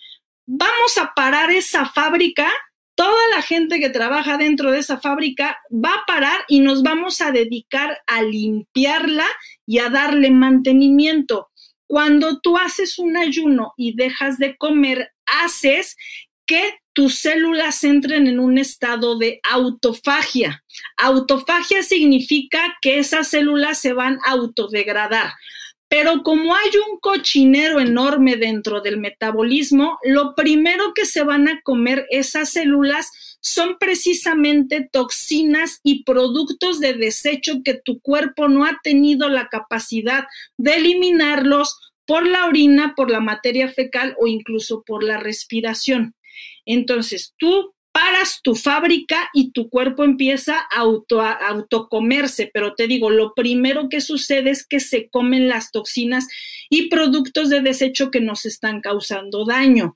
vamos 0.45 0.99
a 0.99 1.13
parar 1.15 1.53
esa 1.53 1.87
fábrica, 1.87 2.51
toda 2.97 3.29
la 3.33 3.43
gente 3.43 3.79
que 3.79 3.91
trabaja 3.91 4.39
dentro 4.39 4.73
de 4.73 4.81
esa 4.81 4.99
fábrica 4.99 5.57
va 5.73 5.93
a 5.93 6.05
parar 6.05 6.41
y 6.49 6.59
nos 6.59 6.83
vamos 6.83 7.21
a 7.21 7.31
dedicar 7.31 7.99
a 8.09 8.23
limpiarla 8.23 9.27
y 9.67 9.79
a 9.79 9.89
darle 9.89 10.33
mantenimiento. 10.33 11.51
Cuando 11.87 12.41
tú 12.41 12.59
haces 12.59 12.99
un 12.99 13.17
ayuno 13.17 13.73
y 13.77 13.95
dejas 13.95 14.37
de 14.39 14.57
comer, 14.57 15.13
haces 15.27 15.97
que 16.45 16.81
tus 16.95 17.19
células 17.19 17.83
entren 17.85 18.27
en 18.29 18.39
un 18.39 18.57
estado 18.57 19.19
de 19.19 19.41
autofagia. 19.43 20.65
Autofagia 20.97 21.83
significa 21.83 22.77
que 22.81 22.99
esas 22.99 23.29
células 23.29 23.79
se 23.79 23.93
van 23.93 24.19
a 24.25 24.31
autodegradar. 24.31 25.35
Pero 25.89 26.23
como 26.23 26.55
hay 26.55 26.71
un 26.91 26.99
cochinero 26.99 27.79
enorme 27.79 28.37
dentro 28.37 28.81
del 28.81 28.99
metabolismo, 28.99 29.99
lo 30.03 30.35
primero 30.35 30.95
que 30.95 31.05
se 31.05 31.23
van 31.23 31.49
a 31.49 31.61
comer 31.63 32.07
esas 32.11 32.51
células 32.51 33.11
son 33.41 33.77
precisamente 33.79 34.89
toxinas 34.91 35.81
y 35.83 36.05
productos 36.05 36.81
de 36.81 36.95
desecho 36.95 37.61
que 37.65 37.75
tu 37.75 38.01
cuerpo 38.01 38.49
no 38.49 38.65
ha 38.65 38.81
tenido 38.83 39.29
la 39.29 39.49
capacidad 39.49 40.25
de 40.57 40.77
eliminarlos 40.77 41.77
por 42.07 42.27
la 42.27 42.47
orina, 42.47 42.95
por 42.97 43.11
la 43.11 43.21
materia 43.21 43.69
fecal 43.69 44.17
o 44.19 44.27
incluso 44.27 44.83
por 44.85 45.03
la 45.03 45.19
respiración. 45.19 46.15
Entonces, 46.67 47.35
tú 47.39 47.75
paras 47.95 48.41
tu 48.43 48.57
fábrica 48.57 49.31
y 49.33 49.53
tu 49.53 49.69
cuerpo 49.69 50.03
empieza 50.03 50.59
a 50.59 50.81
auto, 50.81 51.21
a 51.21 51.31
autocomerse, 51.31 52.51
pero 52.53 52.75
te 52.75 52.89
digo, 52.89 53.09
lo 53.09 53.35
primero 53.35 53.89
que 53.89 54.01
sucede 54.01 54.51
es 54.51 54.67
que 54.67 54.81
se 54.81 55.09
comen 55.11 55.49
las 55.49 55.71
toxinas 55.71 56.27
y 56.69 56.89
productos 56.89 57.51
de 57.51 57.61
desecho 57.61 58.11
que 58.11 58.21
nos 58.21 58.47
están 58.47 58.81
causando 58.81 59.45
daño. 59.45 59.95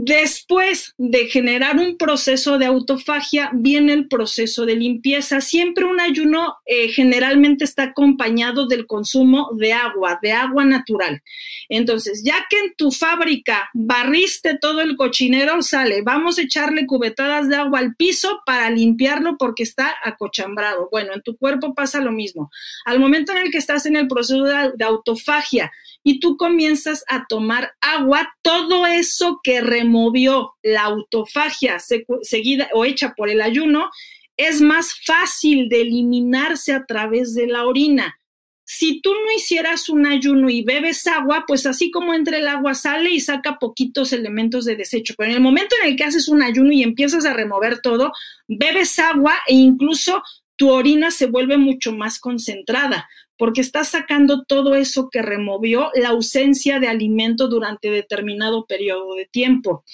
Después 0.00 0.94
de 0.96 1.26
generar 1.26 1.76
un 1.76 1.96
proceso 1.96 2.56
de 2.56 2.66
autofagia, 2.66 3.50
viene 3.52 3.94
el 3.94 4.06
proceso 4.06 4.64
de 4.64 4.76
limpieza. 4.76 5.40
Siempre 5.40 5.86
un 5.86 5.98
ayuno 5.98 6.54
eh, 6.66 6.86
generalmente 6.90 7.64
está 7.64 7.82
acompañado 7.82 8.68
del 8.68 8.86
consumo 8.86 9.50
de 9.56 9.72
agua, 9.72 10.20
de 10.22 10.30
agua 10.30 10.64
natural. 10.64 11.20
Entonces, 11.68 12.22
ya 12.24 12.46
que 12.48 12.60
en 12.60 12.74
tu 12.76 12.92
fábrica 12.92 13.70
barriste 13.74 14.56
todo 14.56 14.82
el 14.82 14.94
cochinero, 14.94 15.62
sale, 15.62 16.02
vamos 16.02 16.38
a 16.38 16.42
echarle 16.42 16.86
cubetadas 16.86 17.48
de 17.48 17.56
agua 17.56 17.80
al 17.80 17.96
piso 17.96 18.40
para 18.46 18.70
limpiarlo 18.70 19.36
porque 19.36 19.64
está 19.64 19.96
acochambrado. 20.04 20.88
Bueno, 20.92 21.12
en 21.12 21.22
tu 21.22 21.36
cuerpo 21.36 21.74
pasa 21.74 22.00
lo 22.00 22.12
mismo. 22.12 22.52
Al 22.84 23.00
momento 23.00 23.32
en 23.32 23.38
el 23.38 23.50
que 23.50 23.58
estás 23.58 23.84
en 23.84 23.96
el 23.96 24.06
proceso 24.06 24.44
de 24.44 24.84
autofagia, 24.84 25.72
y 26.02 26.20
tú 26.20 26.36
comienzas 26.36 27.04
a 27.08 27.26
tomar 27.28 27.72
agua, 27.80 28.32
todo 28.42 28.86
eso 28.86 29.40
que 29.42 29.60
removió 29.60 30.54
la 30.62 30.84
autofagia 30.84 31.78
seguida 32.22 32.68
o 32.72 32.84
hecha 32.84 33.14
por 33.14 33.28
el 33.28 33.40
ayuno, 33.40 33.90
es 34.36 34.60
más 34.60 34.94
fácil 35.04 35.68
de 35.68 35.82
eliminarse 35.82 36.72
a 36.72 36.86
través 36.86 37.34
de 37.34 37.48
la 37.48 37.66
orina. 37.66 38.18
Si 38.64 39.00
tú 39.00 39.10
no 39.12 39.32
hicieras 39.34 39.88
un 39.88 40.06
ayuno 40.06 40.50
y 40.50 40.62
bebes 40.62 41.06
agua, 41.06 41.44
pues 41.46 41.66
así 41.66 41.90
como 41.90 42.14
entra 42.14 42.36
el 42.36 42.46
agua 42.46 42.74
sale 42.74 43.10
y 43.10 43.20
saca 43.20 43.58
poquitos 43.58 44.12
elementos 44.12 44.66
de 44.66 44.76
desecho. 44.76 45.14
Pero 45.16 45.30
en 45.30 45.36
el 45.36 45.42
momento 45.42 45.74
en 45.80 45.88
el 45.88 45.96
que 45.96 46.04
haces 46.04 46.28
un 46.28 46.42
ayuno 46.42 46.70
y 46.72 46.82
empiezas 46.82 47.24
a 47.24 47.32
remover 47.32 47.80
todo, 47.80 48.12
bebes 48.46 48.98
agua 48.98 49.34
e 49.46 49.54
incluso 49.54 50.22
tu 50.56 50.70
orina 50.70 51.10
se 51.10 51.26
vuelve 51.26 51.56
mucho 51.56 51.92
más 51.92 52.18
concentrada 52.20 53.08
porque 53.38 53.60
está 53.60 53.84
sacando 53.84 54.44
todo 54.44 54.74
eso 54.74 55.08
que 55.10 55.22
removió 55.22 55.90
la 55.94 56.10
ausencia 56.10 56.80
de 56.80 56.88
alimento 56.88 57.48
durante 57.48 57.90
determinado 57.90 58.66
periodo 58.66 59.14
de 59.14 59.26
tiempo. 59.26 59.84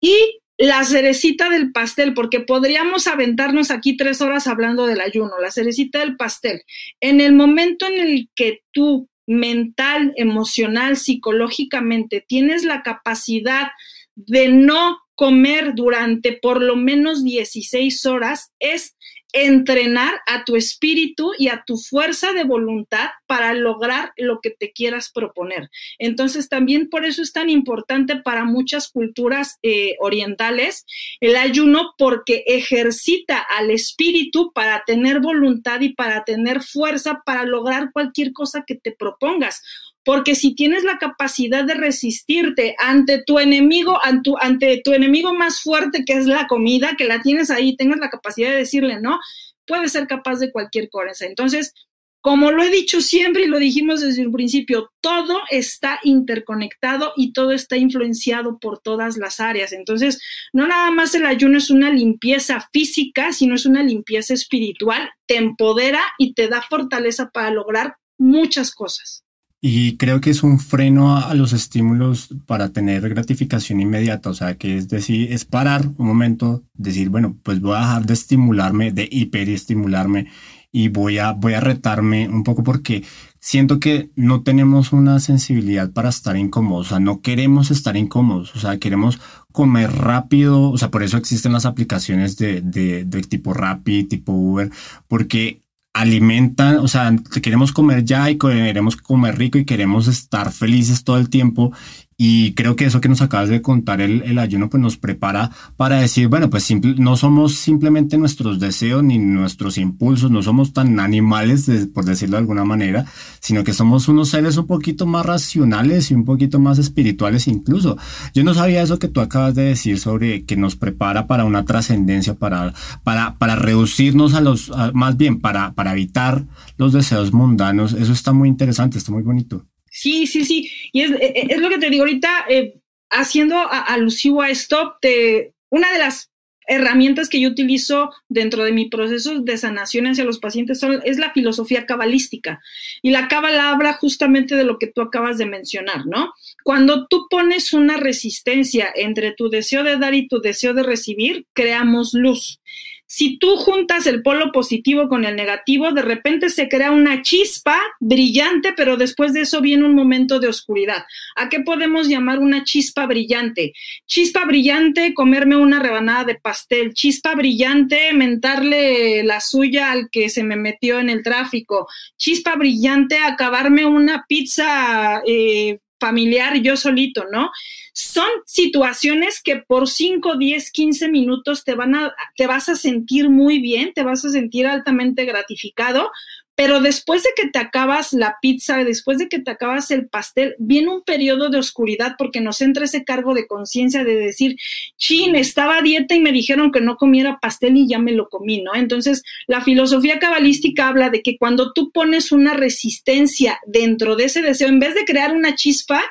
Y 0.00 0.40
la 0.58 0.84
cerecita 0.84 1.50
del 1.50 1.70
pastel, 1.70 2.14
porque 2.14 2.40
podríamos 2.40 3.06
aventarnos 3.06 3.70
aquí 3.70 3.96
tres 3.96 4.22
horas 4.22 4.46
hablando 4.46 4.86
del 4.86 5.00
ayuno, 5.00 5.38
la 5.38 5.50
cerecita 5.50 5.98
del 6.00 6.16
pastel. 6.16 6.62
En 7.00 7.20
el 7.20 7.34
momento 7.34 7.86
en 7.86 8.00
el 8.00 8.30
que 8.34 8.62
tú 8.72 9.08
mental, 9.26 10.14
emocional, 10.16 10.96
psicológicamente 10.96 12.24
tienes 12.26 12.64
la 12.64 12.82
capacidad 12.82 13.68
de 14.14 14.48
no 14.48 14.98
comer 15.14 15.74
durante 15.74 16.32
por 16.32 16.62
lo 16.62 16.76
menos 16.76 17.24
16 17.24 18.06
horas 18.06 18.52
es 18.58 18.96
entrenar 19.44 20.20
a 20.26 20.44
tu 20.44 20.56
espíritu 20.56 21.32
y 21.38 21.48
a 21.48 21.62
tu 21.66 21.76
fuerza 21.76 22.32
de 22.32 22.44
voluntad 22.44 23.10
para 23.26 23.52
lograr 23.52 24.12
lo 24.16 24.40
que 24.40 24.50
te 24.50 24.72
quieras 24.72 25.10
proponer. 25.12 25.68
Entonces, 25.98 26.48
también 26.48 26.88
por 26.88 27.04
eso 27.04 27.20
es 27.20 27.32
tan 27.32 27.50
importante 27.50 28.16
para 28.16 28.46
muchas 28.46 28.88
culturas 28.88 29.58
eh, 29.62 29.96
orientales 30.00 30.86
el 31.20 31.36
ayuno 31.36 31.92
porque 31.98 32.44
ejercita 32.46 33.38
al 33.38 33.70
espíritu 33.70 34.52
para 34.54 34.84
tener 34.86 35.20
voluntad 35.20 35.80
y 35.82 35.90
para 35.90 36.24
tener 36.24 36.62
fuerza 36.62 37.22
para 37.26 37.44
lograr 37.44 37.90
cualquier 37.92 38.32
cosa 38.32 38.64
que 38.66 38.74
te 38.74 38.92
propongas 38.92 39.62
porque 40.06 40.36
si 40.36 40.54
tienes 40.54 40.84
la 40.84 40.98
capacidad 40.98 41.64
de 41.64 41.74
resistirte 41.74 42.76
ante 42.78 43.24
tu 43.24 43.40
enemigo, 43.40 43.98
ante 44.00 44.80
tu, 44.84 44.92
enemigo 44.92 45.34
más 45.34 45.60
fuerte 45.60 46.04
que 46.06 46.12
es 46.12 46.26
la 46.26 46.46
comida, 46.46 46.94
que 46.96 47.06
la 47.06 47.22
tienes 47.22 47.50
ahí, 47.50 47.76
tengas 47.76 47.98
la 47.98 48.08
capacidad 48.08 48.50
de 48.50 48.58
decirle 48.58 49.00
no, 49.00 49.18
puedes 49.66 49.90
ser 49.90 50.06
capaz 50.06 50.36
de 50.36 50.52
cualquier 50.52 50.88
cosa. 50.90 51.26
Entonces, 51.26 51.74
como 52.20 52.52
lo 52.52 52.62
he 52.62 52.70
dicho 52.70 53.00
siempre 53.00 53.42
y 53.42 53.46
lo 53.48 53.58
dijimos 53.58 54.00
desde 54.00 54.24
un 54.24 54.32
principio, 54.32 54.92
todo 55.00 55.40
está 55.50 55.98
interconectado 56.04 57.12
y 57.16 57.32
todo 57.32 57.50
está 57.50 57.76
influenciado 57.76 58.60
por 58.60 58.78
todas 58.78 59.16
las 59.16 59.40
áreas. 59.40 59.72
Entonces, 59.72 60.22
no 60.52 60.68
nada 60.68 60.92
más 60.92 61.16
el 61.16 61.26
ayuno 61.26 61.58
es 61.58 61.68
una 61.68 61.90
limpieza 61.90 62.68
física, 62.72 63.32
sino 63.32 63.56
es 63.56 63.66
una 63.66 63.82
limpieza 63.82 64.34
espiritual, 64.34 65.10
te 65.26 65.36
empodera 65.36 66.04
y 66.16 66.34
te 66.34 66.46
da 66.46 66.62
fortaleza 66.62 67.30
para 67.30 67.50
lograr 67.50 67.96
muchas 68.18 68.72
cosas. 68.72 69.25
Y 69.60 69.96
creo 69.96 70.20
que 70.20 70.30
es 70.30 70.42
un 70.42 70.58
freno 70.58 71.16
a, 71.16 71.34
los 71.34 71.52
estímulos 71.52 72.28
para 72.46 72.70
tener 72.72 73.08
gratificación 73.08 73.80
inmediata, 73.80 74.30
o 74.30 74.34
sea, 74.34 74.56
que 74.56 74.76
es 74.76 74.88
decir, 74.88 75.32
es 75.32 75.44
parar 75.44 75.86
un 75.96 76.06
momento, 76.06 76.62
decir, 76.74 77.08
bueno, 77.08 77.36
pues 77.42 77.60
voy 77.60 77.76
a 77.76 77.80
dejar 77.80 78.06
de 78.06 78.14
estimularme, 78.14 78.92
de 78.92 79.08
hiperestimularme 79.10 80.28
y 80.72 80.88
voy 80.88 81.18
a, 81.18 81.32
voy 81.32 81.54
a 81.54 81.60
retarme 81.60 82.28
un 82.28 82.44
poco 82.44 82.62
porque 82.62 83.02
siento 83.40 83.80
que 83.80 84.10
no 84.14 84.42
tenemos 84.42 84.92
una 84.92 85.20
sensibilidad 85.20 85.90
para 85.90 86.10
estar 86.10 86.36
incómodos, 86.36 86.88
o 86.88 86.90
sea, 86.90 87.00
no 87.00 87.22
queremos 87.22 87.70
estar 87.70 87.96
incómodos, 87.96 88.54
o 88.54 88.58
sea, 88.58 88.78
queremos 88.78 89.18
comer 89.52 89.90
rápido, 89.90 90.70
o 90.70 90.76
sea, 90.76 90.90
por 90.90 91.02
eso 91.02 91.16
existen 91.16 91.52
las 91.52 91.64
aplicaciones 91.64 92.36
de, 92.36 92.60
de, 92.60 93.04
de 93.04 93.22
tipo 93.22 93.54
Rappi, 93.54 94.04
tipo 94.04 94.32
Uber, 94.32 94.70
porque 95.08 95.62
alimentan, 95.96 96.76
o 96.76 96.88
sea, 96.88 97.16
queremos 97.42 97.72
comer 97.72 98.04
ya 98.04 98.30
y 98.30 98.36
queremos 98.36 98.96
comer 98.96 99.38
rico 99.38 99.56
y 99.56 99.64
queremos 99.64 100.08
estar 100.08 100.52
felices 100.52 101.04
todo 101.04 101.16
el 101.16 101.30
tiempo 101.30 101.72
y 102.18 102.54
creo 102.54 102.76
que 102.76 102.86
eso 102.86 103.02
que 103.02 103.10
nos 103.10 103.20
acabas 103.20 103.50
de 103.50 103.60
contar, 103.60 104.00
el, 104.00 104.38
ayuno, 104.38 104.70
pues 104.70 104.82
nos 104.82 104.96
prepara 104.96 105.50
para 105.76 106.00
decir, 106.00 106.28
bueno, 106.28 106.48
pues 106.48 106.66
no 106.98 107.16
somos 107.16 107.56
simplemente 107.56 108.16
nuestros 108.16 108.58
deseos 108.58 109.04
ni 109.04 109.18
nuestros 109.18 109.76
impulsos, 109.76 110.30
no 110.30 110.42
somos 110.42 110.72
tan 110.72 110.98
animales, 110.98 111.68
por 111.92 112.06
decirlo 112.06 112.36
de 112.36 112.40
alguna 112.40 112.64
manera, 112.64 113.04
sino 113.40 113.64
que 113.64 113.74
somos 113.74 114.08
unos 114.08 114.30
seres 114.30 114.56
un 114.56 114.66
poquito 114.66 115.04
más 115.04 115.26
racionales 115.26 116.10
y 116.10 116.14
un 116.14 116.24
poquito 116.24 116.58
más 116.58 116.78
espirituales 116.78 117.48
incluso. 117.48 117.98
Yo 118.32 118.44
no 118.44 118.54
sabía 118.54 118.82
eso 118.82 118.98
que 118.98 119.08
tú 119.08 119.20
acabas 119.20 119.54
de 119.54 119.64
decir 119.64 119.98
sobre 119.98 120.44
que 120.44 120.56
nos 120.56 120.74
prepara 120.74 121.26
para 121.26 121.44
una 121.44 121.66
trascendencia, 121.66 122.34
para, 122.34 122.72
para, 123.04 123.36
para 123.36 123.56
reducirnos 123.56 124.32
a 124.32 124.40
los, 124.40 124.72
más 124.94 125.18
bien, 125.18 125.40
para, 125.40 125.74
para 125.74 125.92
evitar 125.92 126.46
los 126.78 126.94
deseos 126.94 127.34
mundanos. 127.34 127.92
Eso 127.92 128.14
está 128.14 128.32
muy 128.32 128.48
interesante, 128.48 128.96
está 128.96 129.12
muy 129.12 129.22
bonito. 129.22 129.66
Sí, 129.96 130.26
sí, 130.26 130.44
sí. 130.44 130.70
Y 130.92 131.02
es, 131.04 131.10
e, 131.12 131.32
e, 131.34 131.46
es 131.54 131.58
lo 131.58 131.70
que 131.70 131.78
te 131.78 131.88
digo 131.88 132.02
ahorita, 132.02 132.44
eh, 132.50 132.74
haciendo 133.08 133.56
alusivo 133.70 134.42
a 134.42 134.50
esto, 134.50 134.96
te, 135.00 135.54
una 135.70 135.90
de 135.90 135.98
las 135.98 136.30
herramientas 136.66 137.30
que 137.30 137.40
yo 137.40 137.48
utilizo 137.48 138.12
dentro 138.28 138.62
de 138.62 138.72
mi 138.72 138.90
proceso 138.90 139.40
de 139.40 139.56
sanación 139.56 140.06
hacia 140.06 140.24
los 140.24 140.38
pacientes 140.38 140.82
es 141.04 141.16
la 141.16 141.32
filosofía 141.32 141.86
cabalística. 141.86 142.60
Y 143.00 143.10
la 143.10 143.28
cábala 143.28 143.70
habla 143.70 143.94
justamente 143.94 144.54
de 144.54 144.64
lo 144.64 144.78
que 144.78 144.88
tú 144.88 145.00
acabas 145.00 145.38
de 145.38 145.46
mencionar, 145.46 146.04
¿no? 146.04 146.34
Cuando 146.62 147.06
tú 147.06 147.26
pones 147.30 147.72
una 147.72 147.96
resistencia 147.96 148.92
entre 148.94 149.32
tu 149.32 149.48
deseo 149.48 149.82
de 149.82 149.96
dar 149.96 150.12
y 150.12 150.28
tu 150.28 150.42
deseo 150.42 150.74
de 150.74 150.82
recibir, 150.82 151.46
creamos 151.54 152.12
luz. 152.12 152.60
Si 153.06 153.38
tú 153.38 153.56
juntas 153.56 154.06
el 154.06 154.22
polo 154.22 154.50
positivo 154.50 155.08
con 155.08 155.24
el 155.24 155.36
negativo, 155.36 155.92
de 155.92 156.02
repente 156.02 156.50
se 156.50 156.68
crea 156.68 156.90
una 156.90 157.22
chispa 157.22 157.80
brillante, 158.00 158.72
pero 158.72 158.96
después 158.96 159.32
de 159.32 159.42
eso 159.42 159.60
viene 159.60 159.84
un 159.84 159.94
momento 159.94 160.40
de 160.40 160.48
oscuridad. 160.48 161.04
¿A 161.36 161.48
qué 161.48 161.60
podemos 161.60 162.08
llamar 162.08 162.40
una 162.40 162.64
chispa 162.64 163.06
brillante? 163.06 163.72
Chispa 164.06 164.44
brillante, 164.44 165.14
comerme 165.14 165.56
una 165.56 165.78
rebanada 165.78 166.24
de 166.24 166.34
pastel. 166.34 166.94
Chispa 166.94 167.34
brillante, 167.34 168.12
mentarle 168.12 169.22
la 169.22 169.40
suya 169.40 169.92
al 169.92 170.10
que 170.10 170.28
se 170.28 170.42
me 170.42 170.56
metió 170.56 170.98
en 170.98 171.08
el 171.08 171.22
tráfico. 171.22 171.86
Chispa 172.16 172.56
brillante, 172.56 173.18
acabarme 173.18 173.86
una 173.86 174.24
pizza 174.28 175.22
eh, 175.26 175.78
familiar 175.98 176.56
yo 176.60 176.76
solito, 176.76 177.24
¿no? 177.30 177.50
Son 177.92 178.28
situaciones 178.44 179.40
que 179.42 179.56
por 179.56 179.88
5, 179.88 180.36
10, 180.36 180.70
15 180.70 181.08
minutos 181.08 181.64
te 181.64 181.74
van 181.74 181.94
a, 181.94 182.14
te 182.36 182.46
vas 182.46 182.68
a 182.68 182.76
sentir 182.76 183.30
muy 183.30 183.60
bien, 183.60 183.92
te 183.94 184.02
vas 184.02 184.24
a 184.24 184.30
sentir 184.30 184.66
altamente 184.66 185.24
gratificado, 185.24 186.10
pero 186.56 186.80
después 186.80 187.22
de 187.22 187.30
que 187.36 187.48
te 187.48 187.58
acabas 187.58 188.14
la 188.14 188.38
pizza, 188.40 188.82
después 188.82 189.18
de 189.18 189.28
que 189.28 189.38
te 189.38 189.50
acabas 189.50 189.90
el 189.90 190.08
pastel, 190.08 190.56
viene 190.58 190.88
un 190.88 191.02
periodo 191.02 191.50
de 191.50 191.58
oscuridad 191.58 192.14
porque 192.18 192.40
nos 192.40 192.62
entra 192.62 192.86
ese 192.86 193.04
cargo 193.04 193.34
de 193.34 193.46
conciencia 193.46 194.04
de 194.04 194.16
decir, 194.16 194.56
chin, 194.96 195.36
estaba 195.36 195.78
a 195.78 195.82
dieta 195.82 196.14
y 196.14 196.20
me 196.20 196.32
dijeron 196.32 196.72
que 196.72 196.80
no 196.80 196.96
comiera 196.96 197.38
pastel 197.40 197.76
y 197.76 197.86
ya 197.86 197.98
me 197.98 198.12
lo 198.12 198.30
comí, 198.30 198.62
¿no? 198.62 198.74
Entonces, 198.74 199.22
la 199.46 199.60
filosofía 199.60 200.18
cabalística 200.18 200.88
habla 200.88 201.10
de 201.10 201.22
que 201.22 201.36
cuando 201.36 201.72
tú 201.74 201.92
pones 201.92 202.32
una 202.32 202.54
resistencia 202.54 203.60
dentro 203.66 204.16
de 204.16 204.24
ese 204.24 204.40
deseo, 204.40 204.68
en 204.68 204.80
vez 204.80 204.94
de 204.94 205.04
crear 205.04 205.34
una 205.34 205.54
chispa, 205.54 206.02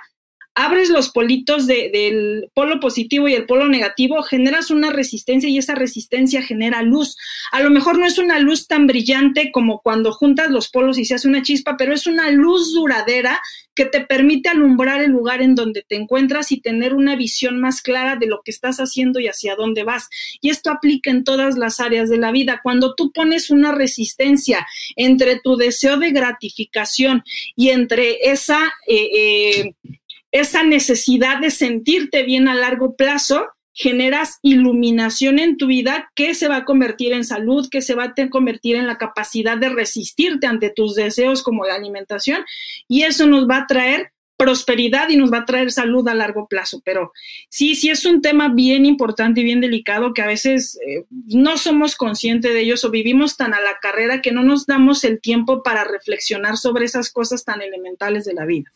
abres 0.55 0.89
los 0.89 1.09
politos 1.09 1.67
del 1.67 2.49
polo 2.53 2.79
positivo 2.79 3.27
y 3.27 3.33
el 3.33 3.45
polo 3.45 3.67
negativo, 3.67 4.23
generas 4.23 4.71
una 4.71 4.89
resistencia 4.89 5.49
y 5.49 5.57
esa 5.57 5.75
resistencia 5.75 6.41
genera 6.41 6.81
luz. 6.81 7.17
A 7.51 7.59
lo 7.59 7.69
mejor 7.69 7.99
no 7.99 8.05
es 8.05 8.17
una 8.17 8.39
luz 8.39 8.67
tan 8.67 8.87
brillante 8.87 9.51
como 9.51 9.81
cuando 9.81 10.13
juntas 10.13 10.49
los 10.49 10.69
polos 10.69 10.97
y 10.97 11.03
se 11.05 11.15
hace 11.15 11.27
una 11.27 11.43
chispa, 11.43 11.75
pero 11.77 11.93
es 11.93 12.07
una 12.07 12.31
luz 12.31 12.73
duradera 12.73 13.41
que 13.75 13.85
te 13.85 13.99
permite 13.99 14.47
alumbrar 14.47 15.01
el 15.01 15.11
lugar 15.11 15.41
en 15.41 15.53
donde 15.53 15.83
te 15.85 15.97
encuentras 15.97 16.53
y 16.53 16.61
tener 16.61 16.93
una 16.93 17.17
visión 17.17 17.59
más 17.59 17.81
clara 17.81 18.15
de 18.15 18.27
lo 18.27 18.41
que 18.41 18.51
estás 18.51 18.77
haciendo 18.77 19.19
y 19.19 19.27
hacia 19.27 19.55
dónde 19.55 19.83
vas. 19.83 20.07
Y 20.39 20.49
esto 20.49 20.71
aplica 20.71 21.11
en 21.11 21.25
todas 21.25 21.57
las 21.57 21.81
áreas 21.81 22.09
de 22.09 22.17
la 22.17 22.31
vida. 22.31 22.61
Cuando 22.63 22.95
tú 22.95 23.11
pones 23.11 23.49
una 23.49 23.73
resistencia 23.73 24.65
entre 24.95 25.41
tu 25.41 25.57
deseo 25.57 25.97
de 25.97 26.11
gratificación 26.11 27.23
y 27.57 27.69
entre 27.69 28.29
esa... 28.31 28.73
Eh, 28.87 29.09
eh, 29.13 29.73
esa 30.35 30.63
necesidad 30.63 31.39
de 31.39 31.49
sentirte 31.49 32.23
bien 32.23 32.49
a 32.49 32.55
largo 32.55 32.97
plazo, 32.97 33.47
generas 33.71 34.39
iluminación 34.41 35.39
en 35.39 35.55
tu 35.55 35.67
vida 35.67 36.11
que 36.13 36.35
se 36.35 36.49
va 36.49 36.57
a 36.57 36.65
convertir 36.65 37.13
en 37.13 37.23
salud, 37.23 37.69
que 37.69 37.81
se 37.81 37.95
va 37.95 38.03
a 38.17 38.29
convertir 38.29 38.75
en 38.75 38.85
la 38.85 38.97
capacidad 38.97 39.57
de 39.57 39.69
resistirte 39.69 40.45
ante 40.45 40.69
tus 40.69 40.95
deseos 40.95 41.41
como 41.41 41.65
la 41.65 41.75
alimentación 41.75 42.43
y 42.89 43.03
eso 43.03 43.27
nos 43.27 43.49
va 43.49 43.59
a 43.59 43.67
traer 43.67 44.11
prosperidad 44.37 45.07
y 45.07 45.15
nos 45.15 45.31
va 45.31 45.39
a 45.39 45.45
traer 45.45 45.71
salud 45.71 46.05
a 46.09 46.13
largo 46.13 46.47
plazo. 46.47 46.81
Pero 46.83 47.13
sí, 47.49 47.75
sí 47.75 47.89
es 47.89 48.05
un 48.05 48.21
tema 48.21 48.49
bien 48.49 48.85
importante 48.85 49.39
y 49.39 49.45
bien 49.45 49.61
delicado 49.61 50.13
que 50.13 50.21
a 50.21 50.27
veces 50.27 50.77
eh, 50.85 51.05
no 51.27 51.57
somos 51.57 51.95
conscientes 51.95 52.53
de 52.53 52.59
ellos 52.59 52.83
o 52.83 52.91
vivimos 52.91 53.37
tan 53.37 53.53
a 53.53 53.61
la 53.61 53.77
carrera 53.81 54.21
que 54.21 54.33
no 54.33 54.43
nos 54.43 54.65
damos 54.65 55.05
el 55.05 55.21
tiempo 55.21 55.63
para 55.63 55.85
reflexionar 55.85 56.57
sobre 56.57 56.83
esas 56.83 57.09
cosas 57.09 57.45
tan 57.45 57.61
elementales 57.61 58.25
de 58.25 58.33
la 58.33 58.45
vida. 58.45 58.69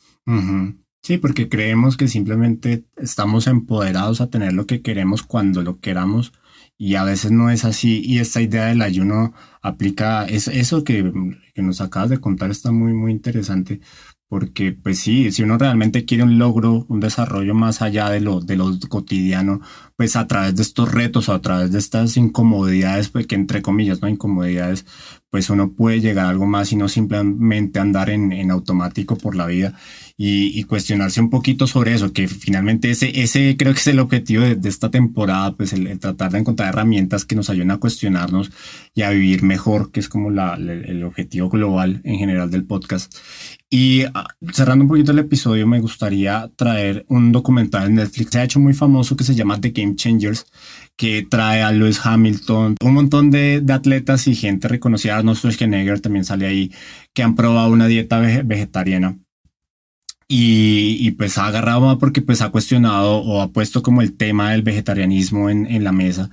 Sí, 1.02 1.18
porque 1.18 1.50
creemos 1.50 1.97
que 1.97 2.08
simplemente 2.08 2.86
estamos 2.97 3.47
empoderados 3.47 4.22
a 4.22 4.30
tener 4.30 4.54
lo 4.54 4.66
que 4.68 4.82
queremos 4.82 5.24
cuando 5.24 5.62
lo 5.64 5.80
queramos 5.80 6.34
y 6.78 6.95
a 6.95 7.04
veces 7.04 7.32
no 7.32 7.50
es 7.50 7.66
así 7.66 8.02
y 8.06 8.20
esta 8.20 8.41
idea 8.41 8.68
del 8.68 8.82
ayuno 8.82 9.34
aplica, 9.62 10.26
es, 10.26 10.47
eso 10.47 10.84
que, 10.84 11.12
que 11.54 11.62
nos 11.62 11.82
acabas 11.82 12.10
de 12.10 12.20
contar 12.20 12.52
está 12.52 12.72
muy, 12.72 12.93
muy 12.93 13.12
interesante 13.12 13.82
porque 14.30 14.74
pues 14.74 15.00
sí, 15.00 15.32
si 15.32 15.41
uno 15.43 15.58
realmente 15.58 16.06
quiere 16.06 16.24
un 16.24 16.38
logro, 16.38 16.86
un 16.88 17.00
desarrollo 17.00 17.56
más 17.56 17.82
allá 17.82 18.10
de 18.12 18.22
lo, 18.22 18.41
de 18.41 18.58
lo 18.58 18.78
cotidiano, 18.88 19.60
pues 19.97 20.16
a 20.16 20.28
través 20.28 20.56
de 20.56 20.62
estos 20.62 20.91
retos 20.91 21.30
o 21.30 21.34
a 21.34 21.41
través 21.41 21.72
de 21.72 21.80
estas 21.80 22.16
incomodidades, 22.16 23.10
pues 23.10 23.26
que 23.26 23.34
entre 23.36 23.64
comillas, 23.64 24.02
¿no? 24.02 24.08
Incomodidades, 24.08 24.86
pues 25.30 25.50
uno 25.50 25.74
puede 25.74 26.02
llegar 26.02 26.26
a 26.26 26.30
algo 26.30 26.46
más 26.46 26.72
y 26.72 26.76
no 26.76 26.90
simplemente 26.90 27.80
andar 27.80 28.10
en, 28.10 28.32
en 28.32 28.52
automático 28.52 29.16
por 29.16 29.36
la 29.36 29.46
vida 29.46 29.74
y, 30.22 30.64
cuestionarse 30.66 31.22
un 31.22 31.30
poquito 31.30 31.66
sobre 31.66 31.94
eso, 31.94 32.12
que 32.12 32.28
finalmente 32.28 32.92
ese, 32.92 33.22
ese 33.22 33.56
creo 33.58 33.74
que 33.74 33.80
es 33.80 33.88
el 33.88 34.00
objetivo 34.00 34.44
de, 34.44 34.56
de 34.56 34.68
esta 34.68 34.92
temporada, 34.92 35.56
pues 35.56 35.72
el, 35.72 35.88
el, 35.88 35.98
tratar 35.98 36.32
de 36.32 36.40
encontrar 36.40 36.70
herramientas 36.70 37.24
que 37.24 37.38
nos 37.38 37.50
ayuden 37.50 37.72
a 37.72 37.78
cuestionarnos 37.78 38.52
y 38.94 39.04
a 39.04 39.12
vivir 39.12 39.44
mejor, 39.44 39.92
que 39.92 40.02
es 40.02 40.10
como 40.10 40.30
la, 40.30 40.56
el 40.56 41.04
objetivo 41.06 41.48
global 41.48 42.02
en 42.04 42.18
general 42.18 42.52
del 42.52 42.66
podcast. 42.66 43.16
Y 43.70 44.04
ah, 44.14 44.28
cerrando 44.52 44.84
un 44.84 44.90
poquito 44.90 45.12
el 45.12 45.20
episodio, 45.20 45.68
me 45.68 45.80
gustaría 45.80 46.50
traer 46.56 47.06
un 47.08 47.32
documental 47.32 47.88
en 47.88 47.96
Netflix. 47.96 48.32
Se 48.32 48.40
ha 48.40 48.44
hecho 48.44 48.60
muy 48.60 48.74
famoso 48.74 49.16
que 49.16 49.24
se 49.24 49.36
llama 49.36 49.62
The 49.62 49.70
Game 49.70 49.96
Changers, 49.96 50.48
que 51.00 51.26
trae 51.28 51.64
a 51.64 51.72
Lewis 51.72 52.02
Hamilton, 52.04 52.76
un 52.84 52.93
montón 52.93 53.32
de, 53.32 53.62
de 53.62 53.72
atletas 53.72 54.28
y 54.28 54.36
gente 54.36 54.68
reconocida. 54.68 55.16
Arnold 55.16 55.38
Schwarzenegger 55.38 56.02
también 56.02 56.26
sale 56.26 56.45
ahí, 56.45 56.74
que 57.14 57.24
han 57.24 57.36
probado 57.36 57.70
una 57.70 57.88
dieta 57.88 58.20
vegetariana. 58.20 59.18
Y, 60.28 60.97
y, 61.00 61.12
pues 61.12 61.38
ha 61.38 61.47
agarrado 61.47 61.97
porque 62.00 62.22
pues 62.22 62.41
ha 62.41 62.50
cuestionado 62.50 63.20
o 63.20 63.41
ha 63.41 63.47
puesto 63.47 63.82
como 63.82 64.02
el 64.02 64.18
tema 64.18 64.52
del 64.52 64.62
vegetarianismo 64.62 65.50
en, 65.50 65.68
en 65.68 65.86
la 65.86 65.93
mesa. 65.93 66.30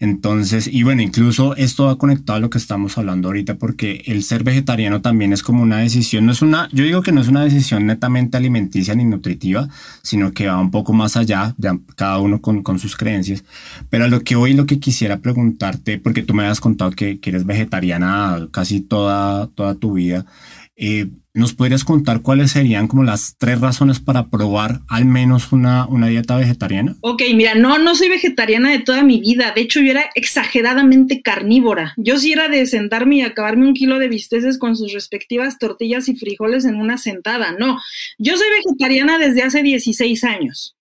Entonces, 0.00 0.66
y 0.66 0.82
bueno, 0.82 1.02
incluso 1.02 1.54
esto 1.56 1.84
va 1.84 1.98
conectado 1.98 2.38
a 2.38 2.40
lo 2.40 2.48
que 2.48 2.56
estamos 2.56 2.96
hablando 2.96 3.28
ahorita, 3.28 3.56
porque 3.56 4.02
el 4.06 4.22
ser 4.22 4.44
vegetariano 4.44 5.02
también 5.02 5.34
es 5.34 5.42
como 5.42 5.62
una 5.62 5.76
decisión, 5.76 6.24
no 6.24 6.32
es 6.32 6.40
una, 6.40 6.70
yo 6.72 6.84
digo 6.84 7.02
que 7.02 7.12
no 7.12 7.20
es 7.20 7.28
una 7.28 7.44
decisión 7.44 7.84
netamente 7.84 8.38
alimenticia 8.38 8.94
ni 8.94 9.04
nutritiva, 9.04 9.68
sino 10.00 10.32
que 10.32 10.46
va 10.46 10.58
un 10.58 10.70
poco 10.70 10.94
más 10.94 11.18
allá, 11.18 11.54
ya 11.58 11.78
cada 11.96 12.18
uno 12.18 12.40
con, 12.40 12.62
con 12.62 12.78
sus 12.78 12.96
creencias. 12.96 13.44
Pero 13.90 14.04
a 14.06 14.08
lo 14.08 14.20
que 14.22 14.36
hoy 14.36 14.54
lo 14.54 14.64
que 14.64 14.80
quisiera 14.80 15.18
preguntarte, 15.18 15.98
porque 15.98 16.22
tú 16.22 16.32
me 16.32 16.46
has 16.46 16.60
contado 16.60 16.92
que, 16.92 17.20
que 17.20 17.28
eres 17.28 17.44
vegetariana 17.44 18.48
casi 18.52 18.80
toda, 18.80 19.48
toda 19.48 19.74
tu 19.74 19.92
vida, 19.92 20.24
eh, 20.80 21.08
¿Nos 21.32 21.52
podrías 21.52 21.84
contar 21.84 22.22
cuáles 22.22 22.50
serían 22.50 22.88
como 22.88 23.04
las 23.04 23.36
tres 23.38 23.60
razones 23.60 24.00
para 24.00 24.30
probar 24.30 24.80
al 24.88 25.04
menos 25.04 25.52
una, 25.52 25.86
una 25.86 26.08
dieta 26.08 26.36
vegetariana? 26.36 26.96
Ok, 27.02 27.22
mira, 27.34 27.54
no, 27.54 27.78
no 27.78 27.94
soy 27.94 28.08
vegetariana 28.08 28.72
de 28.72 28.80
toda 28.80 29.04
mi 29.04 29.20
vida. 29.20 29.52
De 29.54 29.60
hecho, 29.60 29.78
yo 29.80 29.92
era 29.92 30.10
exageradamente 30.16 31.22
carnívora. 31.22 31.94
Yo 31.96 32.18
sí 32.18 32.32
era 32.32 32.48
de 32.48 32.66
sentarme 32.66 33.16
y 33.16 33.20
acabarme 33.22 33.68
un 33.68 33.74
kilo 33.74 34.00
de 34.00 34.08
bisteces 34.08 34.58
con 34.58 34.74
sus 34.74 34.92
respectivas 34.92 35.58
tortillas 35.58 36.08
y 36.08 36.16
frijoles 36.16 36.64
en 36.64 36.76
una 36.76 36.98
sentada. 36.98 37.52
No, 37.52 37.78
yo 38.18 38.36
soy 38.36 38.48
vegetariana 38.64 39.18
desde 39.18 39.42
hace 39.42 39.62
16 39.62 40.24
años. 40.24 40.76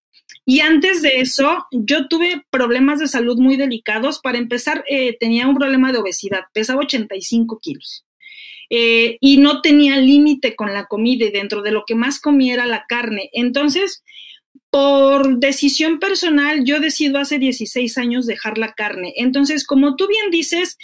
Y 0.45 0.61
antes 0.61 1.03
de 1.03 1.19
eso, 1.19 1.67
yo 1.71 2.07
tuve 2.07 2.43
problemas 2.49 2.99
de 2.99 3.07
salud 3.07 3.37
muy 3.37 3.55
delicados. 3.55 4.19
Para 4.19 4.39
empezar, 4.39 4.83
eh, 4.89 5.15
tenía 5.19 5.47
un 5.47 5.55
problema 5.55 5.91
de 5.91 5.99
obesidad, 5.99 6.45
pesaba 6.53 6.79
85 6.79 7.59
kilos. 7.61 8.03
Eh, 8.69 9.17
y 9.19 9.37
no 9.37 9.61
tenía 9.61 9.97
límite 9.97 10.55
con 10.55 10.73
la 10.73 10.85
comida 10.85 11.25
y 11.25 11.31
dentro 11.31 11.63
de 11.63 11.71
lo 11.71 11.85
que 11.87 11.95
más 11.95 12.19
comía 12.19 12.53
era 12.53 12.67
la 12.67 12.85
carne. 12.87 13.29
Entonces, 13.33 14.03
por 14.69 15.39
decisión 15.39 15.99
personal, 15.99 16.63
yo 16.65 16.79
decido 16.79 17.17
hace 17.17 17.39
16 17.39 17.97
años 17.97 18.27
dejar 18.27 18.57
la 18.57 18.73
carne. 18.73 19.13
Entonces, 19.17 19.65
como 19.65 19.95
tú 19.95 20.07
bien 20.07 20.29
dices, 20.29 20.77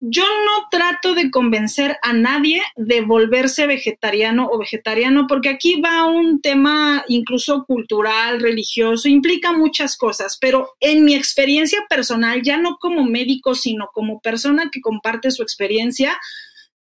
yo 0.00 0.24
no 0.24 0.68
trato 0.70 1.14
de 1.14 1.30
convencer 1.30 1.96
a 2.02 2.12
nadie 2.12 2.62
de 2.76 3.00
volverse 3.00 3.66
vegetariano 3.66 4.48
o 4.50 4.58
vegetariano, 4.58 5.26
porque 5.26 5.48
aquí 5.48 5.80
va 5.80 6.06
un 6.06 6.40
tema 6.40 7.04
incluso 7.08 7.64
cultural, 7.64 8.40
religioso, 8.40 9.08
implica 9.08 9.52
muchas 9.52 9.96
cosas, 9.96 10.36
pero 10.40 10.70
en 10.80 11.04
mi 11.04 11.14
experiencia 11.14 11.84
personal, 11.88 12.42
ya 12.42 12.58
no 12.58 12.76
como 12.78 13.04
médico, 13.04 13.54
sino 13.54 13.88
como 13.92 14.20
persona 14.20 14.70
que 14.70 14.80
comparte 14.80 15.30
su 15.30 15.42
experiencia, 15.42 16.18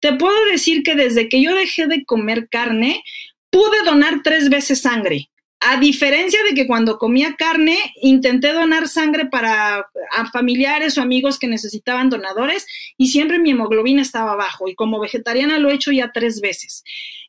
te 0.06 0.14
puedo 0.14 0.46
decir 0.52 0.84
que 0.84 0.94
desde 0.94 1.30
que 1.30 1.42
yo 1.42 1.56
dejé 1.56 1.88
de 1.88 2.06
comer 2.06 2.48
carne, 2.48 3.04
pude 3.50 3.84
donar 3.86 4.22
tres 4.24 4.50
veces 4.50 4.84
sangre. 4.84 5.32
A 5.60 5.80
diferencia 5.80 6.44
de 6.44 6.54
que 6.54 6.68
cuando 6.68 7.00
comía 7.00 7.34
carne, 7.36 7.76
intenté 8.04 8.54
donar 8.54 8.88
sangre 8.88 9.26
para 9.26 9.88
familiares 10.32 10.96
o 11.00 11.02
amigos 11.02 11.40
que 11.40 11.48
necesitaban 11.48 12.12
donadores 12.12 12.68
y 13.00 13.08
siempre 13.08 13.40
mi 13.40 13.50
hemoglobina 13.50 14.04
estaba 14.04 14.36
bajo 14.36 14.68
y 14.68 14.76
como 14.76 15.00
vegetariana 15.00 15.58
lo 15.58 15.72
he 15.72 15.74
hecho 15.74 15.92
ya 15.92 16.12
tres 16.12 16.40
veces. 16.40 16.84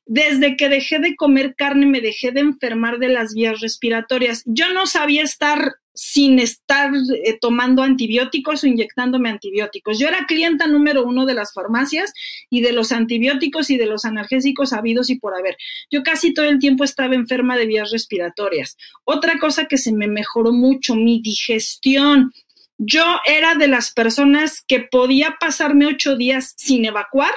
Desde 0.04 0.58
que 0.58 0.68
dejé 0.68 0.98
de 0.98 1.16
comer 1.16 1.54
carne 1.56 1.86
me 1.86 2.02
dejé 2.02 2.30
de 2.30 2.40
enfermar 2.40 2.98
de 2.98 3.08
las 3.08 3.32
vías 3.32 3.62
respiratorias. 3.62 4.42
Yo 4.44 4.70
no 4.74 4.86
sabía 4.86 5.22
estar 5.22 5.76
sin 5.96 6.38
estar 6.38 6.92
eh, 7.24 7.38
tomando 7.40 7.82
antibióticos 7.82 8.62
o 8.62 8.66
inyectándome 8.66 9.30
antibióticos. 9.30 9.98
Yo 9.98 10.06
era 10.06 10.26
clienta 10.26 10.66
número 10.66 11.04
uno 11.04 11.24
de 11.24 11.32
las 11.32 11.54
farmacias 11.54 12.12
y 12.50 12.60
de 12.60 12.72
los 12.72 12.92
antibióticos 12.92 13.70
y 13.70 13.78
de 13.78 13.86
los 13.86 14.04
analgésicos 14.04 14.74
habidos 14.74 15.08
y 15.08 15.18
por 15.18 15.34
haber. 15.34 15.56
Yo 15.90 16.02
casi 16.02 16.34
todo 16.34 16.44
el 16.44 16.58
tiempo 16.58 16.84
estaba 16.84 17.14
enferma 17.14 17.56
de 17.56 17.66
vías 17.66 17.90
respiratorias. 17.90 18.76
Otra 19.04 19.38
cosa 19.38 19.64
que 19.64 19.78
se 19.78 19.92
me 19.92 20.06
mejoró 20.06 20.52
mucho, 20.52 20.94
mi 20.94 21.22
digestión. 21.22 22.32
Yo 22.76 23.18
era 23.24 23.54
de 23.54 23.68
las 23.68 23.90
personas 23.90 24.62
que 24.68 24.80
podía 24.80 25.36
pasarme 25.40 25.86
ocho 25.86 26.14
días 26.14 26.52
sin 26.58 26.84
evacuar 26.84 27.32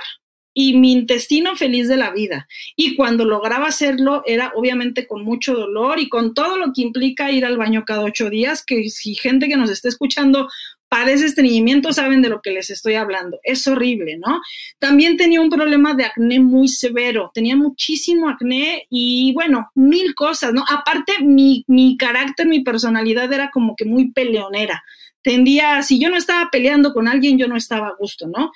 y 0.54 0.78
mi 0.78 0.92
intestino 0.92 1.56
feliz 1.56 1.88
de 1.88 1.98
la 1.98 2.12
vida. 2.12 2.48
Y 2.76 2.96
cuando 2.96 3.26
lograba 3.26 3.68
hacerlo 3.68 4.24
era 4.26 4.52
obviamente 4.56 5.08
con 5.08 5.24
mucho 5.24 5.54
dolor 5.54 6.00
y 6.00 6.10
con 6.10 6.34
todo 6.34 6.58
lo 6.58 6.74
que 6.74 6.82
implica 6.82 7.32
ir 7.32 7.46
al 7.46 7.58
baño 7.58 7.86
cada 7.86 8.04
ocho 8.04 8.30
días, 8.30 8.64
que 8.66 8.90
si 8.90 9.16
gente 9.16 9.48
que 9.48 9.58
nos 9.58 9.70
está 9.70 9.90
escuchando 9.90 10.48
padece 10.90 11.28
estreñimiento 11.28 11.94
saben 11.94 12.22
de 12.22 12.30
lo 12.30 12.42
que 12.42 12.52
les 12.52 12.70
estoy 12.72 12.96
hablando. 12.96 13.40
Es 13.44 13.68
horrible, 13.68 14.18
¿no? 14.18 14.42
También 14.80 15.18
tenía 15.18 15.40
un 15.40 15.50
problema 15.50 15.94
de 15.94 16.06
acné 16.06 16.40
muy 16.40 16.68
severo, 16.68 17.32
tenía 17.34 17.56
muchísimo 17.56 18.28
acné 18.28 18.88
y 18.90 19.32
bueno, 19.34 19.70
mil 19.76 20.16
cosas, 20.16 20.52
¿no? 20.52 20.66
Aparte, 20.68 21.14
mi, 21.22 21.64
mi 21.68 21.96
carácter, 21.96 22.48
mi 22.48 22.62
personalidad 22.62 23.32
era 23.32 23.52
como 23.52 23.76
que 23.76 23.86
muy 23.86 24.12
peleonera. 24.12 24.84
Tendía, 25.22 25.84
si 25.84 26.00
yo 26.00 26.10
no 26.10 26.18
estaba 26.18 26.50
peleando 26.52 26.92
con 26.92 27.08
alguien, 27.08 27.38
yo 27.38 27.48
no 27.48 27.56
estaba 27.56 27.90
a 27.90 27.96
gusto, 27.98 28.28
¿no? 28.28 28.52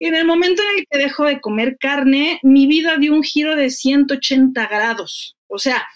En 0.00 0.14
el 0.14 0.24
momento 0.24 0.62
en 0.62 0.78
el 0.78 0.86
que 0.88 0.98
dejo 0.98 1.24
de 1.24 1.40
comer 1.40 1.76
carne, 1.78 2.38
mi 2.42 2.66
vida 2.66 2.96
dio 2.98 3.14
un 3.14 3.22
giro 3.22 3.56
de 3.56 3.70
180 3.70 4.66
grados. 4.66 5.36
O 5.48 5.58
sea, 5.58 5.86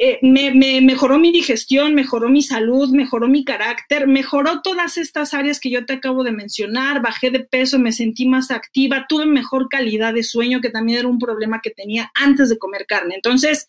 eh, 0.00 0.20
me, 0.22 0.80
mejoró 0.80 1.18
mi 1.18 1.32
digestión, 1.32 1.92
mejoró 1.92 2.28
mi 2.28 2.40
salud, 2.40 2.90
mejoró 2.90 3.26
mi 3.26 3.44
carácter, 3.44 4.06
mejoró 4.06 4.62
todas 4.62 4.96
estas 4.96 5.34
áreas 5.34 5.58
que 5.58 5.70
yo 5.70 5.84
te 5.84 5.94
acabo 5.94 6.22
de 6.22 6.30
mencionar, 6.30 7.02
bajé 7.02 7.32
de 7.32 7.40
peso, 7.40 7.80
me 7.80 7.90
sentí 7.90 8.28
más 8.28 8.52
activa, 8.52 9.06
tuve 9.08 9.26
mejor 9.26 9.68
calidad 9.68 10.14
de 10.14 10.22
sueño, 10.22 10.60
que 10.60 10.70
también 10.70 11.00
era 11.00 11.08
un 11.08 11.18
problema 11.18 11.60
que 11.60 11.70
tenía 11.70 12.12
antes 12.14 12.48
de 12.48 12.58
comer 12.58 12.86
carne. 12.86 13.16
Entonces, 13.16 13.66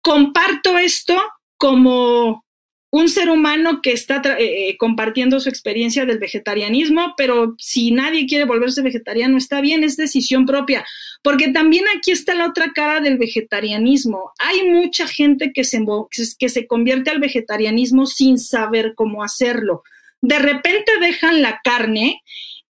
comparto 0.00 0.76
esto 0.76 1.16
como 1.56 2.44
un 2.96 3.08
ser 3.08 3.28
humano 3.28 3.80
que 3.82 3.90
está 3.90 4.22
eh, 4.38 4.68
eh, 4.68 4.76
compartiendo 4.76 5.40
su 5.40 5.48
experiencia 5.48 6.06
del 6.06 6.20
vegetarianismo, 6.20 7.14
pero 7.16 7.56
si 7.58 7.90
nadie 7.90 8.24
quiere 8.28 8.44
volverse 8.44 8.82
vegetariano, 8.82 9.36
está 9.36 9.60
bien, 9.60 9.82
es 9.82 9.96
decisión 9.96 10.46
propia, 10.46 10.86
porque 11.20 11.48
también 11.48 11.86
aquí 11.96 12.12
está 12.12 12.36
la 12.36 12.46
otra 12.46 12.70
cara 12.72 13.00
del 13.00 13.18
vegetarianismo. 13.18 14.30
Hay 14.38 14.70
mucha 14.70 15.08
gente 15.08 15.52
que 15.52 15.64
se, 15.64 15.84
que 16.38 16.48
se 16.48 16.68
convierte 16.68 17.10
al 17.10 17.18
vegetarianismo 17.18 18.06
sin 18.06 18.38
saber 18.38 18.94
cómo 18.94 19.24
hacerlo. 19.24 19.82
De 20.20 20.38
repente 20.38 20.92
dejan 21.00 21.42
la 21.42 21.60
carne 21.64 22.22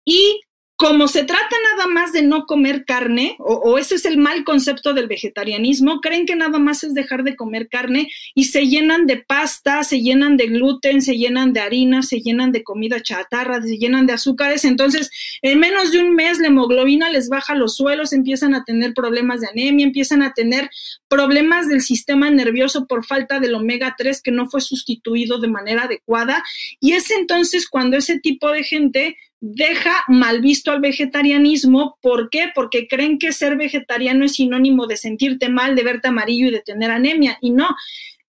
y 0.02 0.40
como 0.76 1.08
se 1.08 1.24
trata 1.24 1.56
nada 1.74 1.88
más 1.88 2.12
de 2.12 2.22
no 2.22 2.44
comer 2.44 2.84
carne, 2.84 3.36
o, 3.38 3.78
ese 3.78 3.94
es 3.94 4.04
el 4.04 4.18
mal 4.18 4.44
concepto 4.44 4.92
del 4.92 5.08
vegetarianismo, 5.08 6.00
creen 6.02 6.26
que 6.26 6.36
nada 6.36 6.58
más 6.58 6.84
es 6.84 6.92
dejar 6.92 7.24
de 7.24 7.34
comer 7.34 7.68
carne 7.68 8.10
y 8.34 8.44
se 8.44 8.66
llenan 8.66 9.06
de 9.06 9.16
pasta, 9.16 9.82
se 9.84 10.02
llenan 10.02 10.36
de 10.36 10.48
gluten, 10.48 11.00
se 11.00 11.16
llenan 11.16 11.54
de 11.54 11.60
harina, 11.60 12.02
se 12.02 12.20
llenan 12.20 12.52
de 12.52 12.62
comida 12.62 13.00
chatarra, 13.00 13.62
se 13.62 13.78
llenan 13.78 14.06
de 14.06 14.12
azúcares. 14.12 14.66
Entonces, 14.66 15.10
en 15.40 15.58
menos 15.58 15.92
de 15.92 16.00
un 16.00 16.14
mes 16.14 16.40
la 16.40 16.48
hemoglobina 16.48 17.08
les 17.08 17.30
baja 17.30 17.54
los 17.54 17.76
suelos, 17.76 18.12
empiezan 18.12 18.54
a 18.54 18.64
tener 18.64 18.92
problemas 18.92 19.40
de 19.40 19.48
anemia, 19.48 19.86
empiezan 19.86 20.20
a 20.20 20.34
tener 20.34 20.68
problemas 21.08 21.68
del 21.68 21.80
sistema 21.80 22.28
nervioso 22.30 22.86
por 22.86 23.06
falta 23.06 23.40
del 23.40 23.54
omega 23.54 23.94
3 23.96 24.20
que 24.20 24.30
no 24.30 24.50
fue 24.50 24.60
sustituido 24.60 25.40
de 25.40 25.48
manera 25.48 25.84
adecuada. 25.84 26.44
Y 26.80 26.92
es 26.92 27.10
entonces 27.10 27.66
cuando 27.66 27.96
ese 27.96 28.20
tipo 28.20 28.50
de 28.50 28.62
gente 28.62 29.16
deja 29.40 30.04
mal 30.08 30.40
visto 30.40 30.70
al 30.70 30.80
vegetarianismo. 30.80 31.98
¿Por 32.00 32.30
qué? 32.30 32.50
Porque 32.54 32.88
creen 32.88 33.18
que 33.18 33.32
ser 33.32 33.56
vegetariano 33.56 34.24
es 34.24 34.34
sinónimo 34.34 34.86
de 34.86 34.96
sentirte 34.96 35.48
mal, 35.48 35.76
de 35.76 35.84
verte 35.84 36.08
amarillo 36.08 36.48
y 36.48 36.52
de 36.52 36.60
tener 36.60 36.90
anemia. 36.90 37.38
Y 37.40 37.50
no, 37.50 37.68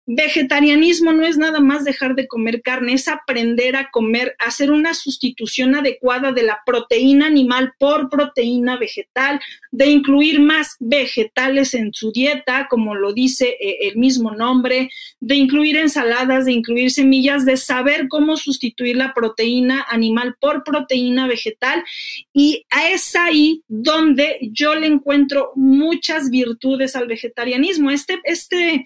Vegetarianismo 0.09 1.11
no 1.11 1.25
es 1.25 1.37
nada 1.37 1.59
más 1.59 1.83
dejar 1.83 2.15
de 2.15 2.29
comer 2.29 2.61
carne, 2.61 2.93
es 2.93 3.09
aprender 3.09 3.75
a 3.75 3.89
comer, 3.91 4.37
hacer 4.39 4.71
una 4.71 4.93
sustitución 4.93 5.75
adecuada 5.75 6.31
de 6.31 6.43
la 6.43 6.59
proteína 6.65 7.25
animal 7.25 7.73
por 7.77 8.09
proteína 8.09 8.77
vegetal, 8.77 9.41
de 9.69 9.87
incluir 9.87 10.39
más 10.39 10.77
vegetales 10.79 11.73
en 11.73 11.91
su 11.93 12.13
dieta, 12.13 12.67
como 12.69 12.95
lo 12.95 13.11
dice 13.11 13.57
eh, 13.59 13.89
el 13.89 13.97
mismo 13.97 14.31
nombre, 14.31 14.89
de 15.19 15.35
incluir 15.35 15.75
ensaladas, 15.75 16.45
de 16.45 16.53
incluir 16.53 16.89
semillas, 16.91 17.43
de 17.43 17.57
saber 17.57 18.07
cómo 18.07 18.37
sustituir 18.37 18.95
la 18.95 19.13
proteína 19.13 19.85
animal 19.89 20.37
por 20.39 20.63
proteína 20.63 21.27
vegetal. 21.27 21.83
Y 22.31 22.65
es 22.93 23.13
ahí 23.17 23.61
donde 23.67 24.37
yo 24.53 24.73
le 24.73 24.87
encuentro 24.87 25.51
muchas 25.55 26.29
virtudes 26.29 26.95
al 26.95 27.07
vegetarianismo. 27.07 27.91
Este, 27.91 28.21
este, 28.23 28.85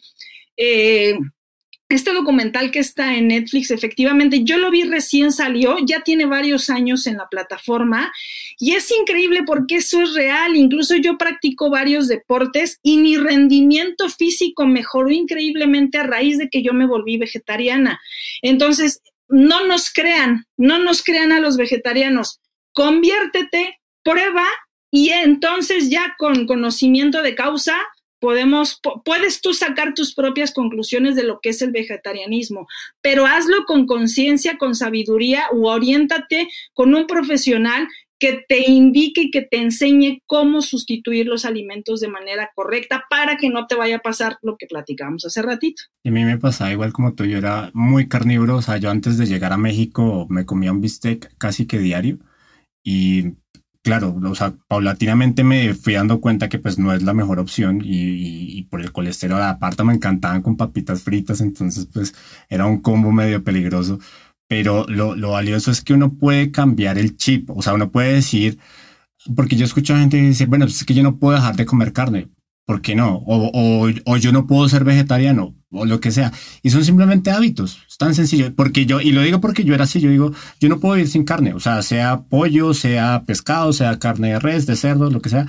eh, 0.64 1.18
este 1.90 2.14
documental 2.14 2.70
que 2.70 2.80
está 2.80 3.16
en 3.16 3.30
Netflix, 3.30 3.72
efectivamente, 3.72 4.44
yo 4.44 4.60
lo 4.60 4.70
vi 4.70 4.84
recién 4.84 5.32
salió, 5.32 5.76
ya 5.84 6.02
tiene 6.02 6.26
varios 6.26 6.70
años 6.70 7.08
en 7.08 7.18
la 7.18 7.28
plataforma 7.28 8.14
y 8.60 8.74
es 8.74 8.92
increíble 8.92 9.42
porque 9.44 9.78
eso 9.78 10.04
es 10.04 10.14
real. 10.14 10.56
Incluso 10.56 10.96
yo 10.98 11.18
practico 11.18 11.72
varios 11.72 12.08
deportes 12.08 12.80
y 12.84 13.00
mi 13.00 13.18
rendimiento 13.18 14.08
físico 14.08 14.68
mejoró 14.68 15.10
increíblemente 15.10 15.98
a 15.98 16.04
raíz 16.04 16.38
de 16.38 16.50
que 16.50 16.62
yo 16.62 16.74
me 16.74 16.86
volví 16.86 17.18
vegetariana. 17.18 18.00
Entonces, 18.44 19.02
no 19.28 19.66
nos 19.66 19.92
crean, 19.92 20.46
no 20.58 20.78
nos 20.78 21.04
crean 21.04 21.32
a 21.32 21.40
los 21.40 21.58
vegetarianos. 21.58 22.40
Conviértete, 22.72 23.80
prueba 24.04 24.46
y 24.92 25.10
entonces 25.10 25.90
ya 25.90 26.16
con 26.20 26.46
conocimiento 26.46 27.24
de 27.24 27.34
causa 27.34 27.76
podemos, 28.22 28.80
puedes 29.04 29.42
tú 29.42 29.54
sacar 29.54 29.94
tus 29.94 30.14
propias 30.14 30.54
conclusiones 30.54 31.16
de 31.16 31.24
lo 31.24 31.40
que 31.42 31.50
es 31.50 31.62
el 31.62 31.72
vegetarianismo, 31.72 32.68
pero 33.02 33.26
hazlo 33.26 33.66
con 33.66 33.88
conciencia, 33.88 34.58
con 34.58 34.76
sabiduría 34.76 35.48
o 35.52 35.70
oriéntate 35.70 36.48
con 36.74 36.96
un 36.96 37.08
profesional 37.08 37.88
que 38.20 38.46
te 38.48 38.70
indique 38.70 39.22
y 39.22 39.32
que 39.32 39.42
te 39.42 39.58
enseñe 39.58 40.22
cómo 40.28 40.62
sustituir 40.62 41.26
los 41.26 41.44
alimentos 41.44 42.00
de 42.02 42.08
manera 42.08 42.52
correcta 42.54 43.06
para 43.10 43.36
que 43.36 43.50
no 43.50 43.66
te 43.66 43.74
vaya 43.74 43.96
a 43.96 44.02
pasar 44.02 44.38
lo 44.44 44.58
que 44.58 44.68
platicábamos 44.68 45.26
hace 45.26 45.42
ratito. 45.42 45.82
Y 46.04 46.10
a 46.10 46.12
mí 46.12 46.24
me 46.24 46.38
pasaba 46.38 46.72
igual 46.72 46.94
como 46.94 47.16
tú, 47.16 47.26
yo 47.26 47.40
era 47.40 47.72
muy 47.74 48.08
carnívoro, 48.08 48.58
o 48.58 48.62
sea, 48.62 48.78
yo 48.78 48.92
antes 48.92 49.18
de 49.18 49.26
llegar 49.26 49.54
a 49.54 49.58
México 49.58 50.28
me 50.30 50.46
comía 50.46 50.72
un 50.72 50.82
bistec 50.82 51.36
casi 51.40 51.66
que 51.66 51.80
diario 51.80 52.20
y 52.84 53.32
claro, 53.84 54.20
o 54.24 54.36
sea, 54.36 54.54
paulatinamente 54.68 55.44
me 55.44 55.74
fui 55.74 55.94
dando 55.94 56.22
cuenta 56.22 56.50
que 56.50 56.60
pues 56.60 56.78
no 56.80 56.94
es 56.94 57.04
la 57.04 57.14
mejor 57.14 57.40
opción 57.40 57.82
y, 57.84 58.64
por 58.70 58.82
el 58.82 58.92
colesterol 58.92 59.42
aparte 59.42 59.84
me 59.84 59.94
encantaban 59.94 60.42
con 60.42 60.58
papitas 60.58 61.04
fritas, 61.04 61.42
entonces 61.42 61.88
pues 61.92 62.14
era 62.50 62.66
un 62.66 62.82
combo 62.82 63.12
medio 63.12 63.44
peligroso. 63.44 64.00
Pero 64.48 64.86
lo, 64.88 65.16
lo 65.16 65.32
valioso 65.32 65.72
es 65.72 65.82
que 65.82 65.94
uno 65.94 66.14
puede 66.14 66.52
cambiar 66.52 66.98
el 66.98 67.16
chip, 67.18 67.50
o 67.52 67.62
sea, 67.62 67.74
uno 67.74 67.92
puede 67.92 68.14
decir, 68.14 68.60
porque 69.36 69.56
yo 69.56 69.66
escucho 69.66 69.96
a 69.96 70.00
gente 70.00 70.22
decir, 70.22 70.48
bueno, 70.48 70.66
pues 70.66 70.78
es 70.78 70.86
que 70.86 70.94
yo 70.94 71.04
no 71.04 71.18
puedo 71.18 71.36
dejar 71.36 71.56
de 71.56 71.66
comer 71.66 71.94
carne. 71.94 72.30
¿por 72.72 72.82
qué 72.82 72.96
no? 72.96 73.18
O, 73.26 73.90
o, 74.06 74.18
yo 74.18 74.32
no 74.32 74.48
puedo 74.48 74.70
ser 74.70 74.86
vegetariano 74.86 75.56
o 75.72 75.86
lo 75.86 76.00
que 76.00 76.12
sea. 76.12 76.32
Y 76.62 76.70
son 76.70 76.86
simplemente 76.86 77.32
hábitos, 77.32 77.80
es 77.90 77.98
tan 77.98 78.14
sencillo. 78.14 78.54
Porque 78.56 78.86
yo, 78.86 79.02
y 79.02 79.12
lo 79.12 79.22
digo 79.22 79.42
porque 79.42 79.64
yo 79.64 79.74
era 79.74 79.86
así, 79.86 80.00
yo 80.00 80.10
digo, 80.10 80.32
yo 80.60 80.70
no 80.70 80.80
puedo 80.80 80.96
vivir 80.96 81.10
sin 81.10 81.24
carne, 81.24 81.54
o 81.54 81.60
sea, 81.60 81.82
sea 81.82 82.22
pollo, 82.22 82.74
sea 82.74 83.24
pescado, 83.26 83.74
sea 83.74 84.00
carne 84.00 84.34
de 84.34 84.40
res, 84.40 84.66
de 84.66 84.76
cerdo, 84.76 85.10
lo 85.10 85.22
que 85.22 85.30
sea. 85.30 85.48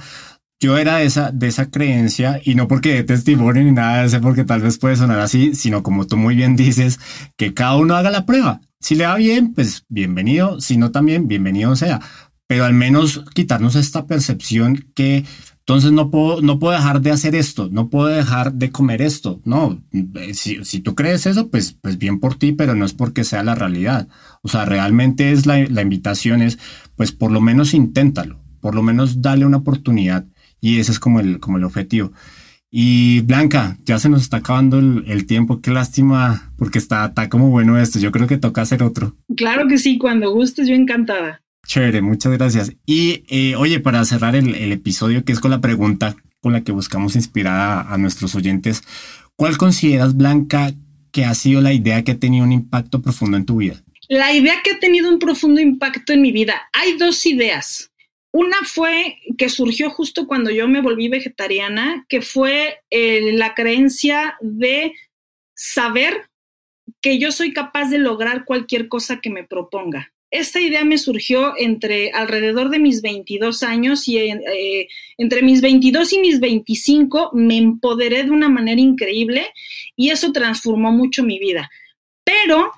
Yo 0.61 0.79
era 0.79 0.99
de 0.99 1.07
esa, 1.07 1.33
de 1.33 1.49
esa 1.49 1.70
creencia 1.70 2.41
y 2.45 2.55
no 2.55 2.68
porque 2.68 2.95
de 2.95 3.03
testimonio 3.03 3.64
ni 3.64 3.73
nada 3.73 4.01
de 4.01 4.07
eso, 4.07 4.20
porque 4.20 4.45
tal 4.45 4.61
vez 4.62 4.79
puede 4.79 4.95
sonar 4.95 5.18
así, 5.18 5.57
sino 5.57 5.83
como 5.83 6.07
tú 6.07 6.16
muy 6.16 6.37
bien 6.37 6.55
dices, 6.57 7.01
que 7.37 7.53
cada 7.53 7.77
uno 7.77 7.97
haga 7.97 8.11
la 8.11 8.27
prueba. 8.27 8.61
Si 8.79 8.95
le 8.95 9.07
va 9.07 9.16
bien, 9.16 9.55
pues 9.55 9.85
bienvenido, 9.89 10.61
si 10.61 10.77
no 10.77 10.93
también, 10.93 11.27
bienvenido 11.27 11.75
sea. 11.75 12.01
Pero 12.47 12.64
al 12.64 12.75
menos 12.75 13.25
quitarnos 13.35 13.77
esta 13.77 14.07
percepción 14.07 14.91
que 14.95 15.25
entonces 15.63 15.93
no 15.93 16.11
puedo, 16.11 16.43
no 16.43 16.59
puedo 16.59 16.75
dejar 16.75 17.01
de 17.03 17.13
hacer 17.13 17.37
esto, 17.37 17.69
no 17.71 17.89
puedo 17.89 18.09
dejar 18.09 18.53
de 18.53 18.73
comer 18.73 19.01
esto. 19.01 19.41
No, 19.45 19.81
eh, 19.93 20.35
si, 20.35 20.65
si 20.65 20.81
tú 20.81 20.97
crees 20.97 21.25
eso, 21.27 21.51
pues, 21.51 21.77
pues 21.81 21.99
bien 21.99 22.19
por 22.19 22.35
ti, 22.35 22.51
pero 22.51 22.75
no 22.75 22.85
es 22.85 22.95
porque 22.95 23.23
sea 23.23 23.45
la 23.45 23.55
realidad. 23.55 24.09
O 24.43 24.49
sea, 24.49 24.65
realmente 24.65 25.31
es 25.31 25.47
la, 25.47 25.65
la 25.69 25.83
invitación 25.83 26.43
es, 26.43 26.59
pues 26.97 27.13
por 27.13 27.31
lo 27.31 27.41
menos 27.41 27.75
inténtalo, 27.75 28.41
por 28.61 28.75
lo 28.75 28.83
menos 28.83 29.23
dale 29.23 29.47
una 29.47 29.59
oportunidad 29.59 30.27
y 30.61 30.81
ese 30.81 30.91
es 30.91 30.99
como 30.99 31.21
el, 31.21 31.39
como 31.39 31.59
el 31.59 31.65
objetivo. 31.65 32.13
Y 32.69 33.21
Blanca, 33.21 33.77
ya 33.85 34.01
se 34.01 34.09
nos 34.09 34.23
está 34.23 34.39
acabando 34.39 34.81
el, 34.81 35.05
el, 35.07 35.27
tiempo, 35.27 35.61
qué 35.61 35.71
lástima, 35.71 36.51
porque 36.57 36.79
está, 36.79 37.05
está 37.05 37.29
como 37.29 37.51
bueno 37.51 37.79
esto. 37.79 38.01
Yo 38.01 38.11
creo 38.11 38.27
que 38.27 38.39
toca 38.39 38.63
hacer 38.63 38.83
otro. 38.83 39.15
Claro 39.37 39.69
que 39.69 39.79
sí, 39.79 39.99
cuando 39.99 40.33
gustes, 40.33 40.67
yo 40.67 40.75
encantada. 40.75 41.41
Chévere, 41.67 42.03
muchas 42.03 42.33
gracias. 42.33 42.73
Y 42.87 43.25
eh, 43.29 43.57
oye, 43.57 43.81
para 43.81 44.05
cerrar 44.05 44.35
el, 44.37 44.73
episodio, 44.73 45.25
que 45.25 45.33
es 45.33 45.41
con 45.41 45.51
la 45.51 45.61
pregunta 45.61 46.17
con 46.41 46.53
la 46.53 46.65
que 46.65 46.73
buscamos 46.73 47.15
inspirar 47.15 47.87
a, 47.89 47.97
nuestros 47.99 48.35
oyentes, 48.35 48.83
¿cuál 49.37 49.57
consideras, 49.57 50.17
Blanca, 50.17 50.73
que 51.13 51.25
ha 51.25 51.35
sido 51.35 51.61
la 51.61 51.73
idea 51.73 52.03
que 52.03 52.13
ha 52.13 52.19
tenido 52.19 52.45
un 52.45 52.53
impacto 52.53 53.01
profundo 53.01 53.37
en 53.37 53.47
tu 53.47 53.59
vida? 53.59 53.83
La 54.09 54.33
idea 54.33 54.57
que 54.65 54.73
ha 54.73 54.81
tenido 54.81 55.09
un 55.09 55.21
profundo 55.21 55.61
impacto 55.61 56.13
en 56.13 56.21
mi 56.21 56.33
vida. 56.33 56.69
Hay 56.73 56.97
dos 56.99 57.25
ideas. 57.27 57.93
Una 58.33 58.57
fue 58.65 59.19
que 59.39 59.49
surgió 59.49 59.91
justo 59.91 60.27
cuando 60.27 60.51
yo 60.51 60.67
me 60.67 60.81
volví 60.81 61.09
vegetariana, 61.09 62.05
que 62.09 62.23
fue 62.23 62.81
eh, 62.91 63.33
la 63.35 63.55
creencia 63.55 64.37
de 64.41 64.95
saber 65.55 66.29
que 67.01 67.19
yo 67.19 67.31
soy 67.31 67.53
capaz 67.53 67.89
de 67.89 67.99
lograr 67.99 68.45
cualquier 68.45 68.89
cosa 68.89 69.21
que 69.21 69.31
me 69.31 69.45
proponga 69.45 70.12
esta 70.33 70.61
idea 70.61 70.83
me 70.83 70.97
surgió 70.97 71.53
entre 71.59 72.11
alrededor 72.11 72.70
de 72.70 72.78
mis 72.78 73.03
22 73.03 73.62
años 73.62 74.09
y 74.09 74.16
eh, 74.16 74.89
entre 75.18 75.43
mis 75.43 75.61
22 75.61 76.14
y 76.14 76.18
mis 76.20 76.41
25 76.41 77.30
me 77.35 77.59
empoderé 77.59 78.24
de 78.24 78.30
una 78.30 78.49
manera 78.49 78.80
increíble 78.80 79.47
y 79.95 80.09
eso 80.09 80.33
transformó 80.33 80.91
mucho 80.91 81.22
mi 81.22 81.39
vida. 81.39 81.70
Pero 82.24 82.72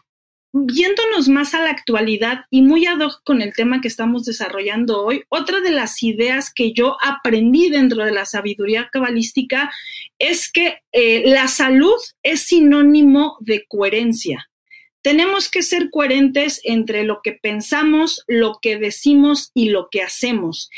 viéndonos 0.52 1.28
más 1.28 1.54
a 1.54 1.62
la 1.62 1.70
actualidad 1.70 2.40
y 2.50 2.62
muy 2.62 2.86
ad 2.86 2.98
hoc 2.98 3.22
con 3.24 3.40
el 3.40 3.54
tema 3.54 3.80
que 3.80 3.88
estamos 3.88 4.24
desarrollando 4.24 5.04
hoy, 5.04 5.22
otra 5.28 5.60
de 5.60 5.70
las 5.70 6.02
ideas 6.02 6.52
que 6.52 6.72
yo 6.72 6.96
aprendí 7.02 7.70
dentro 7.70 8.04
de 8.04 8.12
la 8.12 8.26
sabiduría 8.26 8.88
cabalística 8.92 9.70
es 10.18 10.50
que 10.50 10.78
eh, 10.90 11.22
la 11.26 11.46
salud 11.46 12.00
es 12.24 12.42
sinónimo 12.42 13.36
de 13.40 13.64
coherencia 13.68 14.48
tenemos 15.04 15.50
que 15.50 15.62
ser 15.62 15.90
coherentes 15.90 16.62
entre 16.64 17.04
lo 17.04 17.20
que 17.22 17.32
pensamos, 17.32 18.24
lo 18.26 18.58
que 18.62 18.78
decimos 18.78 19.50
y 19.52 19.68
lo 19.68 19.88
que 19.90 20.00
hacemos. 20.00 20.70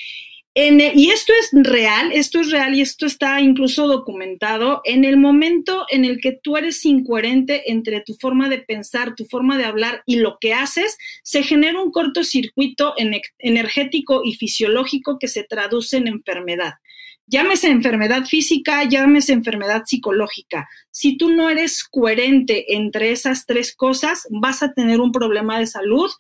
y 0.57 1.11
esto 1.11 1.33
es 1.39 1.51
real, 1.53 2.11
esto 2.12 2.41
es 2.41 2.51
real 2.51 2.74
y 2.74 2.81
esto 2.81 3.07
está 3.07 3.41
incluso 3.41 3.87
documentado. 3.87 4.81
En 4.85 5.05
el 5.05 5.16
momento 5.16 5.87
en 5.91 6.05
el 6.05 6.18
que 6.20 6.33
tú 6.33 6.57
eres 6.57 6.85
incoherente 6.85 7.70
entre 7.70 8.01
tu 8.01 8.14
forma 8.14 8.49
de 8.49 8.59
pensar, 8.59 9.14
tu 9.14 9.27
forma 9.27 9.57
de 9.59 9.64
hablar 9.64 10.03
y 10.07 10.16
lo 10.16 10.39
que 10.41 10.55
haces, 10.55 10.99
se 11.22 11.45
genera 11.45 11.81
un 11.81 11.93
cortocircuito 11.93 12.95
energético 13.39 14.22
y 14.24 14.35
fisiológico 14.35 15.20
que 15.20 15.29
se 15.29 15.45
traduce 15.45 15.99
en 15.99 16.09
enfermedad 16.09 16.72
llámese 17.27 17.68
enfermedad 17.68 18.24
física, 18.24 18.85
llámese 18.85 19.33
enfermedad 19.33 19.83
psicológica. 19.85 20.68
Si 20.91 21.16
tú 21.16 21.31
no 21.31 21.51
eres 21.51 21.85
coherente 21.85 22.74
entre 22.74 23.11
esas 23.11 23.47
tres 23.47 23.74
cosas, 23.74 24.27
vas 24.31 24.62
a 24.62 24.72
tener 24.72 25.01
un 25.01 25.12
problema 25.12 25.59
de 25.59 25.66
salud 25.66 26.11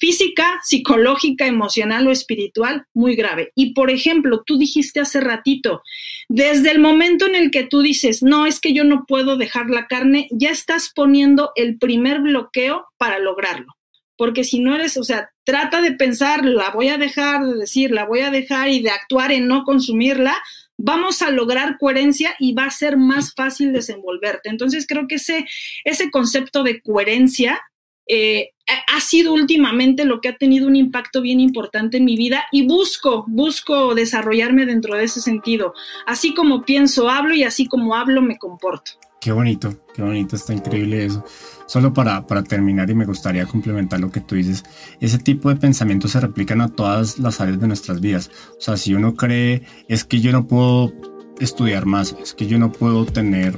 física, 0.00 0.60
psicológica, 0.62 1.46
emocional 1.46 2.06
o 2.06 2.12
espiritual 2.12 2.86
muy 2.94 3.16
grave. 3.16 3.50
Y 3.54 3.74
por 3.74 3.90
ejemplo, 3.90 4.42
tú 4.46 4.56
dijiste 4.56 5.00
hace 5.00 5.20
ratito, 5.20 5.82
desde 6.28 6.70
el 6.70 6.78
momento 6.78 7.26
en 7.26 7.34
el 7.34 7.50
que 7.50 7.64
tú 7.64 7.80
dices, 7.80 8.22
no, 8.22 8.46
es 8.46 8.60
que 8.60 8.72
yo 8.72 8.84
no 8.84 9.04
puedo 9.06 9.36
dejar 9.36 9.70
la 9.70 9.86
carne, 9.86 10.28
ya 10.30 10.50
estás 10.50 10.92
poniendo 10.94 11.50
el 11.56 11.78
primer 11.78 12.20
bloqueo 12.20 12.86
para 12.96 13.18
lograrlo 13.18 13.77
porque 14.18 14.42
si 14.42 14.58
no 14.58 14.74
eres, 14.74 14.96
o 14.96 15.04
sea, 15.04 15.30
trata 15.44 15.80
de 15.80 15.92
pensar, 15.92 16.44
la 16.44 16.70
voy 16.70 16.88
a 16.88 16.98
dejar, 16.98 17.46
de 17.46 17.54
decir, 17.54 17.92
la 17.92 18.04
voy 18.04 18.20
a 18.20 18.30
dejar 18.30 18.68
y 18.68 18.82
de 18.82 18.90
actuar 18.90 19.30
en 19.30 19.46
no 19.46 19.62
consumirla, 19.62 20.36
vamos 20.76 21.22
a 21.22 21.30
lograr 21.30 21.78
coherencia 21.78 22.34
y 22.40 22.52
va 22.52 22.64
a 22.64 22.70
ser 22.70 22.96
más 22.96 23.32
fácil 23.32 23.72
desenvolverte. 23.72 24.48
Entonces 24.48 24.86
creo 24.88 25.06
que 25.06 25.14
ese, 25.14 25.46
ese 25.84 26.10
concepto 26.10 26.64
de 26.64 26.82
coherencia 26.82 27.60
eh, 28.08 28.50
ha 28.92 29.00
sido 29.00 29.32
últimamente 29.32 30.04
lo 30.04 30.20
que 30.20 30.30
ha 30.30 30.36
tenido 30.36 30.66
un 30.66 30.74
impacto 30.74 31.22
bien 31.22 31.38
importante 31.38 31.98
en 31.98 32.04
mi 32.04 32.16
vida 32.16 32.44
y 32.50 32.66
busco, 32.66 33.24
busco 33.28 33.94
desarrollarme 33.94 34.66
dentro 34.66 34.96
de 34.96 35.04
ese 35.04 35.20
sentido. 35.20 35.74
Así 36.06 36.34
como 36.34 36.64
pienso, 36.64 37.08
hablo 37.08 37.34
y 37.36 37.44
así 37.44 37.66
como 37.66 37.94
hablo, 37.94 38.20
me 38.20 38.36
comporto. 38.36 38.92
Qué 39.20 39.30
bonito, 39.30 39.76
qué 39.94 40.02
bonito, 40.02 40.34
está 40.34 40.54
increíble 40.54 41.04
eso. 41.04 41.24
Solo 41.68 41.92
para, 41.92 42.26
para 42.26 42.42
terminar 42.42 42.88
y 42.88 42.94
me 42.94 43.04
gustaría 43.04 43.44
complementar 43.46 44.00
lo 44.00 44.10
que 44.10 44.20
tú 44.20 44.34
dices, 44.34 44.64
ese 45.00 45.18
tipo 45.18 45.50
de 45.50 45.56
pensamientos 45.56 46.12
se 46.12 46.20
replican 46.20 46.62
a 46.62 46.68
todas 46.68 47.18
las 47.18 47.40
áreas 47.42 47.60
de 47.60 47.68
nuestras 47.68 48.00
vidas. 48.00 48.30
O 48.58 48.60
sea, 48.60 48.76
si 48.78 48.94
uno 48.94 49.14
cree, 49.14 49.62
es 49.86 50.04
que 50.04 50.20
yo 50.20 50.32
no 50.32 50.46
puedo 50.46 50.92
estudiar 51.38 51.84
más, 51.84 52.16
es 52.20 52.32
que 52.32 52.46
yo 52.46 52.58
no 52.58 52.72
puedo 52.72 53.04
tener 53.04 53.54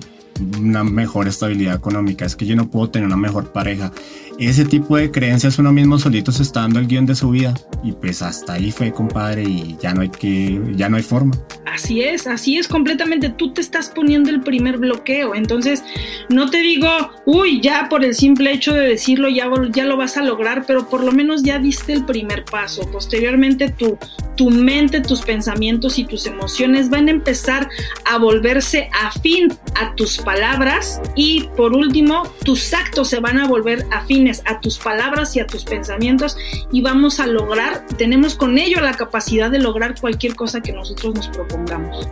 una 0.58 0.84
mejor 0.84 1.28
estabilidad 1.28 1.74
económica, 1.74 2.24
es 2.24 2.36
que 2.36 2.46
yo 2.46 2.56
no 2.56 2.68
puedo 2.68 2.90
tener 2.90 3.06
una 3.06 3.16
mejor 3.16 3.52
pareja. 3.52 3.92
Ese 4.38 4.64
tipo 4.64 4.96
de 4.96 5.10
creencias 5.10 5.58
uno 5.58 5.70
mismo 5.70 5.98
solito 5.98 6.32
se 6.32 6.42
está 6.42 6.60
dando 6.60 6.78
el 6.78 6.86
guion 6.86 7.04
de 7.04 7.14
su 7.14 7.28
vida 7.28 7.52
y 7.84 7.92
pues 7.92 8.22
hasta 8.22 8.54
ahí 8.54 8.70
fue, 8.70 8.90
compadre, 8.90 9.42
y 9.42 9.76
ya 9.82 9.92
no 9.92 10.00
hay 10.00 10.08
que, 10.08 10.60
ya 10.74 10.88
no 10.88 10.96
hay 10.96 11.02
forma. 11.02 11.36
Así 11.66 12.02
es, 12.02 12.26
así 12.26 12.56
es 12.56 12.66
completamente. 12.66 13.28
Tú 13.28 13.52
te 13.52 13.60
estás 13.60 13.90
poniendo 13.90 14.30
el 14.30 14.40
primer 14.40 14.78
bloqueo. 14.78 15.34
Entonces, 15.34 15.84
no 16.30 16.48
te 16.48 16.58
digo, 16.60 16.88
uy, 17.26 17.60
ya 17.60 17.88
por 17.90 18.02
el 18.02 18.14
simple 18.14 18.52
hecho 18.52 18.72
de 18.72 18.88
decirlo 18.88 19.28
ya, 19.28 19.50
ya 19.72 19.84
lo 19.84 19.96
vas 19.96 20.16
a 20.16 20.22
lograr, 20.22 20.64
pero 20.66 20.88
por 20.88 21.04
lo 21.04 21.12
menos 21.12 21.42
ya 21.42 21.58
diste 21.58 21.92
el 21.92 22.04
primer 22.06 22.44
paso. 22.44 22.82
Posteriormente, 22.90 23.68
tu, 23.68 23.98
tu 24.36 24.50
mente, 24.50 25.00
tus 25.00 25.20
pensamientos 25.20 25.98
y 25.98 26.04
tus 26.04 26.26
emociones 26.26 26.88
van 26.88 27.08
a 27.08 27.10
empezar 27.10 27.68
a 28.06 28.18
volverse 28.18 28.88
afín 28.92 29.52
a 29.74 29.94
tus 29.94 30.18
palabras 30.30 31.00
y 31.16 31.48
por 31.56 31.72
último, 31.72 32.22
tus 32.44 32.72
actos 32.72 33.08
se 33.08 33.18
van 33.18 33.38
a 33.38 33.48
volver 33.48 33.84
afines 33.90 34.44
a 34.46 34.60
tus 34.60 34.78
palabras 34.78 35.34
y 35.34 35.40
a 35.40 35.46
tus 35.46 35.64
pensamientos 35.64 36.36
y 36.70 36.82
vamos 36.82 37.18
a 37.18 37.26
lograr, 37.26 37.84
tenemos 37.98 38.36
con 38.36 38.56
ello 38.56 38.80
la 38.80 38.94
capacidad 38.94 39.50
de 39.50 39.58
lograr 39.58 40.00
cualquier 40.00 40.36
cosa 40.36 40.60
que 40.60 40.72
nosotros 40.72 41.16
nos 41.16 41.28
propongamos. 41.30 42.08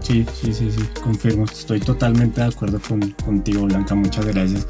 Sí, 0.00 0.24
sí, 0.32 0.54
sí, 0.54 0.70
sí, 0.70 0.82
confirmo, 1.02 1.44
estoy 1.44 1.78
totalmente 1.78 2.40
de 2.40 2.46
acuerdo 2.46 2.80
contigo, 3.22 3.66
Blanca, 3.66 3.94
muchas 3.94 4.24
gracias. 4.24 4.66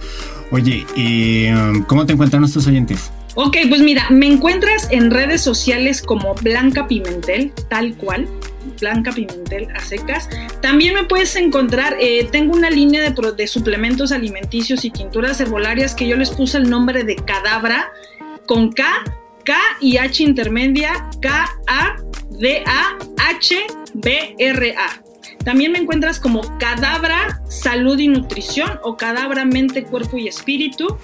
Oye, 0.51 0.85
eh, 0.97 1.55
¿cómo 1.87 2.05
te 2.05 2.14
encuentran 2.14 2.41
nuestros 2.41 2.67
oyentes? 2.67 3.12
Ok, 3.37 3.59
pues 3.69 3.81
mira, 3.83 4.09
me 4.11 4.27
encuentras 4.27 4.89
en 4.91 5.12
redes 5.12 5.41
sociales 5.41 6.03
como 6.03 6.35
Blanca 6.35 6.89
Pimentel, 6.89 7.53
tal 7.69 7.95
cual. 7.95 8.27
Blanca 8.81 9.12
Pimentel 9.12 9.68
a 9.74 9.81
secas. 9.81 10.29
También 10.61 10.95
me 10.95 11.05
puedes 11.05 11.35
encontrar, 11.37 11.97
eh, 12.01 12.29
tengo 12.31 12.55
una 12.55 12.70
línea 12.70 13.03
de, 13.03 13.14
de, 13.33 13.47
suplementos 13.47 14.12
alimenticios 14.12 14.85
y 14.85 14.91
tinturas 14.91 15.41
herbolarias 15.41 15.95
que 15.95 16.07
yo 16.07 16.16
les 16.16 16.31
puse 16.31 16.59
el 16.59 16.68
nombre 16.68 17.05
de 17.05 17.16
Cadabra 17.16 17.93
con 18.47 18.72
K, 18.72 18.85
K 19.45 19.57
y 19.81 19.97
H 19.99 20.22
intermedia, 20.22 21.09
K, 21.20 21.49
A, 21.66 21.97
D, 22.31 22.62
A, 22.66 22.99
H, 23.31 23.57
B, 23.95 24.35
R, 24.39 24.74
A. 24.77 25.03
También 25.45 25.72
me 25.72 25.79
encuentras 25.79 26.18
como 26.18 26.59
Cadabra 26.59 27.41
Salud 27.49 27.99
y 27.99 28.09
Nutrición 28.09 28.81
o 28.83 28.97
Cadabra 28.97 29.45
Mente, 29.45 29.85
Cuerpo 29.85 30.18
y 30.18 30.29
Espíritu. 30.29 30.99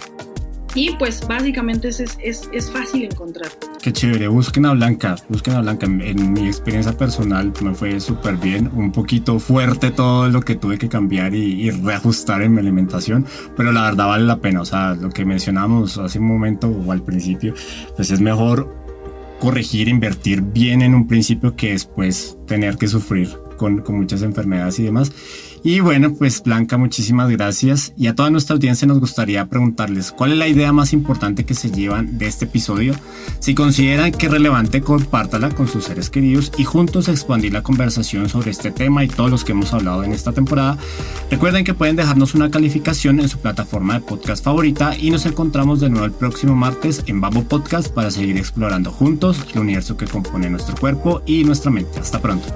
Y 0.74 0.90
pues 0.96 1.26
básicamente 1.26 1.88
es, 1.88 2.00
es, 2.00 2.48
es, 2.50 2.70
fácil 2.70 3.04
encontrar. 3.04 3.50
Qué 3.82 3.92
chévere, 3.92 4.28
busquen 4.28 4.64
a 4.64 4.72
Blanca, 4.72 5.16
busquen 5.28 5.54
a 5.54 5.60
Blanca. 5.60 5.84
En, 5.84 6.32
mi 6.32 6.46
experiencia 6.46 6.96
personal 6.96 7.52
me 7.62 7.74
fue 7.74 8.00
súper 8.00 8.36
bien, 8.36 8.70
un 8.74 8.90
poquito 8.90 9.38
fuerte 9.38 9.90
todo 9.90 10.30
lo 10.30 10.40
que 10.40 10.54
tuve 10.54 10.78
que 10.78 10.88
cambiar 10.88 11.34
y, 11.34 11.70
reajustar 11.70 12.42
en 12.42 12.54
mi 12.54 12.60
alimentación, 12.60 13.26
pero 13.56 13.70
la 13.72 13.82
verdad 13.82 14.06
vale 14.06 14.24
la 14.24 14.40
pena. 14.40 14.62
O 14.62 14.64
sea, 14.64 14.94
lo 14.94 15.10
que 15.10 15.26
mencionamos 15.26 15.98
hace 15.98 16.18
un 16.18 16.26
momento 16.26 16.68
o 16.68 16.90
al 16.90 17.02
principio, 17.02 17.52
pues 17.94 18.10
es 18.10 18.20
mejor 18.20 18.74
corregir, 19.40 19.88
invertir 19.88 20.40
bien 20.40 20.80
en 20.80 20.94
un 20.94 21.06
principio 21.06 21.54
que 21.54 21.72
después 21.72 22.38
tener 22.46 22.78
que 22.78 22.88
sufrir 22.88 23.28
con, 23.58 23.82
con 23.82 23.96
muchas 23.96 24.22
enfermedades 24.22 24.78
y 24.78 24.84
demás. 24.84 25.12
Y 25.64 25.78
bueno, 25.78 26.12
pues 26.14 26.42
Blanca, 26.42 26.76
muchísimas 26.76 27.30
gracias. 27.30 27.92
Y 27.96 28.08
a 28.08 28.14
toda 28.14 28.30
nuestra 28.30 28.54
audiencia 28.54 28.88
nos 28.88 28.98
gustaría 28.98 29.46
preguntarles 29.46 30.10
cuál 30.10 30.32
es 30.32 30.38
la 30.38 30.48
idea 30.48 30.72
más 30.72 30.92
importante 30.92 31.44
que 31.44 31.54
se 31.54 31.70
llevan 31.70 32.18
de 32.18 32.26
este 32.26 32.46
episodio. 32.46 32.94
Si 33.38 33.54
consideran 33.54 34.10
que 34.10 34.26
es 34.26 34.32
relevante, 34.32 34.80
compártala 34.80 35.50
con 35.50 35.68
sus 35.68 35.84
seres 35.84 36.10
queridos 36.10 36.50
y 36.58 36.64
juntos 36.64 37.08
expandir 37.08 37.52
la 37.52 37.62
conversación 37.62 38.28
sobre 38.28 38.50
este 38.50 38.72
tema 38.72 39.04
y 39.04 39.08
todos 39.08 39.30
los 39.30 39.44
que 39.44 39.52
hemos 39.52 39.72
hablado 39.72 40.02
en 40.02 40.12
esta 40.12 40.32
temporada. 40.32 40.76
Recuerden 41.30 41.64
que 41.64 41.74
pueden 41.74 41.96
dejarnos 41.96 42.34
una 42.34 42.50
calificación 42.50 43.20
en 43.20 43.28
su 43.28 43.38
plataforma 43.38 43.94
de 43.94 44.00
podcast 44.00 44.44
favorita 44.44 44.96
y 44.98 45.10
nos 45.10 45.26
encontramos 45.26 45.80
de 45.80 45.90
nuevo 45.90 46.06
el 46.06 46.12
próximo 46.12 46.56
martes 46.56 47.04
en 47.06 47.20
Babo 47.20 47.44
Podcast 47.44 47.88
para 47.88 48.10
seguir 48.10 48.36
explorando 48.36 48.90
juntos 48.90 49.38
el 49.54 49.60
universo 49.60 49.96
que 49.96 50.06
compone 50.06 50.50
nuestro 50.50 50.74
cuerpo 50.74 51.22
y 51.24 51.44
nuestra 51.44 51.70
mente. 51.70 52.00
Hasta 52.00 52.20
pronto. 52.20 52.48